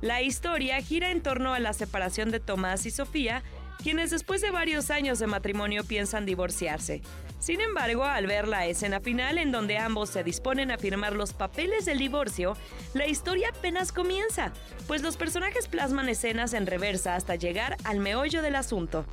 La 0.00 0.22
historia 0.22 0.80
gira 0.82 1.10
en 1.10 1.22
torno 1.22 1.54
a 1.54 1.60
la 1.60 1.72
separación 1.72 2.30
de 2.30 2.40
Tomás 2.40 2.84
y 2.84 2.90
Sofía, 2.90 3.42
quienes 3.82 4.10
después 4.10 4.40
de 4.40 4.50
varios 4.50 4.90
años 4.90 5.18
de 5.18 5.26
matrimonio 5.26 5.84
piensan 5.84 6.26
divorciarse. 6.26 7.00
Sin 7.40 7.62
embargo, 7.62 8.04
al 8.04 8.26
ver 8.26 8.46
la 8.46 8.66
escena 8.66 9.00
final 9.00 9.38
en 9.38 9.50
donde 9.50 9.78
ambos 9.78 10.10
se 10.10 10.22
disponen 10.22 10.70
a 10.70 10.76
firmar 10.76 11.14
los 11.14 11.32
papeles 11.32 11.86
del 11.86 11.98
divorcio, 11.98 12.54
la 12.92 13.06
historia 13.06 13.48
apenas 13.48 13.92
comienza, 13.92 14.52
pues 14.86 15.02
los 15.02 15.16
personajes 15.16 15.66
plasman 15.66 16.10
escenas 16.10 16.52
en 16.52 16.66
reversa 16.66 17.16
hasta 17.16 17.36
llegar 17.36 17.78
al 17.84 17.98
meollo 17.98 18.42
del 18.42 18.56
asunto. 18.56 19.06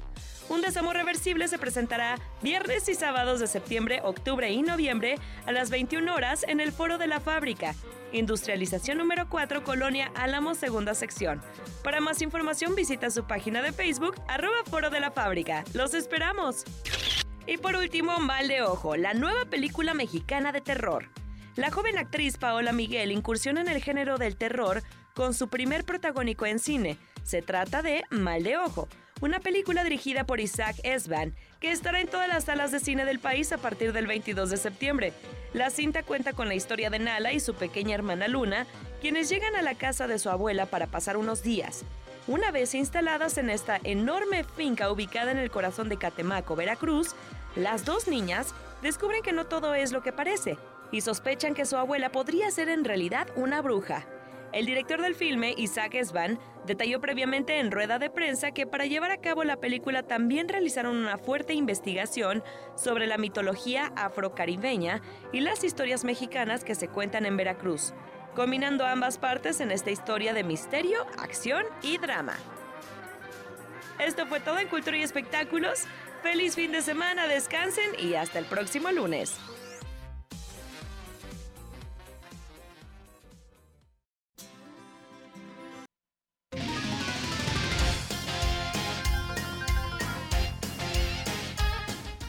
Un 0.49 0.61
desamor 0.61 0.95
reversible 0.95 1.47
se 1.47 1.57
presentará 1.57 2.19
viernes 2.41 2.87
y 2.89 2.95
sábados 2.95 3.39
de 3.39 3.47
septiembre, 3.47 4.01
octubre 4.03 4.49
y 4.51 4.61
noviembre 4.61 5.15
a 5.45 5.51
las 5.51 5.69
21 5.69 6.13
horas 6.13 6.45
en 6.47 6.59
el 6.59 6.71
Foro 6.71 6.97
de 6.97 7.07
la 7.07 7.19
Fábrica. 7.21 7.75
Industrialización 8.11 8.97
número 8.97 9.29
4, 9.29 9.63
Colonia 9.63 10.11
Álamo, 10.15 10.55
segunda 10.55 10.95
sección. 10.95 11.41
Para 11.83 11.99
más 12.01 12.21
información 12.21 12.75
visita 12.75 13.09
su 13.09 13.25
página 13.25 13.61
de 13.61 13.73
Facebook, 13.73 14.15
arroba 14.27 14.63
Foro 14.69 14.89
de 14.89 15.01
la 15.01 15.11
Fábrica. 15.11 15.65
¡Los 15.73 15.93
esperamos! 15.93 16.63
Y 17.47 17.57
por 17.57 17.77
último, 17.77 18.19
Mal 18.19 18.49
de 18.49 18.61
Ojo, 18.61 18.97
la 18.97 19.13
nueva 19.13 19.45
película 19.45 19.93
mexicana 19.93 20.51
de 20.51 20.59
terror. 20.59 21.09
La 21.55 21.71
joven 21.71 21.97
actriz 21.97 22.37
Paola 22.37 22.73
Miguel 22.73 23.09
incursiona 23.09 23.61
en 23.61 23.69
el 23.69 23.81
género 23.81 24.17
del 24.17 24.35
terror 24.35 24.83
con 25.15 25.33
su 25.33 25.47
primer 25.47 25.85
protagónico 25.85 26.45
en 26.45 26.59
cine. 26.59 26.97
Se 27.23 27.41
trata 27.41 27.81
de 27.81 28.03
Mal 28.09 28.43
de 28.43 28.57
Ojo, 28.57 28.89
una 29.21 29.39
película 29.39 29.85
dirigida 29.85 30.25
por 30.25 30.41
Isaac 30.41 30.75
Esban, 30.83 31.35
que 31.61 31.71
estará 31.71 32.01
en 32.01 32.09
todas 32.09 32.27
las 32.27 32.43
salas 32.43 32.73
de 32.73 32.81
cine 32.81 33.05
del 33.05 33.19
país 33.19 33.53
a 33.53 33.57
partir 33.57 33.93
del 33.93 34.07
22 34.07 34.49
de 34.49 34.57
septiembre. 34.57 35.13
La 35.53 35.69
cinta 35.69 36.03
cuenta 36.03 36.33
con 36.33 36.49
la 36.49 36.55
historia 36.55 36.89
de 36.89 36.99
Nala 36.99 37.31
y 37.31 37.39
su 37.39 37.53
pequeña 37.53 37.95
hermana 37.95 38.27
Luna, 38.27 38.67
quienes 38.99 39.29
llegan 39.29 39.55
a 39.55 39.61
la 39.61 39.75
casa 39.75 40.05
de 40.07 40.19
su 40.19 40.29
abuela 40.29 40.65
para 40.65 40.87
pasar 40.87 41.15
unos 41.15 41.43
días. 41.43 41.85
Una 42.27 42.51
vez 42.51 42.75
instaladas 42.75 43.37
en 43.37 43.49
esta 43.49 43.79
enorme 43.85 44.43
finca 44.43 44.91
ubicada 44.91 45.31
en 45.31 45.37
el 45.37 45.49
corazón 45.49 45.87
de 45.87 45.95
Catemaco, 45.95 46.57
Veracruz, 46.57 47.15
las 47.55 47.85
dos 47.85 48.09
niñas 48.09 48.53
descubren 48.81 49.23
que 49.23 49.31
no 49.31 49.45
todo 49.45 49.73
es 49.73 49.93
lo 49.93 50.03
que 50.03 50.11
parece 50.11 50.57
y 50.91 50.99
sospechan 50.99 51.53
que 51.53 51.65
su 51.65 51.77
abuela 51.77 52.11
podría 52.11 52.51
ser 52.51 52.67
en 52.67 52.83
realidad 52.83 53.29
una 53.37 53.61
bruja. 53.61 54.05
El 54.51 54.65
director 54.65 55.01
del 55.01 55.15
filme, 55.15 55.53
Isaac 55.57 55.95
Esban, 55.95 56.37
detalló 56.65 56.99
previamente 56.99 57.59
en 57.59 57.71
rueda 57.71 57.97
de 57.97 58.09
prensa 58.09 58.51
que 58.51 58.67
para 58.67 58.85
llevar 58.85 59.11
a 59.11 59.21
cabo 59.21 59.45
la 59.45 59.57
película 59.57 60.03
también 60.03 60.49
realizaron 60.49 60.97
una 60.97 61.17
fuerte 61.17 61.53
investigación 61.53 62.43
sobre 62.75 63.07
la 63.07 63.17
mitología 63.17 63.93
afrocaribeña 63.95 65.01
y 65.31 65.39
las 65.39 65.63
historias 65.63 66.03
mexicanas 66.03 66.65
que 66.65 66.75
se 66.75 66.89
cuentan 66.89 67.25
en 67.25 67.37
Veracruz, 67.37 67.93
combinando 68.37 68.85
ambas 68.85 69.17
partes 69.17 69.61
en 69.61 69.71
esta 69.71 69.89
historia 69.89 70.31
de 70.31 70.43
misterio, 70.43 71.07
acción 71.17 71.63
y 71.81 71.97
drama. 71.97 72.35
Esto 73.97 74.27
fue 74.27 74.39
todo 74.39 74.59
en 74.59 74.67
Cultura 74.67 74.95
y 74.95 75.01
Espectáculos. 75.01 75.85
Feliz 76.21 76.53
fin 76.53 76.71
de 76.71 76.83
semana, 76.83 77.27
descansen 77.27 77.89
y 77.97 78.13
hasta 78.13 78.37
el 78.37 78.45
próximo 78.45 78.91
lunes. 78.91 79.39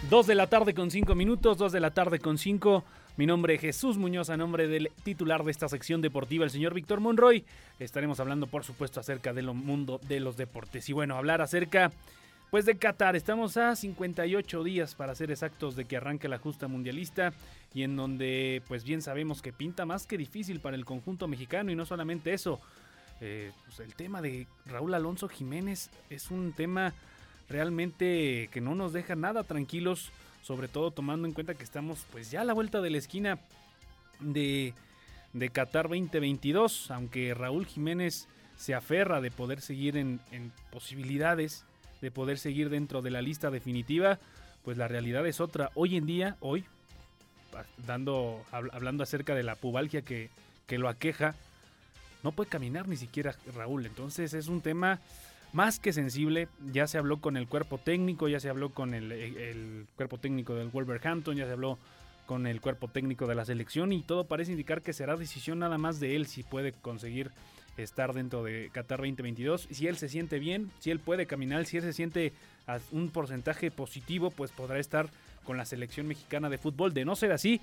Dos 0.09 0.27
de 0.27 0.35
la 0.35 0.47
tarde 0.47 0.73
con 0.73 0.91
cinco 0.91 1.15
minutos, 1.15 1.59
dos 1.59 1.71
de 1.71 1.81
la 1.81 1.91
tarde 1.91 2.19
con 2.19 2.39
cinco. 2.39 2.83
Mi 3.19 3.27
nombre 3.27 3.57
es 3.57 3.61
Jesús 3.61 3.99
Muñoz, 3.99 4.31
a 4.31 4.37
nombre 4.37 4.69
del 4.69 4.93
titular 5.03 5.43
de 5.43 5.51
esta 5.51 5.69
sección 5.69 6.01
deportiva, 6.01 6.45
el 6.45 6.53
señor 6.53 6.73
Víctor 6.73 7.01
Monroy. 7.01 7.45
Estaremos 7.81 8.21
hablando, 8.21 8.47
por 8.47 8.63
supuesto, 8.63 9.01
acerca 9.01 9.33
del 9.33 9.53
mundo 9.53 10.01
de 10.07 10.21
los 10.21 10.37
deportes. 10.37 10.89
Y 10.89 10.93
bueno, 10.93 11.17
hablar 11.17 11.43
acerca, 11.43 11.91
pues, 12.53 12.65
de 12.65 12.77
Qatar. 12.77 13.17
Estamos 13.17 13.57
a 13.57 13.75
58 13.75 14.63
días, 14.63 14.95
para 14.95 15.17
ser 15.17 15.33
exactos, 15.33 15.75
de 15.75 15.85
que 15.85 15.97
arranque 15.97 16.29
la 16.29 16.39
justa 16.39 16.69
mundialista 16.69 17.33
y 17.75 17.83
en 17.83 17.97
donde, 17.97 18.63
pues, 18.69 18.85
bien 18.85 19.03
sabemos 19.03 19.43
que 19.43 19.53
pinta 19.53 19.85
más 19.85 20.07
que 20.07 20.17
difícil 20.17 20.61
para 20.61 20.77
el 20.77 20.85
conjunto 20.85 21.27
mexicano 21.27 21.73
y 21.73 21.75
no 21.75 21.87
solamente 21.87 22.33
eso. 22.33 22.61
Eh, 23.21 23.51
pues, 23.67 23.81
el 23.81 23.97
tema 23.97 24.23
de 24.23 24.47
Raúl 24.65 24.95
Alonso 24.95 25.29
Jiménez 25.29 25.91
es 26.09 26.31
un 26.31 26.53
tema 26.53 26.95
realmente 27.49 28.49
que 28.53 28.61
no 28.61 28.77
nos 28.77 28.93
deja 28.93 29.17
nada 29.17 29.43
tranquilos, 29.43 30.13
sobre 30.49 30.67
todo 30.67 30.91
tomando 30.91 31.29
en 31.29 31.35
cuenta 31.35 31.53
que 31.53 31.63
estamos 31.63 32.07
pues 32.11 32.31
ya 32.31 32.41
a 32.41 32.45
la 32.45 32.55
vuelta 32.55 32.81
de 32.81 32.89
la 32.89 32.97
esquina 32.97 33.39
de, 34.19 34.73
de 35.35 35.51
Qatar 35.51 35.91
2022, 35.91 36.91
aunque 36.91 37.35
Raúl 37.35 37.67
Jiménez 37.67 38.29
se 38.57 38.75
aferra 38.75 39.21
de 39.21 39.31
poder 39.31 39.61
seguir 39.61 39.99
en, 39.99 40.21
posibilidades, 40.73 41.67
de 42.01 42.11
poder 42.11 42.39
seguir 42.39 42.71
dentro 42.71 43.03
de 43.03 43.11
la 43.11 43.21
lista 43.21 43.51
definitiva, 43.51 44.19
pues 44.65 44.79
la 44.79 44.89
realidad 44.89 45.27
es 45.27 45.39
otra. 45.43 45.71
Hoy 45.75 45.99
en 45.99 46.07
día, 46.07 46.39
hoy, 46.41 46.65
dando, 47.87 48.43
hablando 48.51 49.03
acerca 49.03 49.35
de 49.35 49.43
la 49.43 49.55
pubalgia 49.55 50.01
que, 50.01 50.31
que 50.67 50.79
lo 50.79 50.89
aqueja, 50.89 51.35
no 52.23 52.33
puede 52.33 52.49
caminar 52.49 52.89
ni 52.89 52.97
siquiera 52.97 53.37
Raúl. 53.55 53.85
Entonces 53.85 54.33
es 54.33 54.49
un 54.49 54.63
tema 54.63 54.99
más 55.53 55.79
que 55.79 55.93
sensible. 55.93 56.49
Ya 56.73 56.87
se 56.87 56.99
habló 56.99 57.21
con 57.21 57.37
el 57.37 57.49
cuerpo 57.49 57.79
técnico, 57.79 58.29
ya 58.29 58.41
se 58.41 58.49
habló 58.49 58.71
con 58.71 58.95
el, 58.95 59.87
cuerpo 59.97 60.19
técnico 60.19 60.55
del 60.55 60.69
Wolverhampton, 60.69 61.37
ya 61.37 61.47
se 61.47 61.53
habló 61.53 61.79
con 62.27 62.47
el 62.47 62.61
cuerpo 62.61 62.89
técnico 62.89 63.27
de 63.27 63.35
la 63.35 63.45
selección 63.45 63.93
y 63.93 64.03
todo 64.03 64.25
parece 64.25 64.53
indicar 64.53 64.83
que 64.83 64.93
será 64.93 65.17
decisión 65.17 65.61
nada 65.61 65.79
más 65.79 65.99
de 65.99 66.15
él 66.15 66.27
si 66.27 66.43
puede 66.43 66.73
conseguir 66.73 67.31
estar 67.79 68.13
dentro 68.13 68.45
de 68.45 68.71
Qatar 68.73 68.99
2022. 68.99 69.69
Si 69.71 69.87
él 69.87 69.97
se 69.97 70.09
siente 70.09 70.39
bien, 70.39 70.71
si 70.81 70.91
él 70.91 71.01
puede 71.01 71.27
caminar, 71.27 71.65
si 71.65 71.79
él 71.79 71.83
se 71.83 71.93
siente 71.93 72.33
a 72.67 72.81
un 72.93 73.09
porcentaje 73.09 73.71
positivo, 73.71 74.31
pues 74.31 74.51
podrá 74.51 74.79
estar 74.79 75.09
con 75.45 75.57
la 75.57 75.65
selección 75.65 76.07
mexicana 76.07 76.51
de 76.51 76.59
fútbol. 76.59 76.93
De 76.93 77.05
no 77.05 77.17
ser 77.17 77.33
así, 77.33 77.63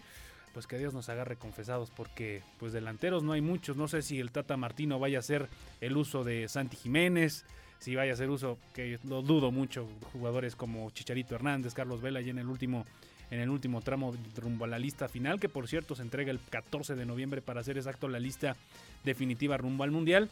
pues 0.55 0.67
que 0.67 0.77
Dios 0.77 0.93
nos 0.93 1.09
agarre 1.09 1.35
confesados 1.35 1.91
porque 1.91 2.41
pues 2.59 2.73
delanteros 2.73 3.23
no 3.23 3.33
hay 3.33 3.41
muchos. 3.41 3.77
No 3.77 3.87
sé 3.87 4.01
si 4.01 4.19
el 4.19 4.31
Tata 4.31 4.57
Martino 4.57 4.99
vaya 4.99 5.17
a 5.17 5.19
hacer 5.19 5.49
el 5.81 5.97
uso 5.97 6.23
de 6.23 6.47
Santi 6.47 6.77
Jiménez, 6.77 7.45
si 7.79 7.95
vaya 7.95 8.11
a 8.11 8.13
hacer 8.13 8.29
uso, 8.29 8.57
que 8.73 8.99
lo 9.03 9.21
dudo 9.21 9.51
mucho, 9.51 9.87
jugadores 10.13 10.55
como 10.55 10.89
Chicharito 10.91 11.35
Hernández, 11.35 11.73
Carlos 11.73 12.01
Vela 12.01 12.21
y 12.21 12.29
en 12.29 12.39
el 12.39 12.47
último 12.47 12.85
en 13.31 13.39
el 13.39 13.49
último 13.49 13.81
tramo 13.81 14.15
rumbo 14.37 14.65
a 14.65 14.67
la 14.67 14.77
lista 14.77 15.07
final, 15.07 15.39
que 15.39 15.49
por 15.49 15.67
cierto 15.67 15.95
se 15.95 16.03
entrega 16.03 16.31
el 16.31 16.39
14 16.39 16.95
de 16.95 17.05
noviembre 17.05 17.41
para 17.41 17.61
hacer 17.61 17.77
exacto 17.77 18.07
la 18.07 18.19
lista 18.19 18.55
definitiva 19.03 19.57
rumbo 19.57 19.83
al 19.83 19.91
Mundial, 19.91 20.29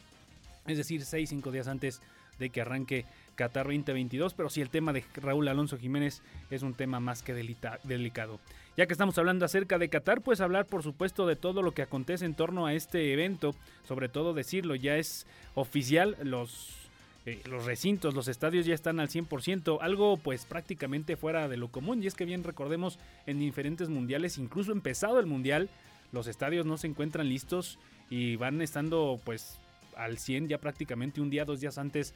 es 0.68 0.78
decir, 0.78 1.02
6-5 1.02 1.52
días 1.52 1.68
antes 1.68 2.02
de 2.40 2.50
que 2.50 2.62
arranque 2.62 3.06
Qatar 3.36 3.66
2022, 3.66 4.34
pero 4.34 4.50
sí 4.50 4.62
el 4.62 4.70
tema 4.70 4.94
de 4.94 5.04
Raúl 5.16 5.48
Alonso 5.48 5.78
Jiménez 5.78 6.22
es 6.52 6.62
un 6.62 6.74
tema 6.74 7.00
más 7.00 7.24
que 7.24 7.34
delicado. 7.34 8.40
Ya 8.78 8.86
que 8.88 8.94
estamos 8.94 9.18
hablando 9.18 9.46
acerca 9.46 9.78
de 9.78 9.90
Qatar, 9.90 10.22
pues 10.22 10.42
hablar 10.42 10.66
por 10.66 10.84
supuesto 10.84 11.28
de 11.28 11.36
todo 11.36 11.62
lo 11.62 11.74
que 11.74 11.82
acontece 11.82 12.26
en 12.26 12.36
torno 12.36 12.66
a 12.66 12.74
este 12.74 13.14
evento, 13.14 13.56
sobre 13.88 14.10
todo 14.10 14.34
decirlo, 14.34 14.76
ya 14.76 14.98
es 14.98 15.28
oficial 15.56 16.18
los 16.24 16.83
eh, 17.26 17.42
los 17.50 17.66
recintos, 17.66 18.14
los 18.14 18.28
estadios 18.28 18.66
ya 18.66 18.74
están 18.74 19.00
al 19.00 19.10
100%, 19.10 19.78
algo 19.82 20.18
pues 20.18 20.46
prácticamente 20.46 21.16
fuera 21.16 21.48
de 21.48 21.58
lo 21.58 21.70
común. 21.70 22.04
Y 22.04 22.08
es 22.08 22.16
que 22.16 22.26
bien 22.26 22.44
recordemos 22.44 23.00
en 23.26 23.40
diferentes 23.40 23.90
mundiales, 23.90 24.38
incluso 24.38 24.72
empezado 24.72 25.20
el 25.20 25.26
mundial, 25.26 25.70
los 26.12 26.28
estadios 26.28 26.66
no 26.66 26.78
se 26.78 26.88
encuentran 26.88 27.30
listos 27.30 27.80
y 28.10 28.36
van 28.36 28.62
estando 28.62 29.20
pues 29.24 29.60
al 29.96 30.18
100 30.18 30.50
ya 30.50 30.58
prácticamente 30.58 31.22
un 31.22 31.30
día, 31.30 31.46
dos 31.46 31.62
días 31.62 31.78
antes 31.78 32.14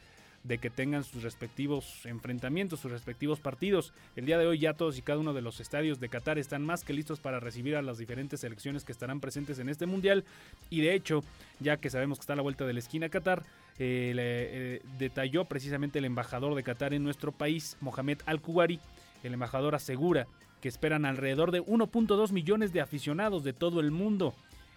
de 0.48 0.58
que 0.60 0.70
tengan 0.70 1.04
sus 1.04 1.24
respectivos 1.24 2.06
enfrentamientos, 2.06 2.80
sus 2.80 2.92
respectivos 2.92 3.40
partidos. 3.40 3.94
El 4.16 4.26
día 4.26 4.38
de 4.38 4.48
hoy 4.48 4.60
ya 4.60 4.74
todos 4.74 4.98
y 4.98 5.02
cada 5.02 5.20
uno 5.20 5.34
de 5.34 5.42
los 5.42 5.60
estadios 5.60 6.00
de 6.00 6.08
Qatar 6.08 6.38
están 6.38 6.64
más 6.66 6.84
que 6.84 6.94
listos 6.94 7.20
para 7.20 7.40
recibir 7.40 7.76
a 7.76 7.82
las 7.82 7.98
diferentes 7.98 8.40
selecciones 8.40 8.86
que 8.86 8.94
estarán 8.94 9.20
presentes 9.20 9.60
en 9.60 9.68
este 9.68 9.86
mundial. 9.86 10.24
Y 10.70 10.82
de 10.82 10.94
hecho, 10.94 11.24
ya 11.60 11.78
que 11.78 11.90
sabemos 11.90 12.18
que 12.18 12.22
está 12.22 12.34
a 12.34 12.38
la 12.38 12.42
vuelta 12.42 12.66
de 12.66 12.74
la 12.74 12.80
esquina 12.80 13.10
Qatar, 13.10 13.44
eh, 13.78 14.14
eh, 14.18 14.82
detalló 14.98 15.46
precisamente 15.46 16.00
el 16.00 16.06
embajador 16.06 16.56
de 16.56 16.64
Qatar 16.64 16.94
en 16.94 17.04
nuestro 17.04 17.34
país, 17.34 17.78
Mohamed 17.82 18.20
Al-Kuwari, 18.26 18.80
el 19.24 19.34
embajador 19.34 19.76
asegura 19.76 20.28
que 20.62 20.70
esperan 20.70 21.06
alrededor 21.06 21.52
de 21.52 21.62
1.2 21.62 22.32
millones 22.32 22.72
de 22.74 22.82
aficionados 22.82 23.44
de 23.44 23.54
todo 23.54 23.80
el 23.80 23.92
mundo 23.92 24.34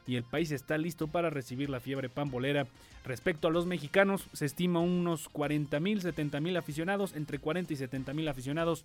y 0.07 0.16
el 0.16 0.24
país 0.24 0.51
está 0.51 0.78
listo 0.78 1.09
para 1.09 1.30
recibir 1.30 1.70
la 1.70 1.80
fiebre 1.80 2.09
pambolera. 2.09 2.66
Respecto 3.05 3.48
a 3.48 3.51
los 3.51 3.66
mexicanos, 3.66 4.26
se 4.32 4.46
estima 4.46 4.80
unos 4.80 5.28
40 5.28 5.80
mil, 5.80 6.01
70 6.01 6.40
mil 6.40 6.57
aficionados, 6.57 7.14
entre 7.14 7.38
40 7.38 7.72
y 7.72 7.76
70 7.76 8.12
mil 8.14 8.28
aficionados 8.28 8.84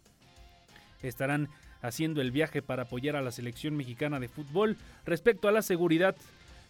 estarán 1.08 1.50
haciendo 1.82 2.22
el 2.22 2.32
viaje 2.32 2.62
para 2.62 2.84
apoyar 2.84 3.16
a 3.16 3.22
la 3.22 3.32
selección 3.32 3.76
mexicana 3.76 4.20
de 4.20 4.28
fútbol. 4.28 4.78
Respecto 5.06 5.48
a 5.48 5.52
la 5.52 5.62
seguridad 5.62 6.16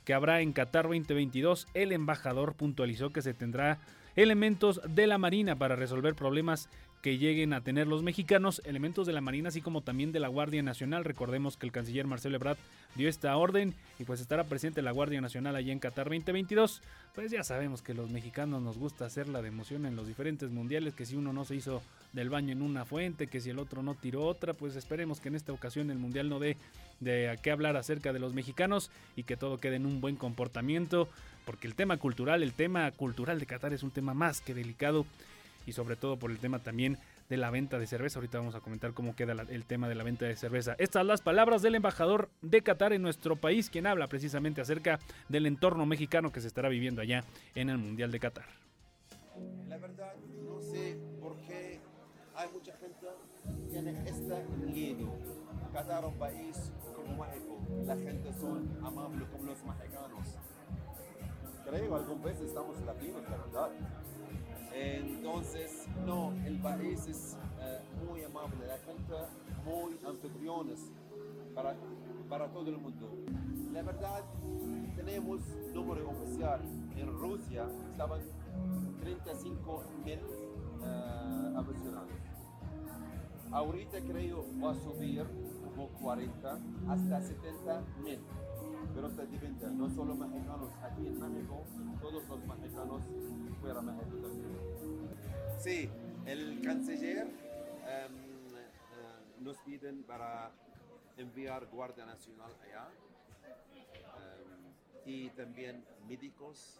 que 0.04 0.14
habrá 0.14 0.42
en 0.42 0.54
Qatar 0.54 0.86
2022, 0.86 1.68
el 1.74 1.92
embajador 1.92 2.54
puntualizó 2.54 3.12
que 3.12 3.22
se 3.22 3.34
tendrá 3.34 3.80
elementos 4.16 4.82
de 4.88 5.08
la 5.08 5.18
Marina 5.18 5.56
para 5.56 5.76
resolver 5.76 6.16
problemas 6.16 6.70
que 7.06 7.20
lleguen 7.20 7.54
a 7.54 7.62
tener 7.62 7.86
los 7.86 8.02
mexicanos, 8.02 8.64
elementos 8.66 9.06
de 9.06 9.14
la 9.14 9.22
Marina, 9.22 9.50
así 9.50 9.62
como 9.62 9.82
también 9.82 10.12
de 10.12 10.20
la 10.20 10.28
Guardia 10.28 10.64
Nacional. 10.64 11.04
Recordemos 11.04 11.56
que 11.56 11.68
el 11.68 11.72
canciller 11.72 12.08
Marcelo 12.08 12.38
Ebrard 12.38 12.58
dio 12.96 13.08
esta 13.08 13.38
orden 13.38 13.76
y 14.00 14.06
pues 14.06 14.22
estará 14.22 14.46
presente 14.46 14.82
la 14.82 14.90
Guardia 14.90 15.22
Nacional 15.22 15.56
allí 15.56 15.70
en 15.70 15.78
Qatar 15.78 16.06
2022. 16.06 16.82
Pues 17.14 17.30
ya 17.30 17.44
sabemos 17.44 17.84
que 17.84 17.94
los 17.94 18.10
mexicanos 18.10 18.64
nos 18.64 18.80
gusta 18.80 19.06
hacer 19.06 19.30
la 19.30 19.44
de 19.44 19.50
emoción 19.50 19.86
en 19.86 19.96
los 19.96 20.08
diferentes 20.08 20.50
mundiales, 20.50 20.96
que 20.96 21.06
si 21.06 21.16
uno 21.16 21.32
no 21.32 21.46
se 21.46 21.56
hizo 21.56 21.84
del 22.12 22.32
baño 22.32 22.54
en 22.54 22.64
una 22.64 22.86
fuente, 22.86 23.28
que 23.28 23.40
si 23.40 23.52
el 23.52 23.60
otro 23.60 23.84
no 23.84 23.94
tiró 23.94 24.26
otra, 24.26 24.54
pues 24.56 24.76
esperemos 24.76 25.20
que 25.20 25.28
en 25.28 25.36
esta 25.36 25.54
ocasión 25.54 25.92
el 25.92 26.00
mundial 26.00 26.28
no 26.28 26.40
dé 26.40 26.58
de 27.02 27.30
a 27.30 27.38
qué 27.38 27.52
hablar 27.52 27.78
acerca 27.78 28.14
de 28.14 28.20
los 28.20 28.34
mexicanos 28.34 28.90
y 29.16 29.26
que 29.26 29.38
todo 29.38 29.60
quede 29.60 29.76
en 29.76 29.86
un 29.86 30.02
buen 30.02 30.16
comportamiento, 30.16 31.08
porque 31.46 31.68
el 31.68 31.76
tema 31.76 31.98
cultural, 31.98 32.42
el 32.42 32.54
tema 32.54 32.90
cultural 32.90 33.40
de 33.40 33.46
Qatar 33.46 33.74
es 33.74 33.84
un 33.84 33.92
tema 33.92 34.16
más 34.16 34.42
que 34.42 34.56
delicado 34.56 35.06
y 35.66 35.72
sobre 35.72 35.96
todo 35.96 36.18
por 36.18 36.32
el 36.32 36.40
tema 36.40 36.60
también 36.60 36.98
de 37.30 37.38
la 37.38 37.50
venta 37.50 37.80
de 37.80 37.88
cerveza. 37.88 38.20
Ahorita 38.20 38.38
vamos 38.38 38.56
a 38.56 38.62
comentar 38.62 38.94
cómo 38.94 39.16
queda 39.16 39.34
el 39.50 39.66
tema 39.66 39.88
de 39.90 39.96
la 39.96 40.04
venta 40.04 40.26
de 40.26 40.36
cerveza. 40.36 40.76
Estas 40.78 41.06
las 41.06 41.22
palabras 41.22 41.62
del 41.62 41.76
embajador 41.76 42.30
de 42.42 42.62
Qatar 42.62 42.94
en 42.94 43.02
nuestro 43.02 43.36
país, 43.36 43.70
quien 43.70 43.88
habla 43.88 44.08
precisamente 44.08 44.62
acerca 44.62 45.00
del 45.30 45.46
entorno 45.46 45.86
mexicano 45.86 46.32
que 46.32 46.42
se 46.42 46.48
estará 46.48 46.70
viviendo 46.70 47.02
allá 47.02 47.24
en 47.56 47.70
el 47.70 47.78
Mundial 47.78 48.12
de 48.12 48.20
Qatar. 48.20 48.46
La 49.68 49.78
verdad, 49.78 50.14
no 50.46 50.62
sé 50.62 50.98
por 51.20 51.36
qué 51.48 51.80
hay 52.36 52.50
mucha 52.54 52.74
gente 52.78 53.08
que 53.44 53.70
tiene 53.70 53.92
esta 54.10 54.40
miedo. 54.66 55.14
Qatar 55.74 56.06
un 56.06 56.18
país 56.18 56.72
como 56.96 57.26
México. 57.26 57.58
La 57.86 57.96
gente 57.96 58.34
son 58.34 58.80
amables 58.84 59.28
como 59.30 59.44
los 59.44 59.64
mexicanos. 59.66 60.38
Creo 61.66 61.96
algún 61.96 62.22
vez 62.22 62.40
estamos 62.40 62.80
latinos, 62.86 63.24
la 63.24 63.38
verdad. 63.38 63.72
Entonces, 64.78 65.88
no, 66.06 66.34
el 66.46 66.60
país 66.60 67.08
es 67.08 67.38
eh, 67.62 67.80
muy 68.06 68.24
amable, 68.24 68.68
la 68.68 68.78
gente 68.80 69.14
muy 69.64 69.98
anfitriones 70.06 70.92
para, 71.54 71.76
para 72.30 72.50
todo 72.50 72.70
el 72.70 72.78
mundo. 72.78 73.10
La 73.72 73.82
verdad, 73.84 74.24
tenemos 74.98 75.40
número 75.74 76.10
oficial. 76.10 76.60
En 76.98 77.08
Rusia 77.08 77.68
estaban 77.92 78.22
35 79.00 79.84
mil 80.04 80.20
uh, 80.82 81.58
aficionados. 81.58 82.10
Ahorita 83.52 84.02
creo 84.02 84.46
va 84.62 84.72
a 84.72 84.76
subir 84.76 85.26
como 85.64 85.88
40 86.02 86.60
hasta 86.90 87.22
70 87.22 87.82
mil. 88.04 88.20
Pero 88.96 89.08
está 89.08 89.26
depende, 89.26 89.70
no 89.72 89.90
solo 89.90 90.16
mexicanos 90.16 90.70
aquí 90.82 91.06
en 91.06 91.20
México, 91.20 91.66
todos 92.02 92.24
los 92.30 92.46
mexicanos 92.48 93.02
fuera 93.60 93.82
de 93.82 93.92
México 93.92 94.18
también. 94.22 94.56
Sí, 95.60 95.90
el 96.26 96.62
canciller 96.62 97.26
um, 97.26 98.16
uh, 98.54 99.44
nos 99.44 99.58
piden 99.58 100.04
para 100.04 100.50
enviar 101.18 101.66
Guardia 101.68 102.06
Nacional 102.06 102.52
allá 102.64 102.88
um, 104.16 105.10
y 105.10 105.30
también 105.32 105.84
médicos 106.08 106.80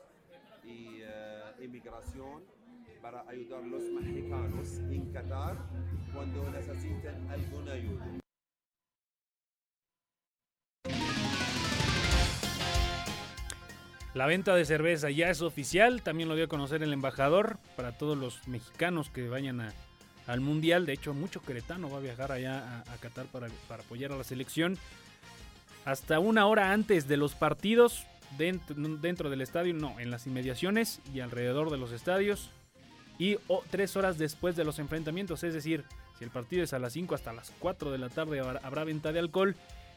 y 0.64 1.02
uh, 1.04 1.64
inmigración 1.64 2.44
para 3.02 3.28
ayudar 3.28 3.62
a 3.64 3.68
los 3.68 3.84
mexicanos 3.84 4.78
en 4.90 5.12
Qatar 5.12 5.58
cuando 6.14 6.50
necesiten 6.50 7.30
alguna 7.30 7.74
ayuda. 7.74 8.25
La 14.16 14.28
venta 14.28 14.56
de 14.56 14.64
cerveza 14.64 15.12
ya 15.12 15.30
es 15.30 15.42
oficial, 15.42 16.02
también 16.02 16.30
lo 16.30 16.36
dio 16.36 16.46
a 16.46 16.48
conocer 16.48 16.82
el 16.82 16.94
embajador 16.94 17.60
para 17.76 17.92
todos 17.92 18.18
los 18.18 18.48
mexicanos 18.48 19.10
que 19.10 19.28
vayan 19.28 19.60
a 19.60 19.74
al 20.26 20.40
Mundial. 20.40 20.86
De 20.86 20.94
hecho, 20.94 21.14
mucho 21.14 21.42
queretano 21.42 21.90
va 21.90 21.98
a 21.98 22.02
viajar 22.02 22.32
allá 22.32 22.84
a, 22.88 22.98
Qatar 22.98 23.26
para, 23.26 23.48
apoyar 23.70 24.14
a 24.14 24.18
la 24.18 24.24
selección. 24.24 24.78
Hasta 25.84 26.20
una 26.20 26.48
hora 26.48 26.72
antes 26.72 27.10
de 27.10 27.18
los 27.18 27.36
partidos, 27.36 28.06
dentro, 28.38 29.30
del 29.30 29.42
estadio, 29.42 29.74
no, 29.74 30.00
en 30.00 30.12
las 30.12 30.26
inmediaciones 30.28 31.02
y 31.14 31.20
alrededor 31.20 31.70
de 31.70 31.78
los 31.78 31.92
estadios. 31.92 32.52
Y 33.20 33.38
tres 33.70 33.98
horas 33.98 34.18
después 34.18 34.56
de 34.56 34.64
los 34.64 34.80
enfrentamientos, 34.80 35.44
es 35.44 35.54
decir, 35.54 35.84
si 36.18 36.24
el 36.24 36.32
partido 36.32 36.64
es 36.64 36.72
a 36.72 36.80
las 36.80 36.94
5 36.94 37.16
hasta 37.16 37.34
las 37.34 37.52
4 37.60 37.92
de 37.92 37.98
la 37.98 38.08
tarde 38.08 38.40
habrá 38.40 38.86
venta 38.86 39.12
de 39.12 39.20
alcohol 39.20 39.56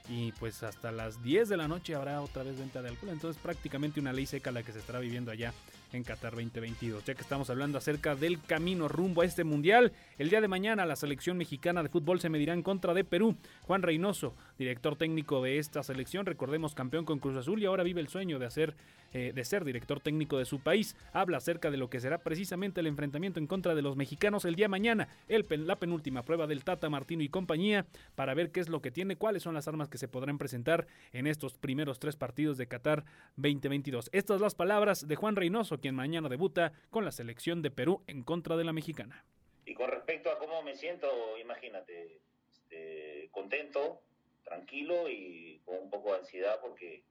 y 0.08 0.32
pues 0.32 0.62
hasta 0.62 0.92
las 0.92 1.22
10 1.22 1.48
de 1.48 1.56
la 1.56 1.68
noche 1.68 1.94
habrá 1.94 2.20
otra 2.20 2.42
vez 2.42 2.58
venta 2.58 2.82
de 2.82 2.88
alcohol. 2.88 3.10
Entonces 3.10 3.40
prácticamente 3.42 4.00
una 4.00 4.12
ley 4.12 4.26
seca 4.26 4.50
la 4.50 4.62
que 4.62 4.72
se 4.72 4.78
estará 4.78 5.00
viviendo 5.00 5.30
allá 5.30 5.52
en 5.92 6.04
Qatar 6.04 6.32
2022. 6.32 7.04
Ya 7.04 7.14
que 7.14 7.22
estamos 7.22 7.50
hablando 7.50 7.78
acerca 7.78 8.14
del 8.14 8.40
camino 8.40 8.88
rumbo 8.88 9.22
a 9.22 9.24
este 9.24 9.44
mundial, 9.44 9.92
el 10.18 10.30
día 10.30 10.40
de 10.40 10.48
mañana 10.48 10.86
la 10.86 10.96
selección 10.96 11.36
mexicana 11.36 11.82
de 11.82 11.88
fútbol 11.88 12.20
se 12.20 12.28
medirá 12.28 12.52
en 12.52 12.62
contra 12.62 12.94
de 12.94 13.04
Perú. 13.04 13.36
Juan 13.62 13.82
Reynoso, 13.82 14.34
director 14.58 14.96
técnico 14.96 15.42
de 15.42 15.58
esta 15.58 15.82
selección, 15.82 16.26
recordemos 16.26 16.74
campeón 16.74 17.04
con 17.04 17.18
Cruz 17.18 17.36
Azul 17.36 17.62
y 17.62 17.66
ahora 17.66 17.82
vive 17.82 18.00
el 18.00 18.08
sueño 18.08 18.38
de 18.38 18.46
hacer 18.46 18.74
eh, 19.14 19.32
de 19.34 19.42
ser 19.42 19.64
director 19.64 20.00
técnico 20.00 20.36
de 20.36 20.44
su 20.44 20.60
país. 20.60 20.94
Habla 21.14 21.38
acerca 21.38 21.70
de 21.70 21.78
lo 21.78 21.88
que 21.88 21.98
será 21.98 22.18
precisamente 22.18 22.80
el 22.80 22.86
enfrentamiento 22.86 23.40
en 23.40 23.46
contra 23.46 23.74
de 23.74 23.80
los 23.80 23.96
mexicanos 23.96 24.44
el 24.44 24.54
día 24.54 24.64
de 24.64 24.68
mañana, 24.68 25.08
el, 25.28 25.46
la 25.66 25.76
penúltima 25.76 26.24
prueba 26.24 26.46
del 26.46 26.62
Tata 26.62 26.90
Martino 26.90 27.22
y 27.22 27.30
compañía, 27.30 27.86
para 28.14 28.34
ver 28.34 28.50
qué 28.50 28.60
es 28.60 28.68
lo 28.68 28.82
que 28.82 28.90
tiene, 28.90 29.16
cuáles 29.16 29.42
son 29.42 29.54
las 29.54 29.66
armas 29.66 29.88
que 29.88 29.96
se 29.96 30.08
podrán 30.08 30.36
presentar 30.36 30.86
en 31.14 31.26
estos 31.26 31.54
primeros 31.54 31.98
tres 31.98 32.16
partidos 32.16 32.58
de 32.58 32.66
Qatar 32.66 33.06
2022. 33.36 34.10
Estas 34.12 34.42
las 34.42 34.54
palabras 34.54 35.08
de 35.08 35.16
Juan 35.16 35.36
Reynoso, 35.36 35.77
quien 35.78 35.94
mañana 35.94 36.28
debuta 36.28 36.72
con 36.90 37.04
la 37.04 37.12
selección 37.12 37.62
de 37.62 37.70
Perú 37.70 38.02
en 38.06 38.22
contra 38.22 38.56
de 38.56 38.64
la 38.64 38.72
mexicana. 38.72 39.24
Y 39.64 39.74
con 39.74 39.90
respecto 39.90 40.30
a 40.30 40.38
cómo 40.38 40.62
me 40.62 40.74
siento, 40.74 41.08
imagínate, 41.38 42.20
este, 42.52 43.28
contento, 43.30 44.00
tranquilo 44.44 45.08
y 45.08 45.60
con 45.64 45.76
un 45.76 45.90
poco 45.90 46.12
de 46.12 46.20
ansiedad 46.20 46.58
porque 46.60 47.02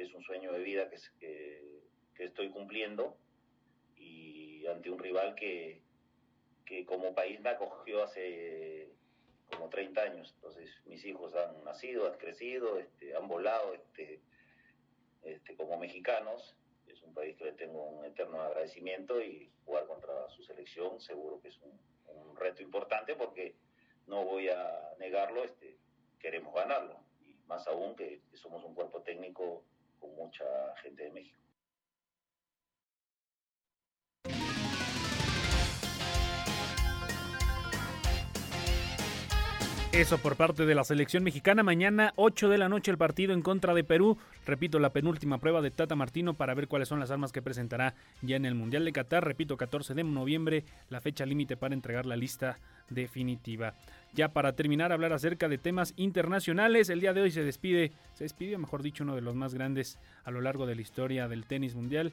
es 0.00 0.14
un 0.14 0.22
sueño 0.22 0.52
de 0.52 0.60
vida 0.60 0.88
que, 1.18 1.80
estoy 2.18 2.50
cumpliendo 2.50 3.16
y 3.96 4.66
ante 4.66 4.90
un 4.90 4.98
rival 4.98 5.34
que, 5.34 5.80
que 6.66 6.84
como 6.84 7.14
país 7.14 7.40
me 7.40 7.48
acogió 7.48 8.02
hace 8.04 8.90
como 9.50 9.70
30 9.70 10.02
años. 10.02 10.32
Entonces 10.34 10.70
mis 10.84 11.02
hijos 11.06 11.34
han 11.34 11.64
nacido, 11.64 12.06
han 12.06 12.18
crecido, 12.18 12.78
este, 12.78 13.16
han 13.16 13.26
volado 13.26 13.72
este, 13.72 14.20
como 15.56 15.78
mexicanos. 15.78 16.54
Un 17.10 17.14
país 17.14 17.36
que 17.36 17.44
le 17.44 17.52
tengo 17.52 17.82
un 17.82 18.04
eterno 18.04 18.40
agradecimiento 18.40 19.20
y 19.20 19.50
jugar 19.64 19.84
contra 19.86 20.28
su 20.30 20.44
selección 20.44 21.00
seguro 21.00 21.40
que 21.40 21.48
es 21.48 21.58
un, 21.62 21.76
un 22.06 22.36
reto 22.36 22.62
importante 22.62 23.16
porque 23.16 23.56
no 24.06 24.24
voy 24.24 24.48
a 24.48 24.94
negarlo, 25.00 25.42
este, 25.42 25.76
queremos 26.20 26.54
ganarlo. 26.54 27.00
Y 27.20 27.34
más 27.48 27.66
aún 27.66 27.96
que 27.96 28.22
somos 28.34 28.62
un 28.64 28.74
cuerpo 28.76 29.02
técnico 29.02 29.64
con 29.98 30.14
mucha 30.14 30.44
gente 30.82 31.02
de 31.02 31.10
México. 31.10 31.40
Eso 39.92 40.18
por 40.18 40.36
parte 40.36 40.66
de 40.66 40.74
la 40.76 40.84
selección 40.84 41.24
mexicana. 41.24 41.64
Mañana 41.64 42.12
8 42.14 42.48
de 42.48 42.58
la 42.58 42.68
noche 42.68 42.92
el 42.92 42.96
partido 42.96 43.34
en 43.34 43.42
contra 43.42 43.74
de 43.74 43.82
Perú. 43.82 44.16
Repito, 44.46 44.78
la 44.78 44.92
penúltima 44.92 45.38
prueba 45.38 45.60
de 45.60 45.72
Tata 45.72 45.96
Martino 45.96 46.34
para 46.34 46.54
ver 46.54 46.68
cuáles 46.68 46.86
son 46.86 47.00
las 47.00 47.10
armas 47.10 47.32
que 47.32 47.42
presentará 47.42 47.94
ya 48.22 48.36
en 48.36 48.44
el 48.44 48.54
Mundial 48.54 48.84
de 48.84 48.92
Qatar. 48.92 49.24
Repito, 49.24 49.56
14 49.56 49.94
de 49.94 50.04
noviembre, 50.04 50.62
la 50.90 51.00
fecha 51.00 51.26
límite 51.26 51.56
para 51.56 51.74
entregar 51.74 52.06
la 52.06 52.14
lista 52.14 52.60
definitiva. 52.88 53.74
Ya 54.14 54.28
para 54.28 54.52
terminar, 54.52 54.92
hablar 54.92 55.12
acerca 55.12 55.48
de 55.48 55.58
temas 55.58 55.92
internacionales. 55.96 56.88
El 56.88 57.00
día 57.00 57.12
de 57.12 57.22
hoy 57.22 57.32
se 57.32 57.42
despide, 57.42 57.90
se 58.14 58.22
despidió, 58.22 58.60
mejor 58.60 58.84
dicho, 58.84 59.02
uno 59.02 59.16
de 59.16 59.22
los 59.22 59.34
más 59.34 59.54
grandes 59.54 59.98
a 60.22 60.30
lo 60.30 60.40
largo 60.40 60.66
de 60.66 60.76
la 60.76 60.82
historia 60.82 61.26
del 61.26 61.46
tenis 61.46 61.74
mundial. 61.74 62.12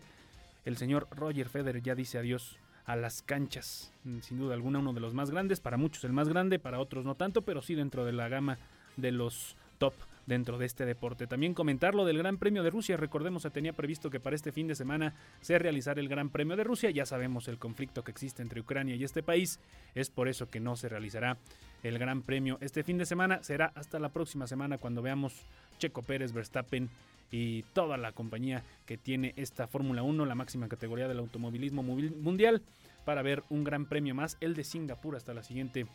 El 0.66 0.78
señor 0.78 1.08
Roger 1.12 1.48
Federer 1.48 1.84
ya 1.84 1.94
dice 1.94 2.18
adiós 2.18 2.58
a 2.88 2.96
las 2.96 3.22
canchas. 3.22 3.94
Mm, 4.06 4.22
sin 4.22 4.40
duda 4.40 4.56
alguna 4.56 4.80
uno 4.80 4.94
de 4.94 5.02
los 5.02 5.14
más 5.14 5.30
grandes, 5.30 5.60
para 5.60 5.78
muchos 5.78 6.04
el 6.06 6.14
más 6.14 6.30
grande, 6.30 6.58
para 6.58 6.80
otros 6.80 7.06
no 7.06 7.14
tanto, 7.14 7.44
pero 7.44 7.62
sí 7.62 7.76
dentro 7.76 8.06
de 8.06 8.14
la 8.14 8.30
gama 8.30 8.58
de 8.96 9.12
los 9.12 9.56
top 9.78 9.94
dentro 10.26 10.58
de 10.58 10.66
este 10.66 10.86
deporte. 10.86 11.26
También 11.26 11.54
comentar 11.54 11.96
lo 11.96 12.06
del 12.06 12.18
Gran 12.18 12.38
Premio 12.38 12.64
de 12.64 12.70
Rusia. 12.70 12.98
Recordemos, 12.98 13.44
se 13.44 13.50
tenía 13.50 13.74
previsto 13.74 14.10
que 14.10 14.20
para 14.20 14.36
este 14.36 14.52
fin 14.52 14.68
de 14.68 14.76
semana 14.76 15.14
se 15.42 15.58
realizara 15.58 16.02
el 16.02 16.10
Gran 16.10 16.30
Premio 16.30 16.58
de 16.58 16.64
Rusia. 16.64 16.90
Ya 16.90 17.06
sabemos 17.06 17.48
el 17.48 17.58
conflicto 17.58 18.04
que 18.04 18.12
existe 18.12 18.42
entre 18.42 18.60
Ucrania 18.60 18.96
y 18.96 19.04
este 19.04 19.24
país. 19.24 19.60
Es 19.96 20.10
por 20.10 20.28
eso 20.28 20.50
que 20.50 20.60
no 20.60 20.76
se 20.76 20.90
realizará 20.90 21.38
el 21.84 21.98
Gran 21.98 22.22
Premio 22.22 22.58
este 22.62 22.84
fin 22.84 22.98
de 22.98 23.06
semana. 23.06 23.42
Será 23.42 23.72
hasta 23.76 24.00
la 24.00 24.10
próxima 24.10 24.48
semana 24.48 24.78
cuando 24.78 25.02
veamos 25.02 25.46
Checo 25.78 26.02
Pérez, 26.02 26.34
Verstappen 26.34 26.90
y 27.32 27.64
toda 27.74 27.98
la 27.98 28.12
compañía 28.12 28.64
que 28.86 28.98
tiene 28.98 29.34
esta 29.36 29.68
Fórmula 29.68 30.04
1, 30.04 30.26
la 30.26 30.36
máxima 30.36 30.70
categoría 30.70 31.08
del 31.08 31.20
automovilismo 31.20 31.84
mundial, 31.84 32.62
para 33.06 33.22
ver 33.22 33.44
un 33.50 33.64
gran 33.64 33.86
premio 33.86 34.16
más, 34.16 34.38
el 34.42 34.54
de 34.54 34.64
Singapur, 34.64 35.16
hasta 35.16 35.34
la 35.34 35.44
siguiente, 35.44 35.88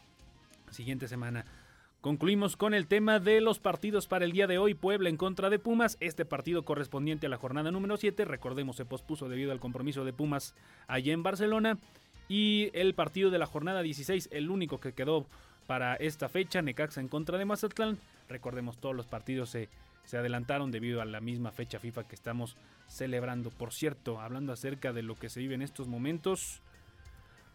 siguiente 0.71 1.09
semana. 1.09 1.45
Concluimos 2.03 2.57
con 2.57 2.75
el 2.75 2.89
tema 2.89 3.21
de 3.21 3.41
los 3.41 3.61
partidos 3.61 4.09
para 4.09 4.25
el 4.25 4.33
día 4.33 4.49
de 4.49 4.59
hoy. 4.59 4.75
Puebla 4.75 5.09
en 5.09 5.17
contra 5.17 5.51
de 5.51 5.61
Pumas. 5.61 5.97
Este 6.01 6.25
partido 6.25 6.65
correspondiente 6.65 7.27
a 7.27 7.31
la 7.31 7.37
jornada 7.37 7.71
número 7.71 7.97
7, 7.97 8.25
recordemos, 8.25 8.75
se 8.75 8.85
pospuso 8.85 9.29
debido 9.29 9.53
al 9.53 9.61
compromiso 9.61 10.05
de 10.05 10.13
Pumas 10.13 10.57
allá 10.89 11.13
en 11.13 11.23
Barcelona. 11.23 11.79
Y 12.29 12.71
el 12.73 12.95
partido 12.95 13.31
de 13.31 13.39
la 13.39 13.47
jornada 13.47 13.83
16, 13.83 14.31
el 14.33 14.51
único 14.51 14.81
que 14.81 14.95
quedó 14.95 15.27
para 15.69 15.95
esta 15.95 16.29
fecha, 16.29 16.61
Necaxa 16.61 17.01
en 17.01 17.07
contra 17.07 17.39
de 17.39 17.45
Mazatlán. 17.45 17.99
Recordemos, 18.29 18.79
todos 18.79 18.97
los 18.97 19.07
partidos 19.07 19.51
se 19.51 19.69
se 20.05 20.19
adelantaron 20.19 20.71
debido 20.71 21.01
a 21.01 21.05
la 21.05 21.21
misma 21.21 21.53
fecha 21.53 21.79
FIFA 21.79 22.09
que 22.09 22.15
estamos 22.15 22.57
celebrando. 22.89 23.51
Por 23.51 23.73
cierto, 23.73 24.21
hablando 24.21 24.53
acerca 24.53 24.93
de 24.93 25.03
lo 25.03 25.15
que 25.17 25.29
se 25.29 25.41
vive 25.41 25.55
en 25.55 25.63
estos 25.63 25.89
momentos, 25.89 26.61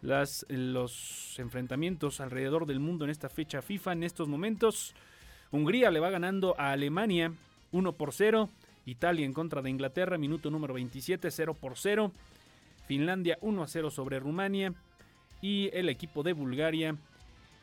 las, 0.02 0.46
los 0.48 1.38
enfrentamientos 1.38 2.20
alrededor 2.20 2.66
del 2.66 2.80
mundo 2.80 3.04
en 3.04 3.10
esta 3.10 3.28
fecha 3.28 3.62
FIFA, 3.62 3.92
en 3.92 4.02
estos 4.04 4.28
momentos, 4.28 4.94
Hungría 5.50 5.90
le 5.90 6.00
va 6.00 6.10
ganando 6.10 6.54
a 6.58 6.72
Alemania 6.72 7.32
1 7.72 7.92
por 7.92 8.12
0, 8.12 8.48
Italia 8.86 9.24
en 9.24 9.32
contra 9.32 9.62
de 9.62 9.70
Inglaterra, 9.70 10.18
minuto 10.18 10.50
número 10.50 10.74
27, 10.74 11.30
0 11.30 11.54
por 11.54 11.76
0, 11.76 12.12
Finlandia 12.86 13.38
1 13.40 13.62
a 13.62 13.66
0 13.66 13.90
sobre 13.90 14.18
Rumania 14.18 14.72
y 15.42 15.70
el 15.72 15.88
equipo 15.88 16.22
de 16.22 16.32
Bulgaria 16.32 16.96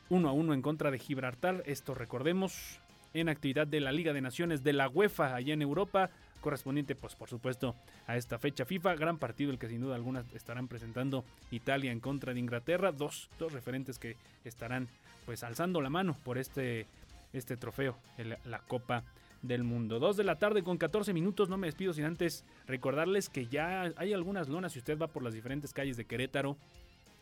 1 0.08 0.28
a 0.28 0.32
1 0.32 0.54
en 0.54 0.62
contra 0.62 0.90
de 0.90 0.98
Gibraltar. 0.98 1.62
Esto 1.66 1.94
recordemos, 1.94 2.80
en 3.14 3.28
actividad 3.28 3.66
de 3.66 3.80
la 3.80 3.92
Liga 3.92 4.12
de 4.12 4.20
Naciones 4.20 4.62
de 4.62 4.72
la 4.72 4.88
UEFA 4.88 5.34
allá 5.34 5.54
en 5.54 5.62
Europa, 5.62 6.10
correspondiente 6.40 6.94
pues 6.94 7.14
por 7.14 7.28
supuesto 7.28 7.74
a 8.06 8.16
esta 8.16 8.38
fecha 8.38 8.64
FIFA, 8.64 8.94
gran 8.96 9.18
partido 9.18 9.50
el 9.50 9.58
que 9.58 9.68
sin 9.68 9.80
duda 9.80 9.96
alguna 9.96 10.24
estarán 10.34 10.68
presentando 10.68 11.24
Italia 11.50 11.92
en 11.92 12.00
contra 12.00 12.34
de 12.34 12.40
Inglaterra, 12.40 12.92
dos, 12.92 13.28
dos 13.38 13.52
referentes 13.52 13.98
que 13.98 14.16
estarán 14.44 14.88
pues 15.24 15.42
alzando 15.42 15.80
la 15.80 15.90
mano 15.90 16.16
por 16.24 16.38
este, 16.38 16.86
este 17.32 17.56
trofeo, 17.56 17.96
la 18.44 18.60
Copa 18.60 19.02
del 19.42 19.64
Mundo. 19.64 19.98
Dos 19.98 20.16
de 20.16 20.24
la 20.24 20.38
tarde 20.38 20.62
con 20.62 20.78
14 20.78 21.12
minutos, 21.12 21.48
no 21.48 21.56
me 21.56 21.66
despido 21.66 21.92
sin 21.92 22.04
antes 22.04 22.44
recordarles 22.66 23.28
que 23.28 23.46
ya 23.46 23.92
hay 23.96 24.12
algunas 24.12 24.48
lonas 24.48 24.72
si 24.72 24.78
usted 24.78 24.98
va 24.98 25.08
por 25.08 25.22
las 25.22 25.34
diferentes 25.34 25.72
calles 25.72 25.96
de 25.96 26.04
Querétaro, 26.04 26.56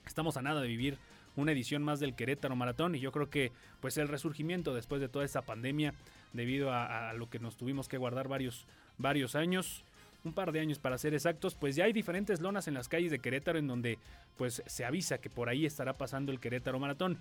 estamos 0.07 0.37
a 0.37 0.43
nada 0.43 0.61
de 0.61 0.69
vivir 0.69 0.99
una 1.37 1.53
edición 1.53 1.83
más 1.83 2.01
del 2.01 2.15
Querétaro 2.15 2.57
Maratón 2.57 2.95
y 2.95 3.01
yo 3.01 3.13
creo 3.13 3.31
que 3.31 3.53
pues 3.81 3.97
el 3.99 4.09
resurgimiento 4.09 4.75
después 4.75 5.01
de 5.01 5.09
toda 5.09 5.25
esta 5.25 5.43
pandemia 5.43 5.95
debido 6.33 6.73
a, 6.73 7.13
lo 7.15 7.29
que 7.29 7.39
nos 7.39 7.57
tuvimos 7.57 7.89
que 7.89 7.99
guardar 7.99 8.29
varios, 8.29 8.67
varios 8.99 9.35
años 9.35 9.85
un 10.25 10.33
par 10.33 10.53
de 10.53 10.61
años 10.61 10.79
para 10.79 10.97
ser 10.97 11.13
exactos, 11.13 11.55
pues 11.55 11.77
ya 11.77 11.85
hay 11.85 11.93
diferentes 11.93 12.41
lonas 12.41 12.67
en 12.67 12.75
las 12.75 12.89
calles 12.89 13.11
de 13.11 13.19
Querétaro 13.19 13.59
en 13.59 13.67
donde 13.67 13.99
pues 14.39 14.63
se 14.67 14.85
avisa 14.85 15.19
que 15.19 15.29
por 15.29 15.51
ahí 15.51 15.67
estará 15.67 15.99
pasando 15.99 16.33
el 16.33 16.41
Querétaro 16.41 16.79
Maratón. 16.79 17.19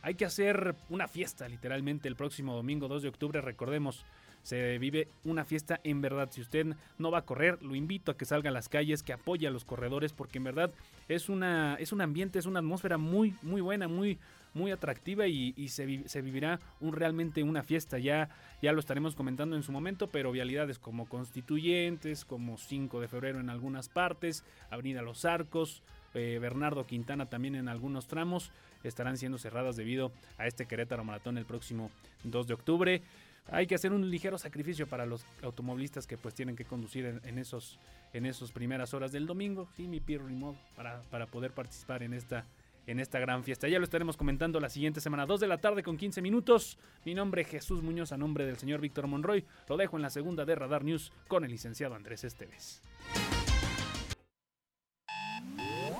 Hay 0.00 0.14
que 0.14 0.24
hacer 0.24 0.74
una 0.88 1.06
fiesta 1.06 1.48
literalmente 1.48 2.08
el 2.08 2.16
próximo 2.16 2.54
domingo 2.54 2.88
2 2.88 3.02
de 3.02 3.08
octubre, 3.10 3.40
recordemos, 3.42 4.06
se 4.46 4.78
vive 4.78 5.08
una 5.24 5.44
fiesta 5.44 5.80
en 5.82 6.00
verdad. 6.00 6.28
Si 6.30 6.40
usted 6.40 6.68
no 6.98 7.10
va 7.10 7.18
a 7.18 7.22
correr, 7.22 7.60
lo 7.64 7.74
invito 7.74 8.12
a 8.12 8.16
que 8.16 8.24
salga 8.24 8.50
a 8.50 8.52
las 8.52 8.68
calles, 8.68 9.02
que 9.02 9.12
apoye 9.12 9.48
a 9.48 9.50
los 9.50 9.64
corredores, 9.64 10.12
porque 10.12 10.38
en 10.38 10.44
verdad 10.44 10.70
es, 11.08 11.28
una, 11.28 11.74
es 11.80 11.90
un 11.90 12.00
ambiente, 12.00 12.38
es 12.38 12.46
una 12.46 12.60
atmósfera 12.60 12.96
muy, 12.96 13.34
muy 13.42 13.60
buena, 13.60 13.88
muy, 13.88 14.20
muy 14.54 14.70
atractiva 14.70 15.26
y, 15.26 15.52
se, 15.66 16.08
se, 16.08 16.22
vivirá 16.22 16.60
un, 16.80 16.92
realmente 16.92 17.42
una 17.42 17.64
fiesta. 17.64 17.98
Ya, 17.98 18.28
ya 18.62 18.70
lo 18.70 18.78
estaremos 18.78 19.16
comentando 19.16 19.56
en 19.56 19.64
su 19.64 19.72
momento, 19.72 20.10
pero 20.12 20.30
vialidades 20.30 20.78
como 20.78 21.08
Constituyentes, 21.08 22.24
como 22.24 22.56
5 22.56 23.00
de 23.00 23.08
febrero 23.08 23.40
en 23.40 23.50
algunas 23.50 23.88
partes, 23.88 24.44
Avenida 24.70 25.02
Los 25.02 25.24
Arcos, 25.24 25.82
eh, 26.14 26.38
Bernardo 26.40 26.86
Quintana 26.86 27.26
también 27.26 27.56
en 27.56 27.66
algunos 27.66 28.06
tramos 28.06 28.52
estarán 28.84 29.16
siendo 29.16 29.38
cerradas 29.38 29.76
debido 29.76 30.12
a 30.38 30.46
este 30.46 30.66
Querétaro 30.66 31.04
Maratón 31.04 31.36
el 31.36 31.44
próximo 31.44 31.90
2 32.24 32.46
de 32.46 32.54
octubre 32.54 33.02
hay 33.50 33.66
que 33.66 33.74
hacer 33.74 33.92
un 33.92 34.10
ligero 34.10 34.38
sacrificio 34.38 34.86
para 34.86 35.06
los 35.06 35.24
automovilistas 35.42 36.06
que 36.06 36.16
pues 36.16 36.34
tienen 36.34 36.56
que 36.56 36.64
conducir 36.64 37.20
en, 37.22 37.38
esos 37.38 37.78
en 38.12 38.26
esas 38.26 38.52
primeras 38.52 38.94
horas 38.94 39.12
del 39.12 39.26
domingo, 39.26 39.68
sí, 39.76 39.86
mi 39.86 40.00
pirro 40.00 40.28
modo, 40.28 40.56
para, 40.74 41.02
para 41.10 41.26
poder 41.26 41.52
participar 41.52 42.02
en 42.02 42.14
esta 42.14 42.44
en 42.86 43.00
esta 43.00 43.18
gran 43.18 43.42
fiesta. 43.42 43.68
Ya 43.68 43.78
lo 43.78 43.84
estaremos 43.84 44.16
comentando 44.16 44.60
la 44.60 44.70
siguiente 44.70 45.00
semana, 45.00 45.26
2 45.26 45.40
de 45.40 45.48
la 45.48 45.58
tarde 45.58 45.82
con 45.82 45.96
15 45.96 46.22
minutos. 46.22 46.78
Mi 47.04 47.14
nombre 47.14 47.42
es 47.42 47.48
Jesús 47.48 47.82
Muñoz, 47.82 48.12
a 48.12 48.16
nombre 48.16 48.46
del 48.46 48.58
señor 48.58 48.80
Víctor 48.80 49.06
Monroy. 49.06 49.44
Lo 49.68 49.76
dejo 49.76 49.96
en 49.96 50.02
la 50.02 50.10
segunda 50.10 50.44
de 50.44 50.54
Radar 50.54 50.84
News 50.84 51.12
con 51.28 51.44
el 51.44 51.50
licenciado 51.50 51.94
Andrés 51.94 52.24
Esteves. 52.24 52.82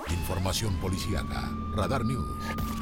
Información 0.09 0.75
policíaca. 0.79 1.51
Radar 1.75 2.05
News. 2.05 2.76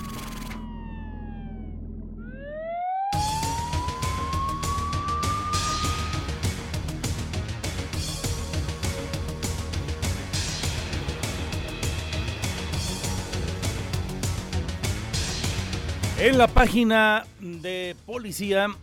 En 16.26 16.40
la 16.40 16.48
página 16.48 17.28
de 17.40 17.96
policía, 18.08 18.76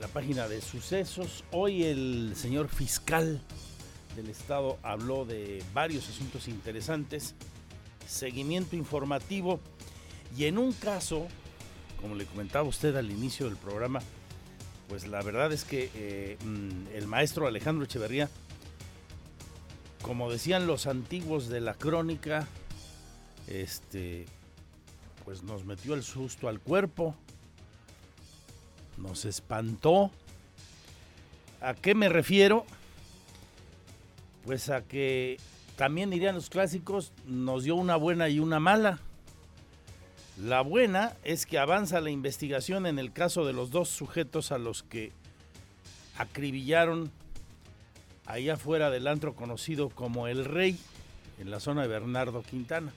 la 0.00 0.08
página 0.08 0.48
de 0.48 0.62
sucesos, 0.62 1.44
hoy 1.50 1.84
el 1.84 2.32
señor 2.36 2.68
fiscal 2.68 3.42
del 4.16 4.30
estado 4.30 4.78
habló 4.82 5.26
de 5.26 5.62
varios 5.74 6.08
asuntos 6.08 6.48
interesantes, 6.48 7.34
seguimiento 8.06 8.76
informativo 8.76 9.60
y 10.38 10.46
en 10.46 10.56
un 10.56 10.72
caso, 10.72 11.28
como 12.00 12.14
le 12.14 12.24
comentaba 12.24 12.66
usted 12.66 12.96
al 12.96 13.10
inicio 13.10 13.44
del 13.44 13.56
programa, 13.56 14.00
pues 14.88 15.06
la 15.06 15.20
verdad 15.20 15.52
es 15.52 15.64
que 15.64 15.90
eh, 15.94 16.38
mm, 16.42 16.96
el 16.96 17.06
maestro 17.06 17.46
Alejandro 17.46 17.84
Echeverría, 17.84 18.30
como 20.00 20.32
decían 20.32 20.66
los 20.66 20.86
antiguos 20.86 21.50
de 21.50 21.60
la 21.60 21.74
crónica, 21.74 22.48
este, 23.48 24.24
pues 25.24 25.42
nos 25.42 25.64
metió 25.64 25.94
el 25.94 26.02
susto 26.02 26.48
al 26.48 26.60
cuerpo, 26.60 27.14
nos 28.96 29.24
espantó. 29.24 30.10
¿A 31.60 31.74
qué 31.74 31.94
me 31.94 32.08
refiero? 32.08 32.66
Pues 34.44 34.68
a 34.68 34.82
que 34.82 35.38
también 35.76 36.10
dirían 36.10 36.34
los 36.34 36.50
clásicos, 36.50 37.12
nos 37.26 37.64
dio 37.64 37.74
una 37.74 37.96
buena 37.96 38.28
y 38.28 38.38
una 38.38 38.60
mala. 38.60 39.00
La 40.40 40.60
buena 40.60 41.14
es 41.24 41.46
que 41.46 41.58
avanza 41.58 42.00
la 42.00 42.10
investigación 42.10 42.86
en 42.86 42.98
el 42.98 43.12
caso 43.12 43.46
de 43.46 43.52
los 43.52 43.70
dos 43.70 43.88
sujetos 43.88 44.52
a 44.52 44.58
los 44.58 44.82
que 44.82 45.12
acribillaron 46.18 47.10
allá 48.26 48.54
afuera 48.54 48.90
del 48.90 49.06
antro 49.06 49.34
conocido 49.34 49.88
como 49.88 50.28
El 50.28 50.44
Rey, 50.44 50.78
en 51.38 51.50
la 51.50 51.60
zona 51.60 51.82
de 51.82 51.88
Bernardo 51.88 52.42
Quintana. 52.42 52.92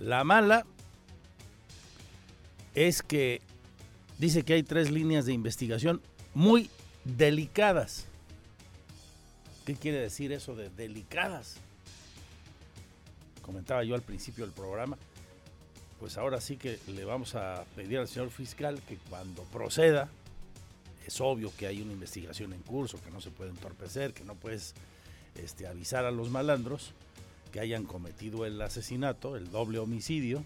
La 0.00 0.24
mala 0.24 0.66
es 2.86 3.02
que 3.02 3.40
dice 4.18 4.44
que 4.44 4.54
hay 4.54 4.62
tres 4.62 4.90
líneas 4.92 5.26
de 5.26 5.32
investigación 5.32 6.00
muy 6.32 6.70
delicadas. 7.04 8.06
¿Qué 9.66 9.74
quiere 9.74 9.98
decir 9.98 10.30
eso 10.30 10.54
de 10.54 10.70
delicadas? 10.70 11.56
Comentaba 13.42 13.82
yo 13.82 13.96
al 13.96 14.02
principio 14.02 14.44
del 14.44 14.54
programa, 14.54 14.96
pues 15.98 16.18
ahora 16.18 16.40
sí 16.40 16.56
que 16.56 16.78
le 16.86 17.04
vamos 17.04 17.34
a 17.34 17.64
pedir 17.74 17.98
al 17.98 18.06
señor 18.06 18.30
fiscal 18.30 18.80
que 18.86 18.96
cuando 19.10 19.42
proceda, 19.44 20.08
es 21.04 21.20
obvio 21.20 21.50
que 21.56 21.66
hay 21.66 21.82
una 21.82 21.92
investigación 21.92 22.52
en 22.52 22.60
curso, 22.60 23.02
que 23.02 23.10
no 23.10 23.20
se 23.20 23.30
puede 23.30 23.50
entorpecer, 23.50 24.12
que 24.12 24.22
no 24.22 24.34
puedes 24.36 24.74
este, 25.34 25.66
avisar 25.66 26.04
a 26.04 26.12
los 26.12 26.30
malandros 26.30 26.92
que 27.50 27.60
hayan 27.60 27.84
cometido 27.84 28.44
el 28.44 28.60
asesinato, 28.60 29.36
el 29.36 29.50
doble 29.50 29.78
homicidio, 29.78 30.44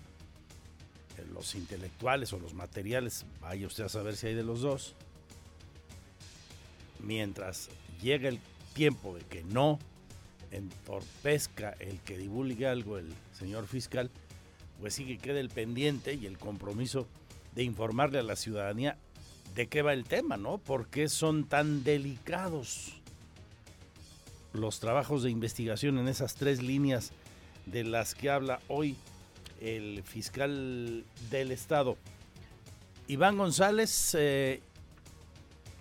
los 1.33 1.55
intelectuales 1.55 2.33
o 2.33 2.39
los 2.39 2.55
materiales, 2.55 3.25
vaya 3.41 3.67
usted 3.67 3.85
a 3.85 3.89
saber 3.89 4.17
si 4.17 4.29
hay 4.29 4.35
de 4.35 4.43
los 4.43 4.61
dos, 4.61 4.95
mientras 7.01 7.69
llega 8.01 8.29
el 8.29 8.39
tiempo 8.75 9.15
de 9.15 9.23
que 9.23 9.45
no 9.45 9.79
entorpezca 10.51 11.75
el 11.81 12.01
que 12.01 12.19
divulgue 12.19 12.67
algo 12.67 12.99
el 12.99 13.13
señor 13.33 13.67
fiscal, 13.67 14.11
pues 14.81 14.95
sí 14.95 15.05
que 15.05 15.19
queda 15.19 15.41
el 15.41 15.49
pendiente 15.49 16.15
y 16.15 16.27
el 16.27 16.39
compromiso 16.39 17.07
de 17.55 17.65
informarle 17.65 18.19
a 18.19 18.23
la 18.23 18.37
ciudadanía 18.37 18.97
de 19.55 19.67
qué 19.67 19.83
va 19.83 19.93
el 19.93 20.05
tema, 20.05 20.37
¿no? 20.37 20.59
¿Por 20.59 20.89
qué 20.89 21.09
son 21.09 21.45
tan 21.45 21.85
delicados 21.85 22.95
los 24.53 24.81
trabajos 24.81 25.23
de 25.23 25.31
investigación 25.31 25.99
en 25.99 26.09
esas 26.09 26.35
tres 26.35 26.63
líneas 26.63 27.13
de 27.67 27.85
las 27.85 28.15
que 28.15 28.31
habla 28.31 28.61
hoy 28.69 28.97
el 29.63 30.03
fiscal 30.03 31.05
del 31.31 31.53
estado. 31.53 31.97
Iván 33.07 33.39
González 33.39 34.17
eh, 34.19 34.61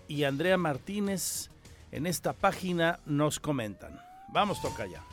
y 0.08 0.24
Andrea 0.24 0.58
Martínez 0.58 1.50
en 1.92 2.06
esta 2.06 2.34
página 2.34 3.00
nos 3.06 3.40
comentan. 3.40 4.00
Vamos, 4.30 4.62
toca 4.62 4.86
ya. 4.86 5.04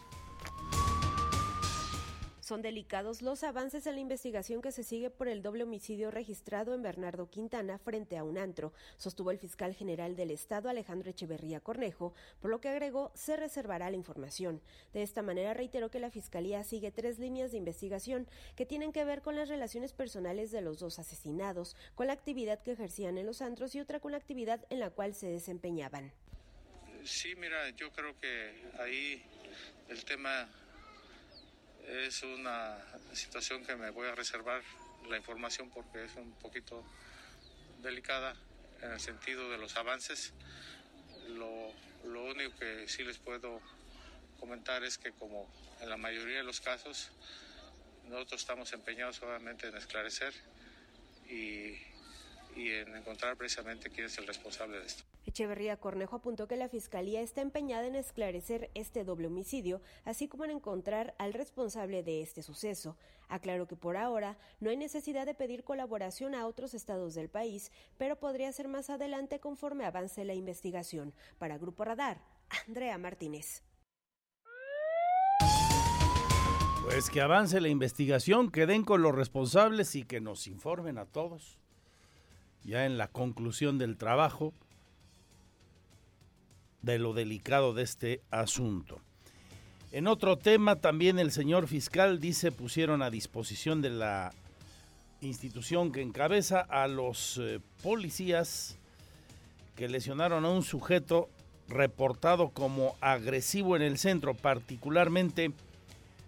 Son 2.48 2.62
delicados 2.62 3.20
los 3.20 3.44
avances 3.44 3.86
en 3.86 3.96
la 3.96 4.00
investigación 4.00 4.62
que 4.62 4.72
se 4.72 4.82
sigue 4.82 5.10
por 5.10 5.28
el 5.28 5.42
doble 5.42 5.64
homicidio 5.64 6.10
registrado 6.10 6.72
en 6.72 6.80
Bernardo 6.80 7.28
Quintana 7.28 7.76
frente 7.76 8.16
a 8.16 8.24
un 8.24 8.38
antro, 8.38 8.72
sostuvo 8.96 9.30
el 9.30 9.38
fiscal 9.38 9.74
general 9.74 10.16
del 10.16 10.30
Estado 10.30 10.70
Alejandro 10.70 11.10
Echeverría 11.10 11.60
Cornejo, 11.60 12.14
por 12.40 12.50
lo 12.50 12.58
que 12.62 12.70
agregó 12.70 13.12
se 13.14 13.36
reservará 13.36 13.90
la 13.90 13.98
información. 13.98 14.62
De 14.94 15.02
esta 15.02 15.20
manera 15.20 15.52
reiteró 15.52 15.90
que 15.90 16.00
la 16.00 16.10
Fiscalía 16.10 16.64
sigue 16.64 16.90
tres 16.90 17.18
líneas 17.18 17.52
de 17.52 17.58
investigación 17.58 18.26
que 18.56 18.64
tienen 18.64 18.92
que 18.92 19.04
ver 19.04 19.20
con 19.20 19.36
las 19.36 19.50
relaciones 19.50 19.92
personales 19.92 20.50
de 20.50 20.62
los 20.62 20.78
dos 20.78 20.98
asesinados, 20.98 21.76
con 21.96 22.06
la 22.06 22.14
actividad 22.14 22.62
que 22.62 22.72
ejercían 22.72 23.18
en 23.18 23.26
los 23.26 23.42
antros 23.42 23.74
y 23.74 23.80
otra 23.80 24.00
con 24.00 24.12
la 24.12 24.16
actividad 24.16 24.64
en 24.70 24.80
la 24.80 24.88
cual 24.88 25.14
se 25.14 25.28
desempeñaban. 25.28 26.14
Sí, 27.04 27.34
mira, 27.36 27.68
yo 27.76 27.92
creo 27.92 28.18
que 28.18 28.70
ahí 28.78 29.22
el 29.90 30.02
tema 30.06 30.48
es 31.88 32.22
una 32.22 32.76
situación 33.12 33.64
que 33.64 33.74
me 33.74 33.90
voy 33.90 34.08
a 34.08 34.14
reservar 34.14 34.62
la 35.08 35.16
información 35.16 35.70
porque 35.70 36.04
es 36.04 36.14
un 36.16 36.32
poquito 36.34 36.84
delicada 37.82 38.36
en 38.82 38.92
el 38.92 39.00
sentido 39.00 39.50
de 39.50 39.58
los 39.58 39.76
avances. 39.76 40.32
Lo, 41.28 41.72
lo 42.04 42.24
único 42.24 42.56
que 42.58 42.88
sí 42.88 43.04
les 43.04 43.18
puedo 43.18 43.60
comentar 44.38 44.84
es 44.84 44.98
que 44.98 45.12
como 45.12 45.50
en 45.80 45.88
la 45.88 45.96
mayoría 45.96 46.38
de 46.38 46.44
los 46.44 46.60
casos, 46.60 47.10
nosotros 48.08 48.40
estamos 48.40 48.72
empeñados 48.72 49.22
obviamente 49.22 49.68
en 49.68 49.76
esclarecer 49.76 50.34
y, 51.28 51.78
y 52.56 52.72
en 52.72 52.96
encontrar 52.96 53.36
precisamente 53.36 53.90
quién 53.90 54.06
es 54.06 54.18
el 54.18 54.26
responsable 54.26 54.78
de 54.78 54.86
esto. 54.86 55.04
Echeverría 55.28 55.76
Cornejo 55.76 56.16
apuntó 56.16 56.48
que 56.48 56.56
la 56.56 56.70
Fiscalía 56.70 57.20
está 57.20 57.42
empeñada 57.42 57.86
en 57.86 57.96
esclarecer 57.96 58.70
este 58.72 59.04
doble 59.04 59.26
homicidio, 59.26 59.82
así 60.06 60.26
como 60.26 60.46
en 60.46 60.52
encontrar 60.52 61.14
al 61.18 61.34
responsable 61.34 62.02
de 62.02 62.22
este 62.22 62.42
suceso. 62.42 62.96
Aclaró 63.28 63.68
que 63.68 63.76
por 63.76 63.98
ahora 63.98 64.38
no 64.58 64.70
hay 64.70 64.78
necesidad 64.78 65.26
de 65.26 65.34
pedir 65.34 65.64
colaboración 65.64 66.34
a 66.34 66.46
otros 66.46 66.72
estados 66.72 67.14
del 67.14 67.28
país, 67.28 67.70
pero 67.98 68.16
podría 68.16 68.50
ser 68.52 68.68
más 68.68 68.88
adelante 68.88 69.38
conforme 69.38 69.84
avance 69.84 70.24
la 70.24 70.32
investigación. 70.32 71.12
Para 71.38 71.58
Grupo 71.58 71.84
Radar, 71.84 72.22
Andrea 72.66 72.96
Martínez. 72.96 73.62
Pues 76.84 77.10
que 77.10 77.20
avance 77.20 77.60
la 77.60 77.68
investigación, 77.68 78.50
que 78.50 78.64
den 78.64 78.82
con 78.82 79.02
los 79.02 79.14
responsables 79.14 79.94
y 79.94 80.04
que 80.04 80.22
nos 80.22 80.46
informen 80.46 80.96
a 80.96 81.04
todos. 81.04 81.58
Ya 82.64 82.86
en 82.86 82.96
la 82.96 83.08
conclusión 83.08 83.76
del 83.76 83.98
trabajo, 83.98 84.54
de 86.82 86.98
lo 86.98 87.12
delicado 87.12 87.74
de 87.74 87.82
este 87.82 88.22
asunto. 88.30 89.00
En 89.90 90.06
otro 90.06 90.36
tema, 90.36 90.76
también 90.76 91.18
el 91.18 91.32
señor 91.32 91.66
fiscal 91.66 92.20
dice 92.20 92.52
pusieron 92.52 93.02
a 93.02 93.10
disposición 93.10 93.80
de 93.80 93.90
la 93.90 94.32
institución 95.20 95.92
que 95.92 96.02
encabeza 96.02 96.60
a 96.60 96.86
los 96.86 97.38
eh, 97.38 97.60
policías 97.82 98.78
que 99.76 99.88
lesionaron 99.88 100.44
a 100.44 100.50
un 100.50 100.62
sujeto 100.62 101.28
reportado 101.68 102.50
como 102.50 102.96
agresivo 103.00 103.76
en 103.76 103.82
el 103.82 103.98
centro, 103.98 104.34
particularmente 104.34 105.52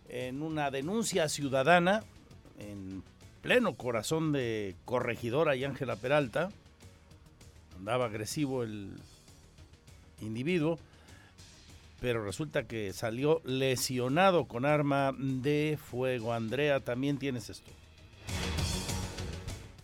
en 0.09 0.43
una 0.43 0.71
denuncia 0.71 1.29
ciudadana 1.29 2.03
en 2.59 3.03
pleno 3.43 3.75
corazón 3.75 4.33
de 4.33 4.77
corregidora 4.85 5.57
y 5.57 5.65
Ángela 5.65 5.97
Peralta. 5.97 6.51
Andaba 7.77 8.07
agresivo 8.07 8.63
el 8.63 8.97
individuo, 10.21 10.79
pero 12.01 12.25
resulta 12.25 12.65
que 12.65 12.93
salió 12.93 13.43
lesionado 13.45 14.47
con 14.47 14.65
arma 14.65 15.13
de 15.19 15.79
fuego. 15.91 16.33
Andrea, 16.33 16.81
también 16.81 17.19
tienes 17.19 17.51
esto. 17.51 17.71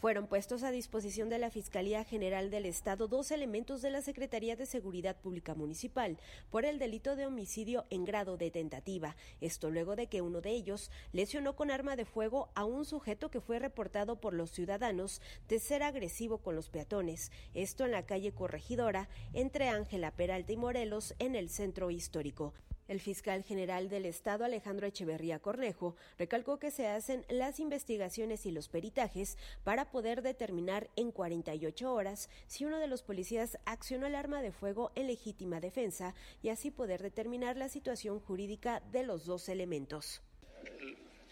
Fueron 0.06 0.28
puestos 0.28 0.62
a 0.62 0.70
disposición 0.70 1.30
de 1.30 1.40
la 1.40 1.50
Fiscalía 1.50 2.04
General 2.04 2.48
del 2.48 2.64
Estado 2.64 3.08
dos 3.08 3.32
elementos 3.32 3.82
de 3.82 3.90
la 3.90 4.02
Secretaría 4.02 4.54
de 4.54 4.64
Seguridad 4.64 5.16
Pública 5.16 5.56
Municipal 5.56 6.16
por 6.48 6.64
el 6.64 6.78
delito 6.78 7.16
de 7.16 7.26
homicidio 7.26 7.86
en 7.90 8.04
grado 8.04 8.36
de 8.36 8.52
tentativa. 8.52 9.16
Esto 9.40 9.68
luego 9.68 9.96
de 9.96 10.06
que 10.06 10.22
uno 10.22 10.40
de 10.40 10.50
ellos 10.50 10.92
lesionó 11.12 11.56
con 11.56 11.72
arma 11.72 11.96
de 11.96 12.04
fuego 12.04 12.50
a 12.54 12.64
un 12.64 12.84
sujeto 12.84 13.32
que 13.32 13.40
fue 13.40 13.58
reportado 13.58 14.20
por 14.20 14.32
los 14.32 14.52
ciudadanos 14.52 15.20
de 15.48 15.58
ser 15.58 15.82
agresivo 15.82 16.38
con 16.38 16.54
los 16.54 16.68
peatones. 16.68 17.32
Esto 17.52 17.84
en 17.84 17.90
la 17.90 18.06
calle 18.06 18.30
Corregidora 18.30 19.08
entre 19.32 19.70
Ángela 19.70 20.12
Peralta 20.12 20.52
y 20.52 20.56
Morelos 20.56 21.16
en 21.18 21.34
el 21.34 21.48
centro 21.48 21.90
histórico. 21.90 22.54
El 22.88 23.00
fiscal 23.00 23.42
general 23.42 23.88
del 23.88 24.06
Estado, 24.06 24.44
Alejandro 24.44 24.86
Echeverría 24.86 25.40
Cornejo, 25.40 25.96
recalcó 26.18 26.58
que 26.58 26.70
se 26.70 26.86
hacen 26.86 27.24
las 27.28 27.58
investigaciones 27.58 28.46
y 28.46 28.52
los 28.52 28.68
peritajes 28.68 29.36
para 29.64 29.90
poder 29.90 30.22
determinar 30.22 30.88
en 30.94 31.10
48 31.10 31.92
horas 31.92 32.30
si 32.46 32.64
uno 32.64 32.78
de 32.78 32.86
los 32.86 33.02
policías 33.02 33.58
accionó 33.66 34.06
el 34.06 34.14
arma 34.14 34.40
de 34.40 34.52
fuego 34.52 34.92
en 34.94 35.08
legítima 35.08 35.58
defensa 35.58 36.14
y 36.42 36.50
así 36.50 36.70
poder 36.70 37.02
determinar 37.02 37.56
la 37.56 37.68
situación 37.68 38.20
jurídica 38.20 38.80
de 38.92 39.02
los 39.02 39.26
dos 39.26 39.48
elementos. 39.48 40.22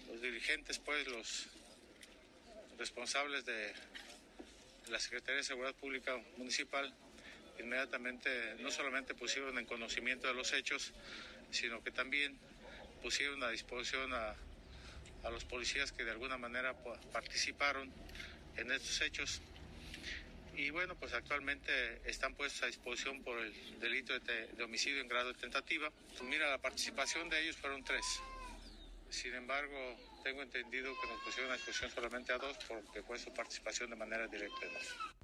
Los 0.08 0.20
dirigentes, 0.20 0.80
pues, 0.80 1.06
los 1.06 1.48
responsables 2.78 3.44
de 3.44 3.72
la 4.90 4.98
Secretaría 4.98 5.36
de 5.36 5.44
Seguridad 5.44 5.74
Pública 5.74 6.16
Municipal, 6.36 6.92
inmediatamente 7.58 8.56
no 8.60 8.70
solamente 8.70 9.14
pusieron 9.14 9.58
en 9.58 9.66
conocimiento 9.66 10.26
de 10.26 10.34
los 10.34 10.52
hechos, 10.52 10.92
sino 11.54 11.82
que 11.82 11.90
también 11.90 12.38
pusieron 13.02 13.42
a 13.42 13.50
disposición 13.50 14.12
a, 14.12 14.34
a 15.24 15.30
los 15.30 15.44
policías 15.44 15.92
que 15.92 16.04
de 16.04 16.10
alguna 16.10 16.36
manera 16.36 16.74
participaron 17.12 17.92
en 18.56 18.70
estos 18.70 19.00
hechos. 19.00 19.40
Y 20.56 20.70
bueno, 20.70 20.94
pues 20.94 21.12
actualmente 21.12 22.00
están 22.08 22.34
puestos 22.34 22.62
a 22.62 22.66
disposición 22.66 23.22
por 23.22 23.38
el 23.40 23.80
delito 23.80 24.18
de, 24.18 24.46
de 24.48 24.62
homicidio 24.62 25.00
en 25.00 25.08
grado 25.08 25.32
de 25.32 25.38
tentativa. 25.38 25.90
Mira, 26.22 26.48
la 26.48 26.58
participación 26.58 27.28
de 27.28 27.42
ellos 27.42 27.56
fueron 27.56 27.82
tres. 27.82 28.04
Sin 29.10 29.34
embargo, 29.34 30.13
tengo 30.24 30.42
entendido 30.42 30.90
que 31.00 31.06
nos 31.06 31.20
pusieron 31.22 31.52
a 31.52 31.54
disposición 31.54 31.90
solamente 31.90 32.32
a 32.32 32.38
dos 32.38 32.56
porque 32.66 33.02
fue 33.02 33.18
su 33.18 33.32
participación 33.32 33.90
de 33.90 33.96
manera 33.96 34.26
directa. 34.26 34.66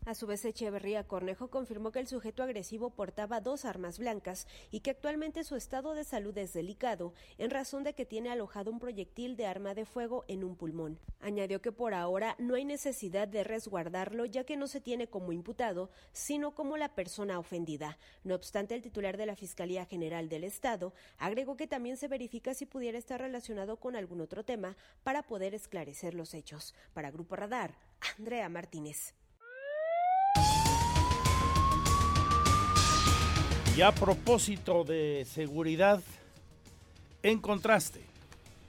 A 0.05 0.15
su 0.15 0.27
vez, 0.27 0.45
Echeverría 0.45 1.07
Cornejo 1.07 1.49
confirmó 1.49 1.91
que 1.91 2.01
el 2.01 2.07
sujeto 2.07 2.43
agresivo 2.43 2.91
portaba 2.91 3.41
dos 3.41 3.65
armas 3.65 3.99
blancas 3.99 4.47
y 4.71 4.81
que 4.81 4.91
actualmente 4.91 5.43
su 5.43 5.57
estado 5.57 5.95
de 5.95 6.05
salud 6.05 6.37
es 6.39 6.53
delicado 6.53 7.15
en 7.39 7.51
razón 7.51 7.83
de 7.83 7.95
que 7.95 8.07
tiene 8.07 8.31
alojado 8.31 8.71
un 8.71 8.79
proyectil 8.79 9.37
de 9.37 9.47
arma 9.47 9.75
de 9.75 9.87
fuego 9.87 10.25
en 10.29 10.45
un 10.45 10.57
pulmón. 10.57 10.99
Añadió 11.21 11.61
que 11.61 11.73
por 11.73 11.95
ahora 11.95 12.37
no 12.39 12.55
hay 12.55 12.65
necesidad 12.65 13.29
de 13.29 13.45
resguardarlo 13.45 14.25
ya 14.27 14.45
que 14.45 14.57
no 14.57 14.69
se 14.69 14.81
tiene 14.81 15.09
como 15.09 15.33
imputado, 15.33 15.91
sino 16.13 16.55
como 16.55 16.77
la 16.77 16.95
persona 16.95 17.39
ofendida. 17.39 17.99
No 18.25 18.35
obstante, 18.35 18.75
el 18.75 18.83
titular 18.83 19.17
de 19.17 19.27
la 19.27 19.37
Fiscalía 19.37 19.87
General 19.87 20.29
del 20.29 20.45
Estado 20.45 20.93
agregó 21.19 21.57
que 21.57 21.67
también 21.67 21.97
se 21.97 22.09
verifica 22.09 22.55
si 22.55 22.67
pudiera 22.67 22.99
estar 22.99 23.21
relacionado 23.21 23.79
con 23.79 23.97
algún 23.97 24.21
otro 24.21 24.45
tema 24.45 24.77
para 25.03 25.23
poder 25.23 25.55
esclarecer 25.55 26.15
los 26.15 26.35
hechos. 26.35 26.75
Para 26.93 27.11
Grupo 27.11 27.37
Radar, 27.37 27.75
Andrea 28.19 28.49
Martínez. 28.49 29.15
Y 33.77 33.83
a 33.83 33.93
propósito 33.93 34.85
de 34.85 35.27
seguridad, 35.31 36.03
en 37.23 37.39
contraste, 37.39 38.03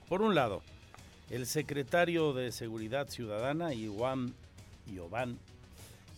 por 0.08 0.22
un 0.22 0.34
lado, 0.34 0.62
el 1.28 1.46
secretario 1.46 2.32
de 2.32 2.52
Seguridad 2.52 3.08
Ciudadana, 3.08 3.74
Iván 3.74 4.34
Iván 4.86 5.38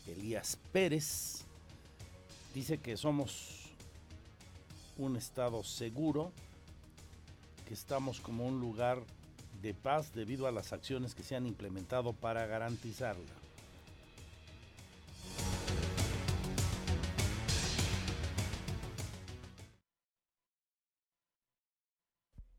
Elías 0.07 0.59
Pérez, 0.73 1.45
dice 2.55 2.79
que 2.79 2.97
somos 2.97 3.71
un 4.99 5.17
estado 5.17 5.65
seguro, 5.65 6.33
que 7.67 7.75
estamos 7.75 8.21
como 8.21 8.47
un 8.47 8.61
lugar 8.61 9.03
de 9.65 9.73
paz 9.73 10.12
debido 10.12 10.47
a 10.47 10.53
las 10.53 10.75
acciones 10.75 11.15
que 11.15 11.23
se 11.23 11.37
han 11.37 11.47
implementado 11.47 12.12
para 12.12 12.47
garantizarla. 12.47 13.33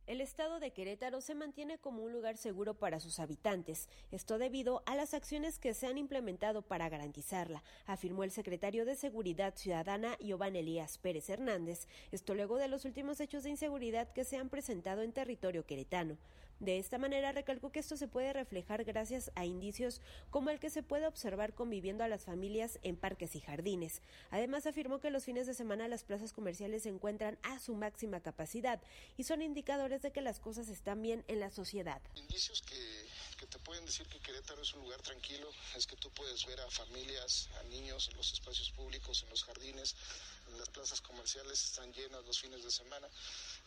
El 0.08 0.22
estado 0.22 0.60
de 0.60 0.72
Querétaro 0.72 1.22
se 1.22 1.36
mantiene 1.36 1.78
como 1.78 2.03
un 2.03 2.12
lugar 2.12 2.38
seguro 2.38 2.74
para 2.74 2.99
sus 2.99 3.20
habitantes, 3.20 3.88
esto 4.12 4.39
debido 4.39 4.82
a 4.88 4.95
las 4.95 5.14
acciones 5.14 5.60
que 5.60 5.74
se 5.74 5.88
han 5.88 5.99
implementado 5.99 6.64
para 6.64 6.89
garantizarla, 6.89 7.64
afirmó 7.86 8.24
el 8.24 8.32
secretario 8.32 8.86
de 8.86 8.95
Seguridad 8.95 9.56
Ciudadana 9.56 10.16
Giovanni 10.20 10.60
Elías 10.60 10.97
Pérez 10.97 11.30
Hernández, 11.30 11.88
esto 12.12 12.34
luego 12.34 12.58
de 12.58 12.68
los 12.68 12.86
últimos 12.86 13.20
hechos 13.20 13.43
de 13.43 13.51
inseguridad 13.51 14.12
que 14.12 14.24
se 14.24 14.38
han 14.38 14.49
presentado 14.49 15.01
en 15.01 15.12
territorio 15.12 15.66
queretano. 15.66 16.18
De 16.60 16.80
esta 16.80 16.97
manera 16.97 17.32
recalcó 17.32 17.72
que 17.72 17.80
esto 17.80 17.97
se 17.97 18.08
puede 18.08 18.32
reflejar 18.34 18.84
gracias 18.84 19.32
a 19.36 19.45
indicios 19.45 20.01
como 20.30 20.49
el 20.49 20.60
que 20.60 20.70
se 20.70 20.84
puede 20.84 21.06
observar 21.06 21.53
conviviendo 21.53 22.03
a 22.03 22.08
las 22.08 22.26
familias 22.26 22.80
en 22.84 22.95
parques 22.95 23.36
y 23.36 23.41
jardines. 23.41 24.01
Además 24.32 24.66
afirmó 24.66 24.99
que 24.99 25.12
los 25.12 25.26
fines 25.26 25.47
de 25.47 25.53
semana 25.53 25.88
las 25.88 26.03
plazas 26.03 26.34
comerciales 26.34 26.84
se 26.84 26.89
encuentran 26.89 27.38
a 27.43 27.60
su 27.60 27.76
máxima 27.76 28.22
capacidad 28.22 28.82
y 29.18 29.24
son 29.24 29.41
indicadores 29.41 30.01
de 30.01 30.12
que 30.12 30.22
las 30.22 30.39
cosas 30.39 30.70
están 30.70 31.01
bien 31.01 31.24
en 31.28 31.39
la 31.39 31.49
sociedad. 31.49 32.01
Indicios 32.16 32.62
que, 32.62 33.06
que 33.38 33.47
te 33.47 33.60
pueden 33.60 33.86
decir 33.86 34.08
que 34.08 34.20
Querétaro 34.20 34.62
es 34.62 34.74
un 34.74 34.82
lugar 34.82 35.01
tranquilo 35.01 35.49
es 35.76 35.86
que 35.86 35.95
tú 35.97 36.10
puedes 36.12 36.45
ver 36.45 36.60
a 36.62 36.70
familias, 36.70 37.49
a 37.60 37.64
niños 37.64 38.08
en 38.10 38.18
los 38.18 38.32
espacios 38.34 38.72
públicos, 38.72 39.24
en 39.24 39.30
los 39.30 39.43
jardines, 39.43 39.95
las 40.58 40.70
plazas 40.70 41.02
comerciales 41.02 41.64
están 41.64 41.91
llenas 41.93 42.24
los 42.26 42.39
fines 42.39 42.64
de 42.64 42.72
semana. 42.72 43.08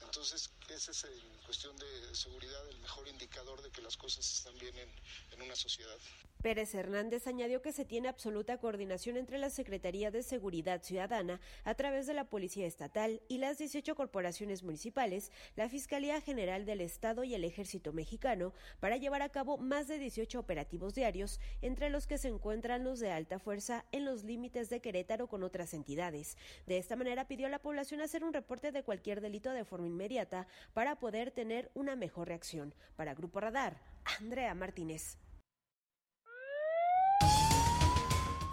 Entonces, 0.01 0.51
ese 0.69 0.91
es 0.91 1.05
en 1.05 1.39
cuestión 1.45 1.77
de 1.77 2.15
seguridad 2.15 2.69
el 2.69 2.79
mejor 2.79 3.09
indicador 3.09 3.61
de 3.63 3.71
que 3.71 3.83
las 3.83 3.97
cosas 3.97 4.31
están 4.31 4.57
bien 4.59 4.77
en, 4.79 4.91
en 5.33 5.43
una 5.43 5.57
sociedad. 5.57 5.99
Pérez 6.43 6.73
Hernández 6.75 7.27
añadió 7.27 7.63
que 7.63 7.73
se 7.73 7.85
tiene 7.85 8.09
absoluta 8.09 8.59
coordinación 8.59 9.17
entre 9.17 9.39
la 9.39 9.51
Secretaría 9.51 10.13
de 10.13 10.23
Seguridad 10.23 10.83
Ciudadana 10.83 11.41
a 11.65 11.75
través 11.75 12.07
de 12.07 12.15
la 12.15 12.25
Policía 12.25 12.67
Estatal 12.67 13.21
y 13.29 13.39
las 13.39 13.59
18 13.59 13.97
corporaciones 13.97 14.63
municipales, 14.63 15.33
la 15.57 15.69
Fiscalía 15.69 16.21
General 16.21 16.65
del 16.65 16.81
Estado 16.81 17.25
y 17.25 17.35
el 17.35 17.43
Ejército 17.43 17.93
Mexicano 17.93 18.53
para 18.79 18.97
llevar 18.97 19.23
a 19.23 19.31
cabo 19.31 19.59
más 19.59 19.89
de 19.89 19.99
18 19.99 20.39
operativos 20.39 20.95
diarios, 20.95 21.41
entre 21.61 21.91
los 21.91 22.07
que 22.07 22.19
se 22.19 22.29
encuentran 22.29 22.85
los 22.85 23.01
de 23.01 23.11
alta 23.11 23.41
fuerza 23.41 23.85
en 23.91 24.05
los 24.05 24.23
límites 24.23 24.71
de 24.71 24.81
Querétaro 24.81 25.27
con 25.27 25.43
otras 25.43 25.75
entidades. 25.75 26.37
De 26.67 26.79
esta 26.79 26.95
manera 26.95 27.27
pidió 27.27 27.49
a 27.49 27.51
la 27.51 27.59
población 27.59 28.01
hacer 28.01 28.23
un 28.23 28.33
reporte 28.33 28.71
de 28.71 28.85
cualquier 28.85 29.21
delito 29.21 29.51
de 29.51 29.65
forma 29.65 29.89
inmediata 29.89 30.47
para 30.73 31.01
poder 31.01 31.33
tener 31.33 31.71
una 31.75 31.97
mejor 31.97 32.29
reacción. 32.29 32.75
Para 32.97 33.15
Grupo 33.15 33.41
Radar, 33.41 33.77
Andrea 34.21 34.55
Martínez. 34.55 35.19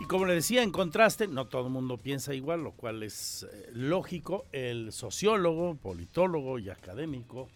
Y 0.06 0.08
como 0.08 0.28
le 0.28 0.36
decía, 0.36 0.62
en 0.62 0.70
contraste, 0.70 1.28
no 1.28 1.48
todo 1.48 1.66
el 1.66 1.74
mundo 1.74 1.98
piensa 1.98 2.36
igual, 2.36 2.64
lo 2.64 2.74
cual 2.74 3.02
es 3.02 3.48
eh, 3.52 3.72
lógico. 3.74 4.46
El 4.52 4.92
sociólogo, 4.92 5.78
politólogo 5.78 6.60
y 6.60 6.70
académico, 6.70 7.50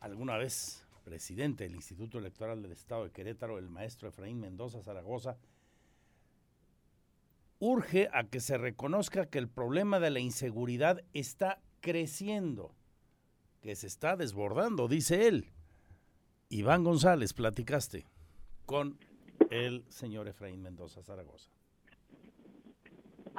alguna 0.00 0.36
vez 0.36 0.84
presidente 1.04 1.62
del 1.62 1.76
Instituto 1.76 2.18
Electoral 2.18 2.60
del 2.60 2.72
Estado 2.72 3.04
de 3.04 3.12
Querétaro, 3.12 3.56
el 3.56 3.68
maestro 3.68 4.08
Efraín 4.08 4.40
Mendoza 4.40 4.82
Zaragoza, 4.82 5.36
urge 7.60 8.08
a 8.12 8.24
que 8.24 8.40
se 8.40 8.58
reconozca 8.58 9.26
que 9.26 9.38
el 9.38 9.46
problema 9.46 10.00
de 10.00 10.10
la 10.10 10.18
inseguridad 10.18 11.04
está 11.14 11.60
creciendo, 11.78 12.74
que 13.62 13.76
se 13.76 13.86
está 13.86 14.16
desbordando, 14.16 14.88
dice 14.88 15.28
él. 15.28 15.52
Iván 16.48 16.82
González, 16.82 17.32
platicaste 17.32 18.06
con 18.66 18.98
el 19.50 19.84
señor 19.88 20.28
Efraín 20.28 20.62
Mendoza 20.62 21.02
Zaragoza. 21.02 21.50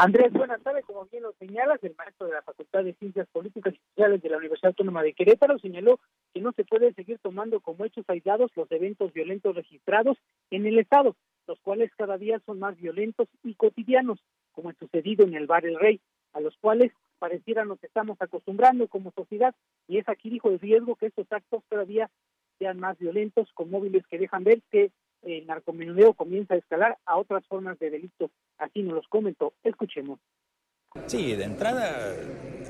Andrés, 0.01 0.31
buenas 0.31 0.61
tardes. 0.63 0.85
Como 0.85 1.05
bien 1.07 1.23
lo 1.23 1.33
señalas, 1.33 1.83
el 1.83 1.93
maestro 1.97 2.27
de 2.27 2.33
la 2.33 2.41
Facultad 2.41 2.85
de 2.85 2.93
Ciencias 2.93 3.27
Políticas 3.33 3.73
y 3.73 3.79
Sociales 3.89 4.21
de 4.21 4.29
la 4.29 4.37
Universidad 4.37 4.69
Autónoma 4.69 5.03
de 5.03 5.13
Querétaro 5.13 5.59
señaló 5.59 5.99
que 6.33 6.39
no 6.39 6.53
se 6.53 6.63
puede 6.63 6.93
seguir 6.93 7.19
tomando 7.19 7.59
como 7.59 7.83
hechos 7.83 8.05
aislados 8.07 8.49
los 8.55 8.71
eventos 8.71 9.11
violentos 9.11 9.55
registrados 9.55 10.17
en 10.51 10.65
el 10.65 10.79
Estado, 10.79 11.17
los 11.47 11.59
cuales 11.59 11.91
cada 11.97 12.17
día 12.17 12.41
son 12.45 12.59
más 12.59 12.77
violentos 12.77 13.27
y 13.43 13.55
cotidianos, 13.55 14.23
como 14.53 14.69
ha 14.69 14.73
sucedido 14.75 15.25
en 15.25 15.33
el 15.33 15.47
Bar 15.47 15.65
El 15.65 15.77
Rey, 15.77 15.99
a 16.31 16.39
los 16.39 16.55
cuales 16.61 16.93
pareciera 17.17 17.65
nos 17.65 17.83
estamos 17.83 18.21
acostumbrando 18.21 18.87
como 18.87 19.11
sociedad, 19.11 19.53
y 19.87 19.97
es 19.97 20.07
aquí, 20.07 20.29
dijo, 20.29 20.49
el 20.49 20.59
riesgo 20.59 20.95
que 20.95 21.07
estos 21.07 21.27
actos 21.29 21.63
todavía 21.67 22.09
sean 22.57 22.79
más 22.79 22.97
violentos, 22.99 23.51
con 23.53 23.69
móviles 23.69 24.07
que 24.07 24.17
dejan 24.17 24.45
ver 24.45 24.61
que 24.71 24.91
el 25.23 25.45
narcomenudeo 25.45 26.13
comienza 26.13 26.53
a 26.53 26.57
escalar 26.57 26.97
a 27.05 27.17
otras 27.17 27.45
formas 27.47 27.77
de 27.79 27.89
delito. 27.89 28.29
Así 28.57 28.81
nos 28.81 28.95
los 28.95 29.07
comentó. 29.07 29.53
Escuchemos. 29.63 30.19
Sí, 31.07 31.35
de 31.35 31.43
entrada 31.43 32.15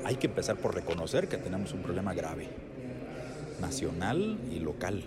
hay 0.04 0.16
que 0.16 0.26
empezar 0.26 0.56
por 0.56 0.74
reconocer 0.74 1.28
que 1.28 1.38
tenemos 1.38 1.72
un 1.72 1.82
problema 1.82 2.12
grave, 2.12 2.48
nacional 3.60 4.38
y 4.50 4.58
local. 4.60 5.02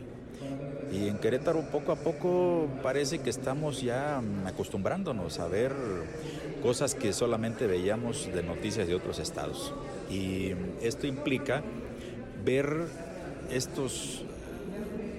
Y 0.91 1.07
en 1.07 1.17
Querétaro 1.17 1.61
poco 1.71 1.91
a 1.91 1.95
poco 1.95 2.67
parece 2.81 3.19
que 3.21 3.29
estamos 3.29 3.81
ya 3.81 4.21
acostumbrándonos 4.45 5.39
a 5.39 5.47
ver 5.47 5.71
cosas 6.61 6.95
que 6.95 7.13
solamente 7.13 7.67
veíamos 7.67 8.31
de 8.33 8.43
noticias 8.43 8.87
de 8.87 8.95
otros 8.95 9.19
estados. 9.19 9.73
Y 10.09 10.51
esto 10.81 11.07
implica 11.07 11.63
ver 12.43 12.87
estos 13.49 14.23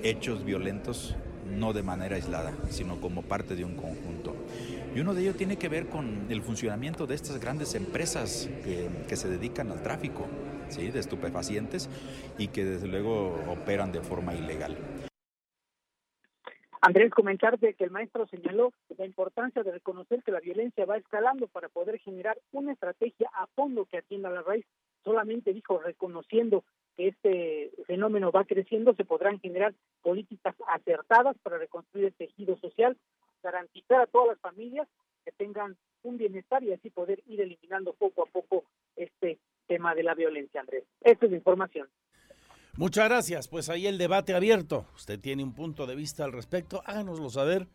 hechos 0.02 0.44
violentos 0.44 1.16
no 1.55 1.72
de 1.72 1.82
manera 1.82 2.16
aislada, 2.16 2.52
sino 2.70 3.00
como 3.00 3.22
parte 3.22 3.55
de 3.55 3.64
un 3.64 3.76
conjunto. 3.76 4.34
Y 4.94 5.00
uno 5.00 5.14
de 5.14 5.22
ellos 5.22 5.36
tiene 5.36 5.57
que 5.57 5.68
ver 5.68 5.86
con 5.86 6.26
el 6.30 6.42
funcionamiento 6.42 7.07
de 7.07 7.14
estas 7.14 7.40
grandes 7.40 7.74
empresas 7.74 8.48
que, 8.62 9.16
se 9.16 9.28
dedican 9.28 9.70
al 9.70 9.82
tráfico 9.82 10.26
¿sí? 10.68 10.90
de 10.90 11.00
estupefacientes 11.00 11.88
y 12.38 12.48
que 12.48 12.64
desde 12.64 12.88
luego 12.88 13.34
operan 13.48 13.92
de 13.92 14.00
forma 14.00 14.34
ilegal. 14.34 14.76
Andrés, 16.80 17.12
comentarte 17.12 17.72
que 17.72 17.84
el 17.84 17.90
maestro 17.90 18.26
señaló 18.26 18.70
la 18.98 19.07
importancia 19.07 19.62
de 19.62 19.72
reconocer 19.72 20.22
que 20.22 20.32
la 20.32 20.40
violencia 20.40 20.84
va 20.84 20.98
escalando 20.98 21.46
para 21.46 21.70
poder 21.70 21.98
generar 21.98 22.36
una 22.52 22.72
estrategia 22.72 23.30
a 23.32 23.46
fondo 23.46 23.86
que 23.86 23.96
atienda 23.96 24.28
la 24.28 24.42
raíz. 24.42 24.66
Solamente 25.02 25.55
dijo, 25.55 25.78
reconociendo 25.78 26.62
que 26.97 27.09
este 27.09 27.70
fenómeno 27.86 28.30
va 28.30 28.45
creciendo, 28.45 28.95
se 28.95 29.05
podrán 29.05 29.40
generar 29.40 29.74
políticas 30.03 30.55
acertadas 30.68 31.36
para 31.42 31.59
reconstruir 31.59 32.07
el 32.07 32.14
tejido 32.14 32.57
social, 32.59 32.97
garantizar 33.42 34.03
a 34.03 34.07
todas 34.07 34.28
las 34.28 34.40
familias 34.40 34.88
que 35.24 35.32
tengan 35.32 35.76
un 36.03 36.18
bienestar 36.18 36.62
y 36.62 36.72
así 36.72 36.90
poder 36.90 37.22
ir 37.26 37.40
eliminando 37.40 37.95
poco 37.95 38.22
a 38.22 38.26
poco 38.26 38.64
este 38.97 39.38
tema 39.66 39.95
de 39.95 40.03
la 40.03 40.14
violencia, 40.14 40.61
Andrés. 40.61 40.84
Esta 41.01 41.26
es 41.26 41.30
la 41.30 41.38
información. 41.38 41.88
Muchas 42.76 43.09
gracias. 43.09 43.49
Pues 43.49 43.68
ahí 43.68 43.86
el 43.86 43.99
debate 43.99 44.34
abierto. 44.34 44.86
Usted 44.95 45.20
tiene 45.20 45.45
un 45.45 45.55
punto 45.55 45.86
de 45.86 45.95
vista 45.95 46.24
al 46.24 46.32
respecto. 46.32 46.82
Háganoslo 46.84 47.30
saber. 47.30 47.68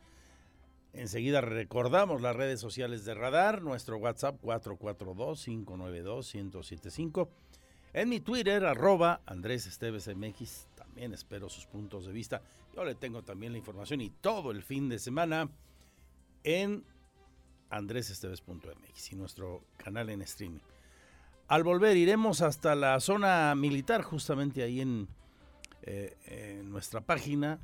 Enseguida 0.92 1.40
recordamos 1.42 2.22
las 2.22 2.36
redes 2.36 2.60
sociales 2.60 3.06
de 3.06 3.14
Radar, 3.14 3.62
nuestro 3.62 3.98
WhatsApp 3.98 4.44
442-592-1075. 4.44 7.30
En 7.94 8.08
mi 8.10 8.20
Twitter, 8.20 8.66
arroba 8.66 9.22
Andrés 9.26 9.66
Esteves 9.66 10.08
MX, 10.08 10.68
también 10.76 11.14
espero 11.14 11.50
sus 11.50 11.66
puntos 11.66 12.06
de 12.06 12.12
vista. 12.12 12.42
Yo 12.76 12.84
le 12.84 12.94
tengo 12.94 13.24
también 13.24 13.52
la 13.52 13.58
información 13.58 14.00
y 14.02 14.12
todo 14.12 14.52
el 14.52 14.62
fin 14.62 14.90
de 14.90 15.00
semana 15.00 15.50
en 16.44 16.84
andresesteves.mx 17.72 19.12
y 19.12 19.16
nuestro 19.16 19.64
canal 19.78 20.10
en 20.12 20.22
streaming. 20.22 20.60
Al 21.48 21.64
volver 21.64 21.98
iremos 21.98 22.42
hasta 22.42 22.76
la 22.76 23.00
zona 23.00 23.56
militar, 23.56 24.04
justamente 24.04 24.62
ahí 24.62 24.82
en, 24.82 25.08
eh, 25.82 26.62
nuestra 26.64 27.02
página. 27.02 27.60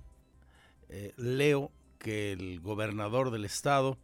Eh, 0.89 1.13
leo 1.17 1.71
que 1.99 2.31
el 2.31 2.61
gobernador 2.61 3.29
del 3.29 3.45
estado 3.45 3.97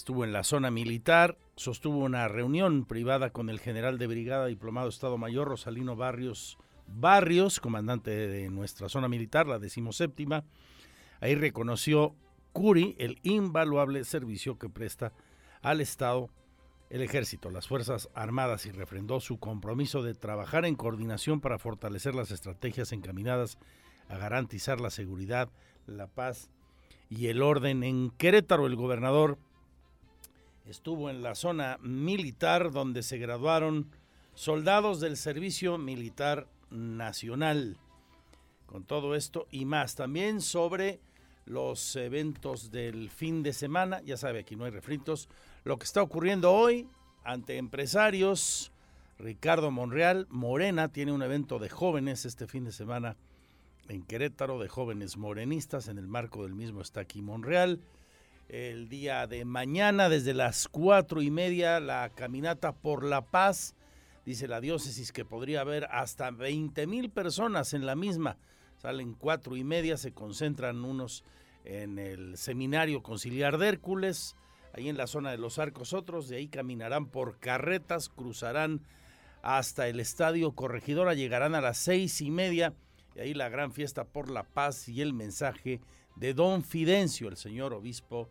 estuvo 0.00 0.24
en 0.24 0.32
la 0.32 0.44
zona 0.44 0.70
militar, 0.70 1.36
sostuvo 1.56 1.98
una 1.98 2.26
reunión 2.26 2.86
privada 2.86 3.28
con 3.28 3.50
el 3.50 3.60
general 3.60 3.98
de 3.98 4.06
brigada 4.06 4.46
diplomado 4.46 4.88
Estado 4.88 5.18
Mayor 5.18 5.46
Rosalino 5.46 5.94
Barrios 5.94 6.56
Barrios, 6.86 7.60
comandante 7.60 8.10
de 8.10 8.48
nuestra 8.48 8.88
zona 8.88 9.08
militar, 9.08 9.46
la 9.46 9.58
decimoséptima. 9.58 10.44
Ahí 11.20 11.34
reconoció 11.34 12.14
Curi 12.54 12.96
el 12.98 13.18
invaluable 13.24 14.02
servicio 14.04 14.58
que 14.58 14.70
presta 14.70 15.12
al 15.60 15.82
Estado 15.82 16.30
el 16.88 17.02
ejército, 17.02 17.50
las 17.50 17.68
Fuerzas 17.68 18.08
Armadas 18.14 18.64
y 18.64 18.70
refrendó 18.70 19.20
su 19.20 19.38
compromiso 19.38 20.02
de 20.02 20.14
trabajar 20.14 20.64
en 20.64 20.76
coordinación 20.76 21.42
para 21.42 21.58
fortalecer 21.58 22.14
las 22.14 22.30
estrategias 22.30 22.92
encaminadas 22.92 23.58
a 24.08 24.16
garantizar 24.16 24.80
la 24.80 24.88
seguridad, 24.88 25.50
la 25.86 26.06
paz 26.06 26.48
y 27.10 27.26
el 27.26 27.42
orden. 27.42 27.82
En 27.82 28.08
Querétaro 28.08 28.66
el 28.66 28.76
gobernador 28.76 29.36
estuvo 30.66 31.10
en 31.10 31.22
la 31.22 31.34
zona 31.34 31.78
militar 31.82 32.70
donde 32.70 33.02
se 33.02 33.18
graduaron 33.18 33.90
soldados 34.34 35.00
del 35.00 35.16
Servicio 35.16 35.78
Militar 35.78 36.48
Nacional. 36.70 37.76
Con 38.66 38.84
todo 38.84 39.14
esto 39.14 39.46
y 39.50 39.64
más, 39.64 39.96
también 39.96 40.40
sobre 40.40 41.00
los 41.44 41.96
eventos 41.96 42.70
del 42.70 43.10
fin 43.10 43.42
de 43.42 43.52
semana, 43.52 44.00
ya 44.02 44.16
sabe, 44.16 44.40
aquí 44.40 44.54
no 44.54 44.64
hay 44.64 44.70
refritos, 44.70 45.28
lo 45.64 45.78
que 45.78 45.84
está 45.84 46.02
ocurriendo 46.02 46.52
hoy 46.52 46.88
ante 47.24 47.56
empresarios. 47.56 48.72
Ricardo 49.18 49.70
Monreal, 49.70 50.26
Morena 50.30 50.88
tiene 50.88 51.12
un 51.12 51.22
evento 51.22 51.58
de 51.58 51.68
jóvenes 51.68 52.24
este 52.24 52.46
fin 52.46 52.64
de 52.64 52.72
semana 52.72 53.16
en 53.88 54.02
Querétaro, 54.02 54.58
de 54.58 54.68
jóvenes 54.68 55.16
morenistas, 55.16 55.88
en 55.88 55.98
el 55.98 56.06
marco 56.06 56.44
del 56.44 56.54
mismo 56.54 56.80
está 56.80 57.00
aquí 57.00 57.20
Monreal. 57.20 57.80
El 58.52 58.88
día 58.88 59.28
de 59.28 59.44
mañana, 59.44 60.08
desde 60.08 60.34
las 60.34 60.66
cuatro 60.66 61.22
y 61.22 61.30
media, 61.30 61.78
la 61.78 62.10
caminata 62.12 62.72
por 62.72 63.04
la 63.04 63.20
paz, 63.20 63.76
dice 64.26 64.48
la 64.48 64.60
diócesis 64.60 65.12
que 65.12 65.24
podría 65.24 65.60
haber 65.60 65.84
hasta 65.84 66.32
20 66.32 66.84
mil 66.88 67.10
personas 67.10 67.74
en 67.74 67.86
la 67.86 67.94
misma. 67.94 68.38
Salen 68.78 69.14
cuatro 69.14 69.56
y 69.56 69.62
media, 69.62 69.96
se 69.96 70.12
concentran 70.12 70.84
unos 70.84 71.22
en 71.64 72.00
el 72.00 72.36
seminario 72.36 73.04
conciliar 73.04 73.56
de 73.56 73.68
Hércules, 73.68 74.34
ahí 74.74 74.88
en 74.88 74.96
la 74.96 75.06
zona 75.06 75.30
de 75.30 75.38
los 75.38 75.60
arcos, 75.60 75.92
otros 75.92 76.28
de 76.28 76.38
ahí 76.38 76.48
caminarán 76.48 77.06
por 77.06 77.38
carretas, 77.38 78.08
cruzarán 78.08 78.80
hasta 79.42 79.86
el 79.86 80.00
estadio 80.00 80.56
Corregidora, 80.56 81.14
llegarán 81.14 81.54
a 81.54 81.60
las 81.60 81.78
seis 81.78 82.20
y 82.20 82.32
media, 82.32 82.74
y 83.14 83.20
ahí 83.20 83.32
la 83.32 83.48
gran 83.48 83.70
fiesta 83.70 84.02
por 84.02 84.28
la 84.28 84.42
paz 84.42 84.88
y 84.88 85.02
el 85.02 85.12
mensaje 85.12 85.80
de 86.16 86.34
don 86.34 86.64
Fidencio, 86.64 87.28
el 87.28 87.36
señor 87.36 87.74
obispo 87.74 88.28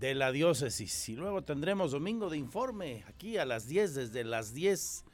de 0.00 0.14
la 0.14 0.32
diócesis. 0.32 1.08
Y 1.10 1.16
luego 1.16 1.42
tendremos 1.42 1.92
domingo 1.92 2.30
de 2.30 2.38
informe, 2.38 3.04
aquí 3.06 3.36
a 3.36 3.44
las 3.44 3.68
10, 3.68 3.94
desde 3.94 4.24
las 4.24 4.54
10 4.54 5.04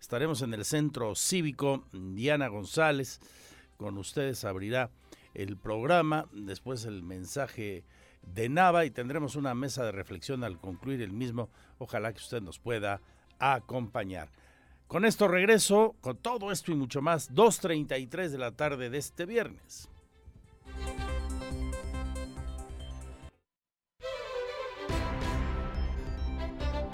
estaremos 0.00 0.42
en 0.42 0.52
el 0.52 0.64
centro 0.64 1.14
cívico, 1.14 1.84
Diana 1.92 2.48
González, 2.48 3.20
con 3.76 3.96
ustedes 3.98 4.44
abrirá 4.44 4.90
el 5.32 5.56
programa, 5.56 6.26
después 6.32 6.84
el 6.86 7.04
mensaje 7.04 7.84
de 8.22 8.48
Nava 8.48 8.84
y 8.84 8.90
tendremos 8.90 9.36
una 9.36 9.54
mesa 9.54 9.84
de 9.84 9.92
reflexión 9.92 10.42
al 10.42 10.58
concluir 10.58 11.02
el 11.02 11.12
mismo. 11.12 11.50
Ojalá 11.78 12.12
que 12.12 12.18
usted 12.18 12.42
nos 12.42 12.58
pueda 12.58 13.00
acompañar. 13.38 14.28
Con 14.88 15.04
esto 15.04 15.28
regreso 15.28 15.94
con 16.00 16.16
todo 16.16 16.50
esto 16.50 16.72
y 16.72 16.74
mucho 16.74 17.00
más, 17.00 17.32
2.33 17.32 18.28
de 18.28 18.38
la 18.38 18.50
tarde 18.50 18.90
de 18.90 18.98
este 18.98 19.24
viernes. 19.24 19.88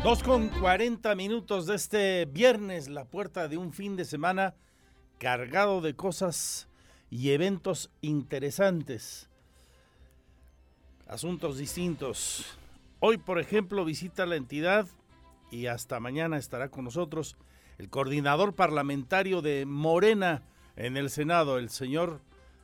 Dos 0.09 0.23
con 0.23 0.49
40 0.49 1.15
minutos 1.17 1.67
de 1.67 1.75
este 1.75 2.25
viernes, 2.25 2.89
la 2.89 3.05
puerta 3.05 3.47
de 3.47 3.59
un 3.59 3.75
fin 3.75 3.95
de 3.95 4.07
semana 4.07 4.55
cargado 5.19 5.83
de 5.83 5.97
cosas 5.97 6.67
y 7.11 7.33
eventos 7.33 7.91
interesantes 8.01 9.29
asuntos 11.07 11.59
distintos. 11.59 12.59
Hoy, 13.01 13.19
por 13.19 13.39
ejemplo, 13.39 13.85
visita 13.85 14.25
la 14.25 14.37
entidad 14.37 14.87
y 15.51 15.67
hasta 15.67 16.01
mañana 16.01 16.39
estará 16.39 16.71
con 16.71 16.87
nosotros 16.87 17.37
el 17.77 17.91
coordinador 17.91 18.55
parlamentario 18.55 19.43
de 19.43 19.67
Morena 19.67 20.43
en 20.77 20.97
el 20.97 21.11
Senado, 21.11 21.59
el 21.59 21.69
señor 21.69 22.23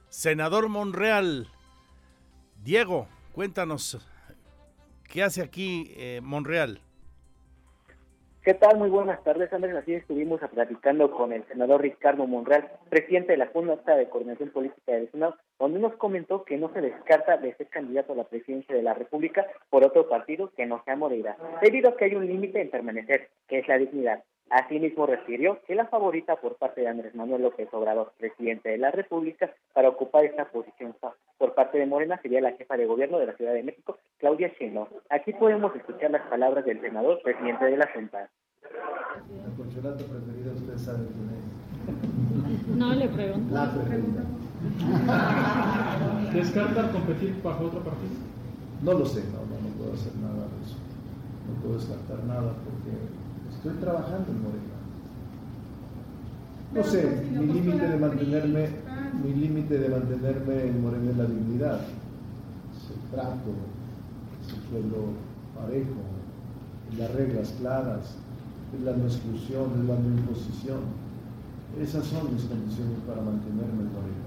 senador 0.08 0.70
Monreal. 0.70 1.50
Diego, 2.62 3.06
cuéntanos, 3.34 3.98
¿qué 5.10 5.22
hace 5.22 5.42
aquí 5.42 5.92
eh, 5.94 6.22
Monreal? 6.22 6.80
¿Qué 8.44 8.52
tal? 8.52 8.76
Muy 8.76 8.90
buenas 8.90 9.24
tardes, 9.24 9.50
Andrés. 9.54 9.74
Así 9.74 9.94
estuvimos 9.94 10.38
platicando 10.52 11.10
con 11.10 11.32
el 11.32 11.48
senador 11.48 11.80
Ricardo 11.80 12.26
Monreal, 12.26 12.70
presidente 12.90 13.32
de 13.32 13.38
la 13.38 13.46
Junta 13.46 13.96
de 13.96 14.10
Coordinación 14.10 14.50
Política 14.50 14.92
del 14.92 15.10
Senado, 15.10 15.38
donde 15.58 15.78
nos 15.78 15.94
comentó 15.94 16.44
que 16.44 16.58
no 16.58 16.70
se 16.74 16.82
descarta 16.82 17.38
de 17.38 17.54
ser 17.54 17.68
candidato 17.68 18.12
a 18.12 18.16
la 18.16 18.24
presidencia 18.24 18.76
de 18.76 18.82
la 18.82 18.92
República 18.92 19.46
por 19.70 19.82
otro 19.82 20.10
partido 20.10 20.52
que 20.54 20.66
no 20.66 20.82
sea 20.84 20.94
Moreira, 20.94 21.38
debido 21.62 21.88
a 21.88 21.96
que 21.96 22.04
hay 22.04 22.16
un 22.16 22.26
límite 22.26 22.60
en 22.60 22.68
permanecer, 22.68 23.30
que 23.48 23.60
es 23.60 23.66
la 23.66 23.78
dignidad. 23.78 24.22
Asimismo, 24.50 25.06
refirió 25.06 25.60
que 25.66 25.74
la 25.74 25.86
favorita 25.86 26.36
por 26.36 26.56
parte 26.56 26.82
de 26.82 26.88
Andrés 26.88 27.14
Manuel 27.14 27.42
López 27.42 27.68
Obrador, 27.72 28.12
presidente 28.18 28.68
de 28.68 28.78
la 28.78 28.90
República, 28.90 29.50
para 29.72 29.88
ocupar 29.88 30.24
esta 30.24 30.44
posición 30.44 30.94
por 31.38 31.54
parte 31.54 31.78
de 31.78 31.86
Morena 31.86 32.20
sería 32.22 32.40
la 32.40 32.52
jefa 32.52 32.76
de 32.76 32.86
gobierno 32.86 33.18
de 33.18 33.26
la 33.26 33.36
Ciudad 33.36 33.54
de 33.54 33.62
México, 33.62 33.98
Claudia 34.18 34.52
Sheinbaum. 34.58 34.88
Aquí 35.10 35.32
podemos 35.32 35.74
escuchar 35.74 36.10
las 36.10 36.22
palabras 36.28 36.64
del 36.64 36.80
senador, 36.80 37.20
presidente 37.22 37.64
de 37.64 37.76
la 37.76 37.88
Junta. 37.92 38.28
¿La 38.62 39.56
consulata 39.56 40.04
preferida 40.04 40.52
usted 40.52 40.76
sabe 40.76 41.06
quién 41.08 41.30
es? 41.30 42.76
No, 42.76 42.94
le 42.94 43.08
pregunto. 43.08 43.54
La 43.54 43.72
preferida. 43.72 44.24
¿Descarta 46.32 46.88
competir 46.92 47.42
bajo 47.42 47.64
otro 47.64 47.80
partido? 47.80 48.14
No 48.82 48.92
lo 48.92 49.06
sé, 49.06 49.22
no, 49.32 49.40
no, 49.46 49.60
no 49.60 49.68
puedo 49.76 49.92
hacer 49.94 50.14
nada 50.16 50.48
de 50.48 50.64
eso. 50.64 50.76
No 51.46 51.62
puedo 51.62 51.78
descartar 51.78 52.24
nada 52.24 52.54
porque 52.64 53.23
Estoy 53.64 53.80
trabajando 53.80 54.30
en 54.30 54.42
Morena. 54.42 54.76
No 56.74 56.84
sé, 56.84 57.24
mi 57.30 57.46
límite 57.46 57.88
de 57.88 57.96
mantenerme, 57.96 58.68
mi 59.22 59.32
límite 59.32 59.78
de 59.78 59.88
mantenerme 59.88 60.64
en 60.64 60.82
Morena 60.82 61.10
es 61.12 61.16
la 61.16 61.24
dignidad, 61.24 61.80
el 61.80 63.10
trato, 63.10 63.54
el 64.50 64.68
suelo 64.68 65.14
parejo, 65.56 66.02
las 66.98 67.14
reglas 67.14 67.54
claras, 67.58 68.18
es 68.74 68.82
la 68.82 68.92
no 68.92 69.04
exclusión, 69.06 69.72
es 69.80 69.88
la 69.88 69.94
no 69.94 70.08
imposición. 70.08 70.80
Esas 71.80 72.04
son 72.04 72.34
mis 72.34 72.44
condiciones 72.44 72.98
para 73.08 73.22
mantenerme 73.22 73.80
en 73.80 73.92
Morena. 73.94 74.24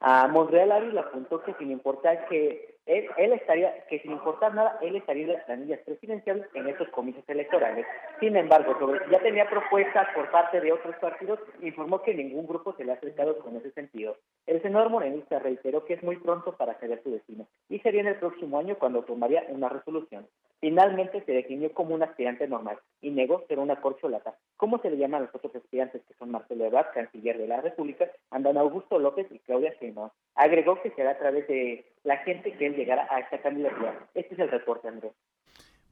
A 0.00 0.28
Monreal 0.28 0.72
Ávila 0.72 1.00
apuntó 1.00 1.42
que 1.42 1.54
sin 1.54 1.70
importar 1.70 2.28
que 2.28 2.77
él, 2.88 3.06
él, 3.18 3.32
estaría, 3.34 3.84
que 3.86 4.00
sin 4.00 4.12
importar 4.12 4.54
nada, 4.54 4.78
él 4.80 4.96
estaría 4.96 5.24
en 5.24 5.32
las 5.34 5.44
planillas 5.44 5.80
presidenciales 5.80 6.46
en 6.54 6.68
estos 6.68 6.88
comicios 6.88 7.24
electorales. 7.28 7.86
Sin 8.18 8.34
embargo, 8.34 8.74
sobre 8.78 9.00
ya 9.10 9.20
tenía 9.20 9.48
propuestas 9.48 10.08
por 10.14 10.30
parte 10.30 10.60
de 10.60 10.72
otros 10.72 10.96
partidos, 10.96 11.38
informó 11.60 12.00
que 12.02 12.14
ningún 12.14 12.46
grupo 12.46 12.74
se 12.76 12.84
le 12.84 12.92
ha 12.92 12.94
acercado 12.94 13.38
con 13.40 13.56
ese 13.56 13.70
sentido. 13.72 14.16
El 14.46 14.62
senador 14.62 14.88
morenista 14.88 15.38
reiteró 15.38 15.84
que 15.84 15.94
es 15.94 16.02
muy 16.02 16.16
pronto 16.16 16.56
para 16.56 16.80
saber 16.80 17.02
su 17.02 17.10
destino 17.10 17.46
y 17.68 17.78
sería 17.80 18.00
en 18.00 18.06
el 18.06 18.16
próximo 18.16 18.58
año 18.58 18.78
cuando 18.78 19.04
tomaría 19.04 19.44
una 19.48 19.68
resolución. 19.68 20.26
Finalmente 20.60 21.22
se 21.24 21.32
definió 21.32 21.72
como 21.72 21.94
un 21.94 22.02
aspirante 22.02 22.48
normal 22.48 22.78
y 23.00 23.10
negó 23.10 23.44
ser 23.46 23.58
una 23.60 23.80
corcholata. 23.80 24.34
¿Cómo 24.56 24.78
se 24.78 24.90
le 24.90 24.96
llaman 24.96 25.22
a 25.22 25.24
los 25.26 25.34
otros 25.34 25.54
aspirantes 25.54 26.02
que 26.08 26.14
son 26.14 26.32
Marcelo 26.32 26.64
Ebrard, 26.64 26.92
canciller 26.92 27.38
de 27.38 27.46
la 27.46 27.60
República, 27.60 28.10
Andán 28.30 28.56
Augusto 28.56 28.98
López 28.98 29.28
y 29.30 29.38
Claudia 29.38 29.72
Sheinbaum? 29.80 30.10
Agregó 30.34 30.80
que 30.82 30.90
será 30.90 31.12
a 31.12 31.18
través 31.18 31.46
de 31.46 31.84
la 32.04 32.16
gente 32.18 32.56
que 32.56 32.66
él 32.66 32.74
llegará 32.74 33.06
a 33.10 33.20
esta 33.20 33.40
candidatura. 33.40 34.08
Este 34.14 34.34
es 34.34 34.40
el 34.40 34.50
reporte, 34.50 34.88
Andrés. 34.88 35.12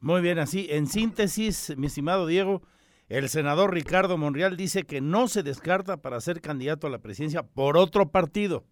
Muy 0.01 0.21
bien, 0.21 0.39
así, 0.39 0.69
en 0.71 0.87
síntesis, 0.87 1.77
mi 1.77 1.87
estimado 1.87 2.27
Diego, 2.27 2.63
el 3.09 3.29
senador 3.29 3.73
Ricardo 3.73 4.19
Monreal 4.19 4.57
dice 4.57 4.85
que 4.85 5.01
no 5.01 5.29
se 5.29 5.43
descarta 5.43 5.97
para 5.97 6.21
ser 6.21 6.41
candidato 6.41 6.87
a 6.87 6.91
la 6.91 6.99
presidencia 6.99 7.43
por 7.43 7.77
otro 7.77 8.11
partido. 8.11 8.65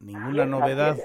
Ninguna 0.00 0.46
novedad. 0.46 0.96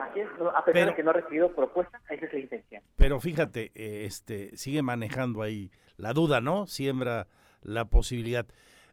Así 0.00 0.20
es, 0.20 0.28
a 0.28 0.64
pesar 0.64 0.72
pero, 0.72 0.86
de 0.86 0.94
que 0.94 1.02
no 1.02 1.10
ha 1.10 1.14
recibido 1.14 1.54
propuesta, 1.54 2.00
esa 2.08 2.26
es 2.26 2.32
la 2.32 2.38
intención. 2.38 2.82
Pero 2.96 3.20
fíjate, 3.20 3.72
este 3.74 4.56
sigue 4.56 4.82
manejando 4.82 5.42
ahí 5.42 5.70
la 5.96 6.12
duda, 6.12 6.40
¿no? 6.40 6.66
Siembra 6.66 7.26
la 7.62 7.86
posibilidad. 7.86 8.46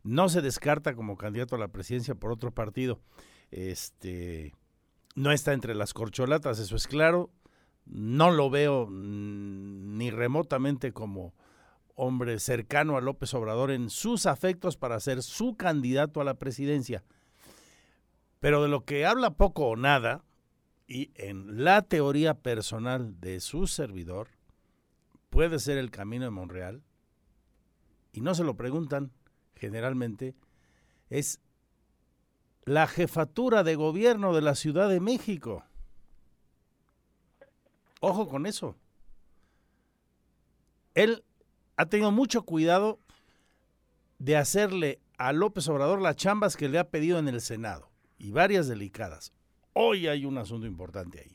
No 0.04 0.30
se 0.30 0.42
descarta 0.42 0.96
como 0.96 1.18
candidato 1.18 1.56
a 1.56 1.60
la 1.60 1.68
presidencia 1.68 2.16
por 2.16 2.32
otro 2.32 2.52
partido. 2.52 3.00
Este 3.52 4.54
no 5.16 5.32
está 5.32 5.54
entre 5.54 5.76
las 5.76 5.94
corcholatas, 5.94 6.60
eso 6.60 6.76
es 6.76 6.88
claro. 6.88 7.30
No 7.86 8.32
lo 8.32 8.50
veo 8.50 8.88
ni 8.90 10.10
remotamente 10.12 10.94
como 10.94 11.34
hombre 11.96 12.40
cercano 12.40 12.98
a 12.98 13.02
López 13.02 13.34
Obrador 13.34 13.72
en 13.72 13.90
sus 13.90 14.26
afectos 14.26 14.78
para 14.78 15.00
ser 15.00 15.22
su 15.22 15.56
candidato 15.56 16.22
a 16.22 16.24
la 16.24 16.36
presidencia. 16.36 17.04
Pero 18.40 18.64
de 18.64 18.70
lo 18.70 18.86
que 18.86 19.06
habla 19.06 19.32
poco 19.32 19.68
o 19.68 19.76
nada, 19.76 20.24
y 20.88 21.12
en 21.16 21.64
la 21.64 21.84
teoría 21.84 22.34
personal 22.34 23.20
de 23.20 23.40
su 23.40 23.68
servidor, 23.68 24.30
puede 25.30 25.60
ser 25.60 25.78
el 25.78 25.92
camino 25.92 26.26
de 26.26 26.32
Monreal, 26.32 26.84
y 28.14 28.22
no 28.22 28.34
se 28.36 28.44
lo 28.44 28.56
preguntan 28.56 29.12
generalmente, 29.56 30.34
es 31.10 31.40
la 32.66 32.88
jefatura 32.88 33.64
de 33.64 33.76
gobierno 33.76 34.34
de 34.34 34.42
la 34.42 34.56
Ciudad 34.56 34.90
de 34.90 35.00
México. 35.00 35.64
Ojo 38.00 38.28
con 38.28 38.46
eso. 38.46 38.76
Él 40.94 41.24
ha 41.78 41.86
tenido 41.86 42.12
mucho 42.12 42.44
cuidado 42.44 43.00
de 44.20 44.38
hacerle 44.38 45.00
a 45.18 45.34
López 45.34 45.68
Obrador 45.68 46.02
las 46.02 46.16
chambas 46.16 46.58
que 46.58 46.70
le 46.70 46.80
ha 46.80 46.90
pedido 46.90 47.20
en 47.20 47.28
el 47.28 47.42
Senado, 47.42 47.90
y 48.18 48.32
varias 48.32 48.68
delicadas. 48.68 49.34
Hoy 49.74 50.08
hay 50.08 50.26
un 50.26 50.38
asunto 50.38 50.68
importante 50.68 51.20
ahí. 51.20 51.32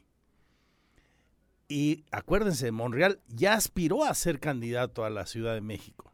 Y 1.69 2.05
acuérdense, 2.13 2.71
Monreal 2.71 3.21
ya 3.27 3.55
aspiró 3.55 4.05
a 4.05 4.15
ser 4.15 4.39
candidato 4.39 5.05
a 5.05 5.11
la 5.11 5.27
Ciudad 5.27 5.55
de 5.55 5.61
México. 5.61 6.13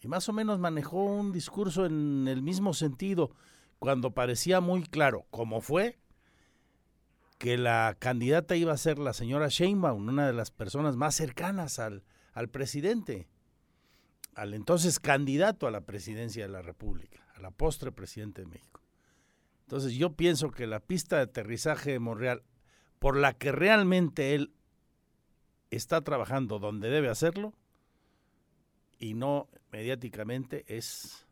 Y 0.00 0.08
más 0.08 0.28
o 0.28 0.32
menos 0.32 0.58
manejó 0.58 1.04
un 1.04 1.32
discurso 1.32 1.86
en 1.86 2.26
el 2.26 2.42
mismo 2.42 2.72
sentido 2.72 3.32
cuando 3.78 4.12
parecía 4.12 4.60
muy 4.60 4.82
claro, 4.82 5.26
como 5.30 5.60
fue, 5.60 5.98
que 7.38 7.56
la 7.56 7.96
candidata 7.98 8.56
iba 8.56 8.72
a 8.72 8.78
ser 8.78 8.98
la 8.98 9.12
señora 9.12 9.48
Sheinbaum, 9.48 10.08
una 10.08 10.26
de 10.26 10.32
las 10.32 10.50
personas 10.50 10.96
más 10.96 11.14
cercanas 11.14 11.78
al, 11.78 12.02
al 12.32 12.48
presidente, 12.48 13.28
al 14.34 14.54
entonces 14.54 14.98
candidato 14.98 15.66
a 15.66 15.70
la 15.70 15.82
presidencia 15.82 16.44
de 16.44 16.52
la 16.52 16.62
República, 16.62 17.24
a 17.34 17.40
la 17.40 17.50
postre 17.50 17.92
presidente 17.92 18.42
de 18.42 18.48
México. 18.48 18.82
Entonces 19.62 19.92
yo 19.92 20.14
pienso 20.14 20.50
que 20.50 20.66
la 20.66 20.80
pista 20.80 21.16
de 21.16 21.22
aterrizaje 21.22 21.92
de 21.92 21.98
Monreal, 22.00 22.42
por 22.98 23.16
la 23.16 23.34
que 23.34 23.52
realmente 23.52 24.34
él 24.34 24.52
está 25.70 26.00
trabajando 26.00 26.58
donde 26.58 26.90
debe 26.90 27.08
hacerlo, 27.08 27.52
y 28.98 29.14
no 29.14 29.48
mediáticamente, 29.70 30.64
es 30.66 31.27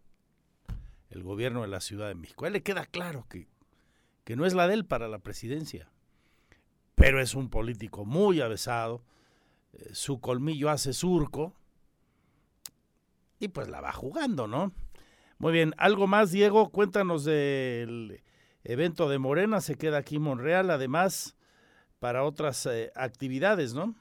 el 1.11 1.22
gobierno 1.22 1.62
de 1.62 1.68
la 1.68 1.80
Ciudad 1.80 2.09
de 2.09 2.14
México. 2.14 2.44
A 2.44 2.48
él 2.48 2.54
le 2.54 2.62
queda 2.62 2.86
claro 2.86 3.26
que, 3.28 3.48
que 4.24 4.36
no 4.36 4.46
es 4.46 4.54
la 4.54 4.66
de 4.66 4.74
él 4.74 4.84
para 4.84 5.09
la 5.09 5.18
presidencia, 5.18 5.90
pero 6.94 7.20
es 7.20 7.34
un 7.34 7.48
político 7.48 8.04
muy 8.04 8.40
avesado, 8.40 9.04
eh, 9.72 9.90
su 9.92 10.20
colmillo 10.20 10.70
hace 10.70 10.92
surco 10.92 11.54
y 13.38 13.48
pues 13.48 13.68
la 13.68 13.80
va 13.80 13.92
jugando, 13.92 14.46
¿no? 14.46 14.72
Muy 15.38 15.52
bien, 15.52 15.74
algo 15.76 16.07
más, 16.07 16.30
Diego, 16.30 16.70
cuéntanos 16.70 17.24
del 17.24 18.22
evento 18.64 19.09
de 19.09 19.18
Morena, 19.18 19.61
se 19.61 19.76
queda 19.76 19.98
aquí 19.98 20.18
Monreal, 20.18 20.70
además, 20.70 21.36
para 21.98 22.24
otras 22.24 22.64
eh, 22.66 22.90
actividades, 22.94 23.74
¿no? 23.74 23.94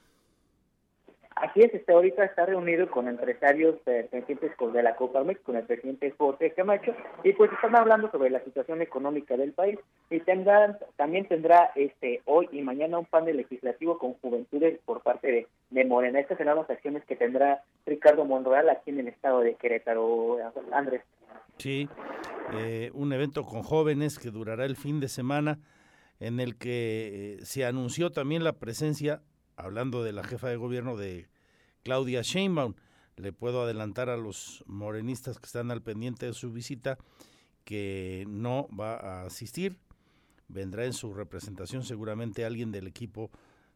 Así 1.35 1.59
es, 1.59 1.73
este, 1.73 1.91
ahorita 1.91 2.23
está 2.23 2.45
reunido 2.45 2.89
con 2.89 3.09
empresarios 3.09 3.75
pertenecientes 3.83 4.51
de 4.57 4.83
la 4.83 4.95
Copa 4.95 5.21
México, 5.25 5.47
con 5.47 5.57
el 5.57 5.65
presidente 5.65 6.13
José 6.17 6.51
Camacho, 6.51 6.95
y 7.25 7.33
pues 7.33 7.51
están 7.51 7.75
hablando 7.75 8.09
sobre 8.09 8.29
la 8.29 8.41
situación 8.45 8.81
económica 8.81 9.35
del 9.35 9.51
país. 9.51 9.77
Y 10.09 10.21
tendrán, 10.21 10.77
también 10.95 11.27
tendrá 11.27 11.71
este 11.75 12.21
hoy 12.23 12.47
y 12.53 12.61
mañana 12.61 12.99
un 12.99 13.05
panel 13.05 13.35
legislativo 13.35 13.97
con 13.97 14.13
juventudes 14.13 14.79
por 14.85 15.03
parte 15.03 15.29
de, 15.29 15.47
de 15.71 15.83
Morena. 15.83 16.21
Estas 16.21 16.37
serán 16.37 16.55
las 16.55 16.69
acciones 16.69 17.03
que 17.03 17.17
tendrá 17.17 17.63
Ricardo 17.85 18.23
Monreal 18.23 18.69
aquí 18.69 18.91
en 18.91 19.01
el 19.01 19.09
estado 19.09 19.41
de 19.41 19.55
Querétaro, 19.55 20.37
Andrés. 20.71 21.01
Sí, 21.57 21.89
eh, 22.53 22.91
un 22.93 23.11
evento 23.11 23.43
con 23.43 23.61
jóvenes 23.61 24.19
que 24.19 24.29
durará 24.31 24.63
el 24.63 24.77
fin 24.77 25.01
de 25.01 25.09
semana, 25.09 25.59
en 26.21 26.39
el 26.39 26.57
que 26.57 27.39
eh, 27.39 27.45
se 27.45 27.65
anunció 27.65 28.11
también 28.11 28.45
la 28.45 28.53
presencia 28.53 29.21
hablando 29.55 30.03
de 30.03 30.13
la 30.13 30.23
jefa 30.23 30.49
de 30.49 30.55
gobierno 30.57 30.97
de 30.97 31.27
Claudia 31.83 32.21
Sheinbaum, 32.21 32.75
le 33.17 33.31
puedo 33.31 33.63
adelantar 33.63 34.09
a 34.09 34.17
los 34.17 34.63
morenistas 34.67 35.39
que 35.39 35.45
están 35.45 35.71
al 35.71 35.81
pendiente 35.81 36.25
de 36.25 36.33
su 36.33 36.51
visita 36.51 36.97
que 37.63 38.25
no 38.27 38.67
va 38.77 38.95
a 38.95 39.25
asistir. 39.25 39.79
Vendrá 40.47 40.85
en 40.85 40.93
su 40.93 41.13
representación 41.13 41.83
seguramente 41.83 42.45
alguien 42.45 42.71
del 42.71 42.87
equipo 42.87 43.31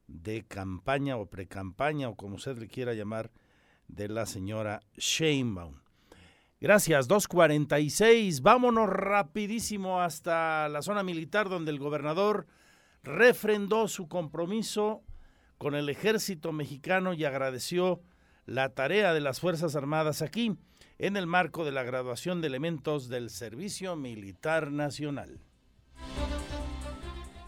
de 0.07 0.43
campaña 0.43 1.17
o 1.17 1.25
precampaña 1.27 2.09
o 2.09 2.15
como 2.15 2.35
usted 2.35 2.57
le 2.57 2.67
quiera 2.67 2.93
llamar 2.93 3.31
de 3.87 4.07
la 4.07 4.25
señora 4.25 4.81
Sheinbaum. 4.97 5.75
Gracias, 6.61 7.07
246. 7.07 8.41
Vámonos 8.41 8.89
rapidísimo 8.89 10.01
hasta 10.01 10.67
la 10.67 10.81
zona 10.81 11.03
militar 11.03 11.47
donde 11.47 11.71
el 11.71 11.79
gobernador 11.79 12.47
refrendó 13.01 13.87
su 13.87 14.09
compromiso 14.09 15.01
con 15.59 15.75
el 15.75 15.89
ejército 15.89 16.51
mexicano 16.53 17.13
y 17.13 17.25
agradeció 17.25 18.01
la 18.45 18.69
tarea 18.69 19.13
de 19.13 19.19
las 19.19 19.41
Fuerzas 19.41 19.75
Armadas 19.75 20.23
aquí 20.23 20.57
en 20.97 21.17
el 21.17 21.27
marco 21.27 21.65
de 21.65 21.71
la 21.71 21.83
graduación 21.83 22.41
de 22.41 22.47
elementos 22.47 23.09
del 23.09 23.29
Servicio 23.29 23.95
Militar 23.95 24.71
Nacional. 24.71 25.41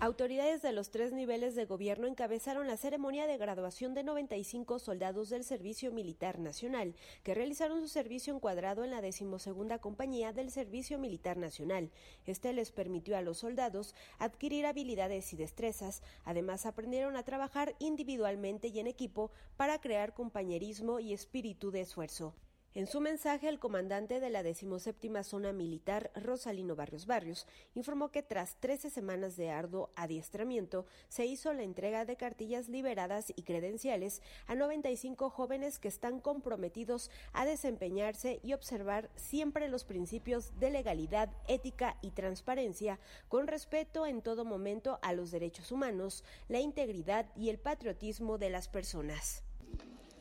Autoridades 0.04 0.64
de 0.64 0.72
los 0.72 0.90
tres 0.90 1.14
niveles 1.14 1.54
de 1.54 1.66
gobierno 1.66 2.08
encabezaron 2.08 2.66
la 2.66 2.76
ceremonia 2.76 3.28
de 3.28 3.38
graduación 3.38 3.94
de 3.94 4.04
95 4.04 4.80
soldados 4.80 5.30
del 5.30 5.44
Servicio 5.44 5.92
Militar 5.92 6.40
Nacional, 6.40 6.96
que 7.22 7.36
realizaron 7.36 7.82
su 7.82 7.88
servicio 7.88 8.34
encuadrado 8.34 8.84
en 8.84 8.90
la 8.90 9.02
decimosegunda 9.02 9.78
compañía 9.78 10.34
del 10.34 10.50
Servicio 10.50 10.98
Militar 10.98 11.38
Nacional. 11.38 11.92
Este 12.26 12.52
les 12.52 12.72
permitió 12.72 13.16
a 13.16 13.22
los 13.22 13.38
soldados 13.38 13.94
adquirir 14.18 14.66
habilidades 14.66 15.34
y 15.34 15.38
destrezas. 15.38 16.02
Además, 16.26 16.66
aprendieron 16.66 17.16
a 17.16 17.22
trabajar 17.22 17.76
individualmente 17.78 18.70
y 18.70 18.80
en 18.80 18.88
equipo 18.88 19.30
para 19.56 19.80
crear 19.80 20.16
compañerismo 20.16 21.00
y 21.00 21.14
espíritu 21.14 21.70
de 21.70 21.82
esfuerzo. 21.82 22.34
En 22.74 22.88
su 22.88 23.02
mensaje, 23.02 23.50
el 23.50 23.60
comandante 23.60 24.22
de 24.22 24.30
la 24.30 24.44
17 24.44 25.24
Zona 25.26 25.52
Militar, 25.52 26.10
Rosalino 26.16 26.74
Barrios 26.74 27.06
Barrios, 27.06 27.46
informó 27.76 28.12
que 28.12 28.24
tras 28.24 28.56
13 28.62 28.90
semanas 28.90 29.36
de 29.36 29.50
arduo 29.50 29.90
adiestramiento, 29.98 30.86
se 31.10 31.26
hizo 31.26 31.52
la 31.52 31.64
entrega 31.64 32.06
de 32.06 32.16
cartillas 32.16 32.70
liberadas 32.70 33.34
y 33.36 33.44
credenciales 33.44 34.22
a 34.48 34.56
95 34.56 35.30
jóvenes 35.30 35.80
que 35.80 35.90
están 35.90 36.22
comprometidos 36.22 37.12
a 37.34 37.44
desempeñarse 37.44 38.40
y 38.42 38.54
observar 38.54 39.10
siempre 39.18 39.68
los 39.68 39.84
principios 39.84 40.58
de 40.58 40.70
legalidad, 40.70 41.30
ética 41.50 41.98
y 42.02 42.12
transparencia, 42.12 43.02
con 43.28 43.48
respeto 43.48 44.06
en 44.06 44.22
todo 44.22 44.46
momento 44.46 44.98
a 45.02 45.12
los 45.12 45.32
derechos 45.32 45.74
humanos, 45.74 46.24
la 46.48 46.62
integridad 46.62 47.26
y 47.36 47.50
el 47.50 47.60
patriotismo 47.60 48.38
de 48.38 48.50
las 48.50 48.70
personas. 48.70 49.44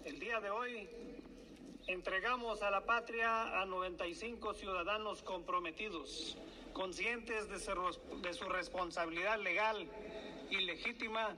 El 0.04 0.18
día 0.18 0.40
de 0.40 0.50
hoy 0.50 0.88
Entregamos 1.90 2.62
a 2.62 2.70
la 2.70 2.84
patria 2.84 3.60
a 3.60 3.66
95 3.66 4.54
ciudadanos 4.54 5.24
comprometidos, 5.24 6.38
conscientes 6.72 7.48
de 7.48 7.58
su, 7.58 8.48
responsabilidad 8.48 9.40
legal 9.40 9.88
y 10.50 10.60
legítima 10.60 11.34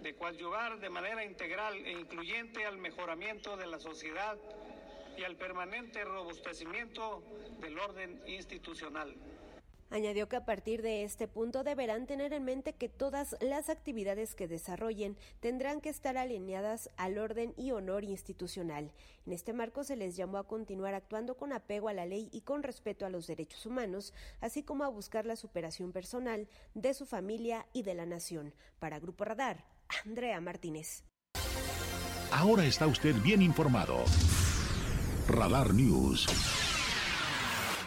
de 0.00 0.14
coadyuvar 0.14 0.78
de 0.78 0.90
manera 0.90 1.24
integral 1.24 1.74
e 1.74 1.90
incluyente 1.90 2.64
al 2.66 2.78
mejoramiento 2.78 3.56
de 3.56 3.66
la 3.66 3.80
sociedad 3.80 4.38
y 5.18 5.24
al 5.24 5.34
permanente 5.34 6.04
robustecimiento 6.04 7.24
del 7.60 7.76
orden 7.76 8.22
institucional. 8.28 9.12
Añadió 9.90 10.28
que 10.28 10.36
a 10.36 10.44
partir 10.44 10.82
de 10.82 11.02
este 11.02 11.26
punto 11.26 11.64
deberán 11.64 12.06
tener 12.06 12.32
en 12.32 12.44
mente 12.44 12.74
que 12.74 12.88
todas 12.88 13.36
las 13.40 13.68
actividades 13.68 14.36
que 14.36 14.46
desarrollen 14.46 15.16
tendrán 15.40 15.80
que 15.80 15.88
estar 15.88 16.16
alineadas 16.16 16.90
al 16.96 17.18
orden 17.18 17.54
y 17.56 17.72
honor 17.72 18.04
institucional. 18.04 18.92
En 19.26 19.32
este 19.32 19.52
marco 19.52 19.82
se 19.82 19.96
les 19.96 20.16
llamó 20.16 20.38
a 20.38 20.46
continuar 20.46 20.94
actuando 20.94 21.36
con 21.36 21.52
apego 21.52 21.88
a 21.88 21.92
la 21.92 22.06
ley 22.06 22.28
y 22.32 22.42
con 22.42 22.62
respeto 22.62 23.04
a 23.04 23.10
los 23.10 23.26
derechos 23.26 23.66
humanos, 23.66 24.14
así 24.40 24.62
como 24.62 24.84
a 24.84 24.88
buscar 24.88 25.26
la 25.26 25.34
superación 25.34 25.90
personal 25.90 26.46
de 26.74 26.94
su 26.94 27.04
familia 27.04 27.66
y 27.72 27.82
de 27.82 27.94
la 27.94 28.06
nación. 28.06 28.54
Para 28.78 29.00
Grupo 29.00 29.24
Radar, 29.24 29.64
Andrea 30.04 30.40
Martínez. 30.40 31.02
Ahora 32.30 32.64
está 32.64 32.86
usted 32.86 33.16
bien 33.22 33.42
informado. 33.42 34.04
Radar 35.26 35.74
News 35.74 36.28